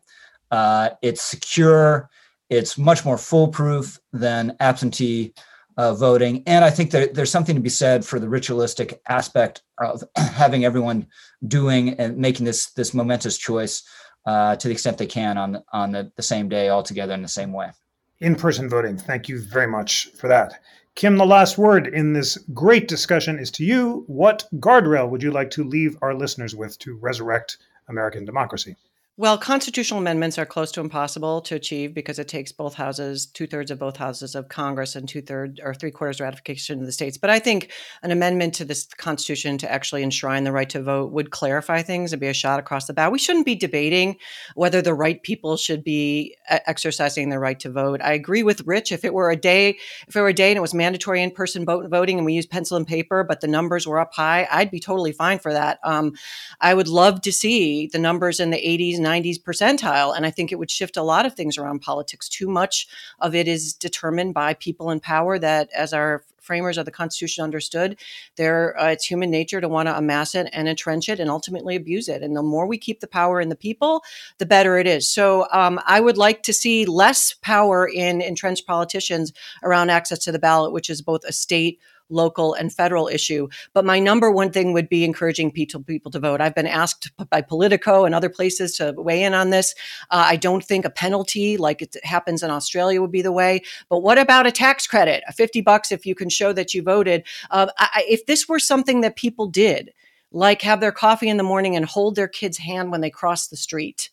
uh, 0.51 0.89
it's 1.01 1.21
secure, 1.21 2.09
it's 2.49 2.77
much 2.77 3.05
more 3.05 3.17
foolproof 3.17 3.97
than 4.11 4.57
absentee 4.59 5.33
uh, 5.77 5.93
voting. 5.93 6.43
And 6.45 6.63
I 6.63 6.69
think 6.69 6.91
that 6.91 7.13
there's 7.13 7.31
something 7.31 7.55
to 7.55 7.61
be 7.61 7.69
said 7.69 8.05
for 8.05 8.19
the 8.19 8.29
ritualistic 8.29 9.01
aspect 9.07 9.61
of 9.79 10.03
having 10.17 10.65
everyone 10.65 11.07
doing 11.47 11.89
and 11.99 12.17
making 12.17 12.45
this 12.45 12.71
this 12.73 12.93
momentous 12.93 13.37
choice 13.37 13.83
uh, 14.25 14.55
to 14.55 14.67
the 14.67 14.71
extent 14.71 14.97
they 14.97 15.05
can 15.05 15.37
on 15.37 15.63
on 15.73 15.91
the, 15.91 16.11
the 16.15 16.23
same 16.23 16.49
day 16.49 16.69
all 16.69 16.83
together 16.83 17.13
in 17.13 17.21
the 17.21 17.27
same 17.27 17.53
way. 17.53 17.71
In-person 18.19 18.69
voting. 18.69 18.97
Thank 18.97 19.27
you 19.27 19.41
very 19.41 19.67
much 19.67 20.07
for 20.17 20.27
that. 20.27 20.59
Kim, 20.95 21.17
the 21.17 21.25
last 21.25 21.57
word 21.57 21.87
in 21.87 22.13
this 22.13 22.37
great 22.53 22.87
discussion 22.87 23.39
is 23.39 23.49
to 23.51 23.65
you. 23.65 24.03
What 24.07 24.47
guardrail 24.57 25.09
would 25.09 25.23
you 25.23 25.31
like 25.31 25.49
to 25.51 25.63
leave 25.63 25.97
our 26.01 26.13
listeners 26.13 26.55
with 26.55 26.77
to 26.79 26.95
resurrect 26.97 27.57
American 27.89 28.25
democracy? 28.25 28.75
Well, 29.15 29.37
constitutional 29.37 29.99
amendments 29.99 30.39
are 30.39 30.45
close 30.45 30.71
to 30.71 30.81
impossible 30.81 31.41
to 31.41 31.53
achieve 31.53 31.93
because 31.93 32.17
it 32.17 32.27
takes 32.27 32.51
both 32.51 32.73
houses, 32.73 33.27
two 33.27 33.45
thirds 33.45 33.69
of 33.69 33.77
both 33.77 33.95
houses 33.95 34.33
of 34.33 34.49
Congress, 34.49 34.95
and 34.95 35.07
two 35.07 35.21
thirds 35.21 35.59
or 35.63 35.75
three 35.75 35.91
quarters 35.91 36.19
ratification 36.19 36.79
of 36.79 36.87
the 36.87 36.91
states. 36.91 37.15
But 37.15 37.29
I 37.29 37.37
think 37.37 37.71
an 38.01 38.09
amendment 38.09 38.55
to 38.55 38.65
this 38.65 38.87
Constitution 38.97 39.59
to 39.59 39.71
actually 39.71 40.01
enshrine 40.01 40.45
the 40.45 40.51
right 40.51 40.67
to 40.71 40.81
vote 40.81 41.11
would 41.11 41.29
clarify 41.29 41.83
things 41.83 42.11
and 42.11 42.19
be 42.19 42.25
a 42.25 42.33
shot 42.33 42.59
across 42.59 42.87
the 42.87 42.93
bow. 42.93 43.11
We 43.11 43.19
shouldn't 43.19 43.45
be 43.45 43.53
debating 43.53 44.15
whether 44.55 44.81
the 44.81 44.95
right 44.95 45.21
people 45.21 45.57
should 45.57 45.83
be 45.83 46.35
exercising 46.49 47.29
their 47.29 47.39
right 47.39 47.59
to 47.59 47.71
vote. 47.71 48.01
I 48.01 48.13
agree 48.13 48.41
with 48.41 48.65
Rich. 48.65 48.91
If 48.91 49.05
it 49.05 49.13
were 49.13 49.29
a 49.29 49.35
day, 49.35 49.77
if 50.07 50.15
it 50.15 50.21
were 50.21 50.29
a 50.29 50.33
day 50.33 50.49
and 50.49 50.57
it 50.57 50.61
was 50.61 50.73
mandatory 50.73 51.21
in 51.21 51.29
person 51.29 51.65
voting 51.65 52.17
and 52.17 52.25
we 52.25 52.33
used 52.33 52.49
pencil 52.49 52.77
and 52.77 52.87
paper, 52.87 53.23
but 53.23 53.41
the 53.41 53.47
numbers 53.47 53.85
were 53.85 53.99
up 53.99 54.15
high, 54.15 54.47
I'd 54.49 54.71
be 54.71 54.79
totally 54.79 55.11
fine 55.11 55.37
for 55.37 55.53
that. 55.53 55.77
Um, 55.83 56.13
I 56.59 56.73
would 56.73 56.87
love 56.87 57.21
to 57.21 57.31
see 57.31 57.85
the 57.85 57.99
numbers 57.99 58.39
in 58.39 58.49
the 58.49 58.57
80s 58.57 59.02
90s 59.03 59.41
percentile. 59.41 60.15
And 60.15 60.25
I 60.25 60.31
think 60.31 60.51
it 60.51 60.59
would 60.59 60.71
shift 60.71 60.97
a 60.97 61.03
lot 61.03 61.25
of 61.25 61.35
things 61.35 61.57
around 61.57 61.81
politics. 61.81 62.29
Too 62.29 62.47
much 62.47 62.87
of 63.19 63.35
it 63.35 63.47
is 63.47 63.73
determined 63.73 64.33
by 64.33 64.53
people 64.53 64.89
in 64.91 64.99
power 64.99 65.37
that, 65.39 65.69
as 65.73 65.93
our 65.93 66.23
framers 66.43 66.77
of 66.77 66.85
the 66.85 66.91
Constitution 66.91 67.43
understood, 67.43 67.97
there 68.35 68.79
uh, 68.79 68.89
it's 68.89 69.05
human 69.05 69.31
nature 69.31 69.61
to 69.61 69.69
want 69.69 69.87
to 69.87 69.97
amass 69.97 70.35
it 70.35 70.49
and 70.53 70.67
entrench 70.67 71.09
it 71.09 71.19
and 71.19 71.29
ultimately 71.29 71.75
abuse 71.75 72.07
it. 72.09 72.21
And 72.21 72.35
the 72.35 72.43
more 72.43 72.67
we 72.67 72.77
keep 72.77 72.99
the 72.99 73.07
power 73.07 73.39
in 73.39 73.49
the 73.49 73.55
people, 73.55 74.03
the 74.37 74.45
better 74.45 74.77
it 74.77 74.85
is. 74.85 75.09
So 75.09 75.47
um, 75.51 75.79
I 75.85 76.01
would 76.01 76.17
like 76.17 76.43
to 76.43 76.53
see 76.53 76.85
less 76.85 77.33
power 77.41 77.87
in 77.87 78.21
entrenched 78.21 78.67
politicians 78.67 79.33
around 79.63 79.89
access 79.89 80.19
to 80.19 80.31
the 80.31 80.39
ballot, 80.39 80.73
which 80.73 80.89
is 80.89 81.01
both 81.01 81.23
a 81.23 81.31
state 81.31 81.79
local, 82.13 82.53
and 82.53 82.71
federal 82.71 83.07
issue. 83.07 83.47
But 83.73 83.85
my 83.85 83.99
number 83.99 84.31
one 84.31 84.51
thing 84.51 84.71
would 84.73 84.87
be 84.87 85.03
encouraging 85.03 85.51
people, 85.51 86.11
to 86.11 86.19
vote. 86.19 86.41
I've 86.41 86.55
been 86.55 86.67
asked 86.67 87.11
by 87.29 87.41
Politico 87.41 88.05
and 88.05 88.13
other 88.13 88.29
places 88.29 88.77
to 88.77 88.93
weigh 88.97 89.23
in 89.23 89.33
on 89.33 89.49
this. 89.49 89.73
Uh, 90.11 90.25
I 90.27 90.35
don't 90.35 90.63
think 90.63 90.85
a 90.85 90.89
penalty 90.89 91.57
like 91.57 91.81
it 91.81 91.97
happens 92.03 92.43
in 92.43 92.51
Australia 92.51 93.01
would 93.01 93.11
be 93.11 93.21
the 93.21 93.31
way. 93.31 93.61
But 93.89 93.99
what 93.99 94.17
about 94.17 94.47
a 94.47 94.51
tax 94.51 94.87
credit? 94.87 95.23
A 95.27 95.33
50 95.33 95.61
bucks 95.61 95.91
if 95.91 96.05
you 96.05 96.15
can 96.15 96.29
show 96.29 96.53
that 96.53 96.73
you 96.73 96.81
voted. 96.81 97.23
Uh, 97.51 97.67
I, 97.77 98.05
if 98.07 98.25
this 98.25 98.47
were 98.47 98.59
something 98.59 99.01
that 99.01 99.15
people 99.15 99.47
did, 99.47 99.91
like 100.31 100.61
have 100.61 100.79
their 100.79 100.91
coffee 100.91 101.29
in 101.29 101.37
the 101.37 101.43
morning 101.43 101.75
and 101.75 101.85
hold 101.85 102.15
their 102.15 102.27
kid's 102.27 102.57
hand 102.57 102.91
when 102.91 103.01
they 103.01 103.09
cross 103.09 103.47
the 103.47 103.57
street, 103.57 104.09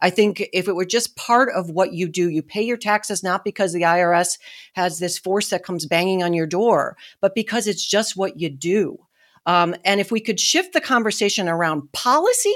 I 0.00 0.10
think 0.10 0.48
if 0.52 0.68
it 0.68 0.74
were 0.74 0.84
just 0.84 1.16
part 1.16 1.50
of 1.54 1.70
what 1.70 1.92
you 1.92 2.08
do, 2.08 2.28
you 2.28 2.42
pay 2.42 2.62
your 2.62 2.76
taxes 2.76 3.22
not 3.22 3.44
because 3.44 3.72
the 3.72 3.82
IRS 3.82 4.38
has 4.74 4.98
this 4.98 5.18
force 5.18 5.50
that 5.50 5.64
comes 5.64 5.86
banging 5.86 6.22
on 6.22 6.34
your 6.34 6.46
door, 6.46 6.96
but 7.20 7.34
because 7.34 7.66
it's 7.66 7.86
just 7.86 8.16
what 8.16 8.40
you 8.40 8.50
do. 8.50 8.98
Um, 9.46 9.74
and 9.84 10.00
if 10.00 10.10
we 10.10 10.20
could 10.20 10.40
shift 10.40 10.72
the 10.72 10.80
conversation 10.80 11.48
around 11.48 11.92
policy, 11.92 12.54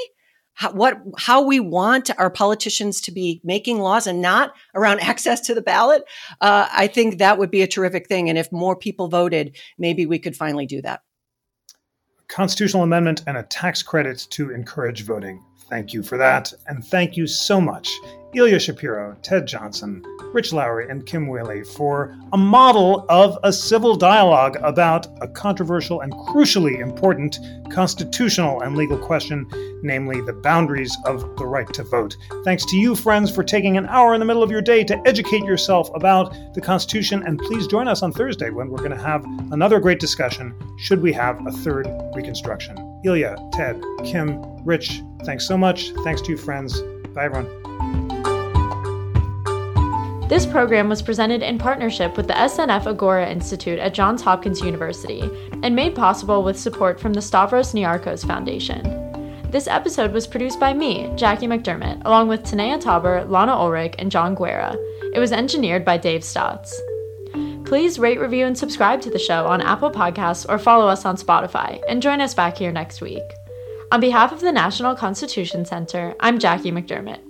how, 0.54 0.72
what 0.72 1.00
how 1.16 1.42
we 1.42 1.60
want 1.60 2.10
our 2.18 2.30
politicians 2.30 3.00
to 3.02 3.12
be 3.12 3.40
making 3.44 3.78
laws 3.78 4.06
and 4.08 4.20
not 4.20 4.54
around 4.74 5.00
access 5.02 5.40
to 5.42 5.54
the 5.54 5.62
ballot, 5.62 6.02
uh, 6.40 6.68
I 6.72 6.86
think 6.88 7.18
that 7.18 7.38
would 7.38 7.50
be 7.50 7.62
a 7.62 7.66
terrific 7.66 8.08
thing. 8.08 8.28
And 8.28 8.36
if 8.36 8.50
more 8.50 8.74
people 8.74 9.08
voted, 9.08 9.56
maybe 9.78 10.06
we 10.06 10.18
could 10.18 10.36
finally 10.36 10.66
do 10.66 10.82
that. 10.82 11.02
Constitutional 12.28 12.82
amendment 12.82 13.22
and 13.26 13.36
a 13.36 13.42
tax 13.44 13.82
credit 13.82 14.26
to 14.30 14.50
encourage 14.50 15.04
voting. 15.04 15.44
Thank 15.68 15.92
you 15.92 16.02
for 16.02 16.16
that. 16.16 16.52
And 16.66 16.84
thank 16.84 17.16
you 17.16 17.26
so 17.26 17.60
much, 17.60 17.90
Ilya 18.34 18.58
Shapiro, 18.58 19.16
Ted 19.22 19.46
Johnson, 19.46 20.02
Rich 20.32 20.52
Lowry, 20.52 20.88
and 20.88 21.04
Kim 21.04 21.26
Wehle, 21.26 21.66
for 21.66 22.16
a 22.32 22.38
model 22.38 23.04
of 23.08 23.38
a 23.42 23.52
civil 23.52 23.94
dialogue 23.94 24.56
about 24.62 25.06
a 25.20 25.28
controversial 25.28 26.00
and 26.00 26.12
crucially 26.12 26.78
important 26.80 27.38
constitutional 27.70 28.62
and 28.62 28.76
legal 28.76 28.98
question, 28.98 29.46
namely 29.82 30.20
the 30.22 30.32
boundaries 30.32 30.96
of 31.04 31.20
the 31.36 31.46
right 31.46 31.72
to 31.74 31.82
vote. 31.84 32.16
Thanks 32.44 32.64
to 32.66 32.76
you, 32.76 32.94
friends, 32.94 33.30
for 33.30 33.42
taking 33.42 33.76
an 33.76 33.86
hour 33.86 34.14
in 34.14 34.20
the 34.20 34.26
middle 34.26 34.42
of 34.42 34.50
your 34.50 34.62
day 34.62 34.84
to 34.84 35.00
educate 35.06 35.44
yourself 35.44 35.90
about 35.94 36.34
the 36.54 36.60
Constitution. 36.60 37.22
And 37.26 37.38
please 37.38 37.66
join 37.66 37.88
us 37.88 38.02
on 38.02 38.12
Thursday 38.12 38.50
when 38.50 38.70
we're 38.70 38.78
going 38.78 38.90
to 38.90 38.96
have 38.96 39.24
another 39.52 39.80
great 39.80 40.00
discussion 40.00 40.54
should 40.78 41.02
we 41.02 41.12
have 41.12 41.46
a 41.46 41.52
third 41.52 41.86
Reconstruction. 42.14 42.87
Ilya, 43.04 43.36
Ted, 43.52 43.80
Kim, 44.04 44.42
Rich, 44.64 45.02
thanks 45.24 45.46
so 45.46 45.56
much. 45.56 45.92
Thanks 46.04 46.20
to 46.22 46.32
you, 46.32 46.36
friends. 46.36 46.80
Bye, 47.14 47.26
everyone. 47.26 47.48
This 50.28 50.44
program 50.44 50.90
was 50.90 51.00
presented 51.00 51.42
in 51.42 51.56
partnership 51.56 52.18
with 52.18 52.26
the 52.26 52.34
SNF 52.34 52.86
Agora 52.86 53.30
Institute 53.30 53.78
at 53.78 53.94
Johns 53.94 54.20
Hopkins 54.20 54.60
University 54.60 55.22
and 55.62 55.74
made 55.74 55.94
possible 55.94 56.42
with 56.42 56.58
support 56.58 57.00
from 57.00 57.14
the 57.14 57.22
Stavros 57.22 57.72
Niarchos 57.72 58.26
Foundation. 58.26 58.82
This 59.50 59.66
episode 59.66 60.12
was 60.12 60.26
produced 60.26 60.60
by 60.60 60.74
me, 60.74 61.10
Jackie 61.16 61.46
McDermott, 61.46 62.04
along 62.04 62.28
with 62.28 62.42
Tanaya 62.42 62.78
Tauber, 62.78 63.26
Lana 63.30 63.52
Ulrich, 63.52 63.94
and 63.98 64.10
John 64.10 64.34
Guerra. 64.34 64.76
It 65.14 65.18
was 65.18 65.32
engineered 65.32 65.86
by 65.86 65.96
Dave 65.96 66.22
Stotts. 66.22 66.78
Please 67.68 67.98
rate, 67.98 68.18
review, 68.18 68.46
and 68.46 68.56
subscribe 68.56 69.02
to 69.02 69.10
the 69.10 69.18
show 69.18 69.46
on 69.46 69.60
Apple 69.60 69.90
Podcasts 69.90 70.46
or 70.48 70.58
follow 70.58 70.88
us 70.88 71.04
on 71.04 71.18
Spotify, 71.18 71.82
and 71.86 72.00
join 72.00 72.18
us 72.18 72.32
back 72.32 72.56
here 72.56 72.72
next 72.72 73.02
week. 73.02 73.22
On 73.92 74.00
behalf 74.00 74.32
of 74.32 74.40
the 74.40 74.50
National 74.50 74.96
Constitution 74.96 75.66
Center, 75.66 76.14
I'm 76.18 76.38
Jackie 76.38 76.72
McDermott. 76.72 77.27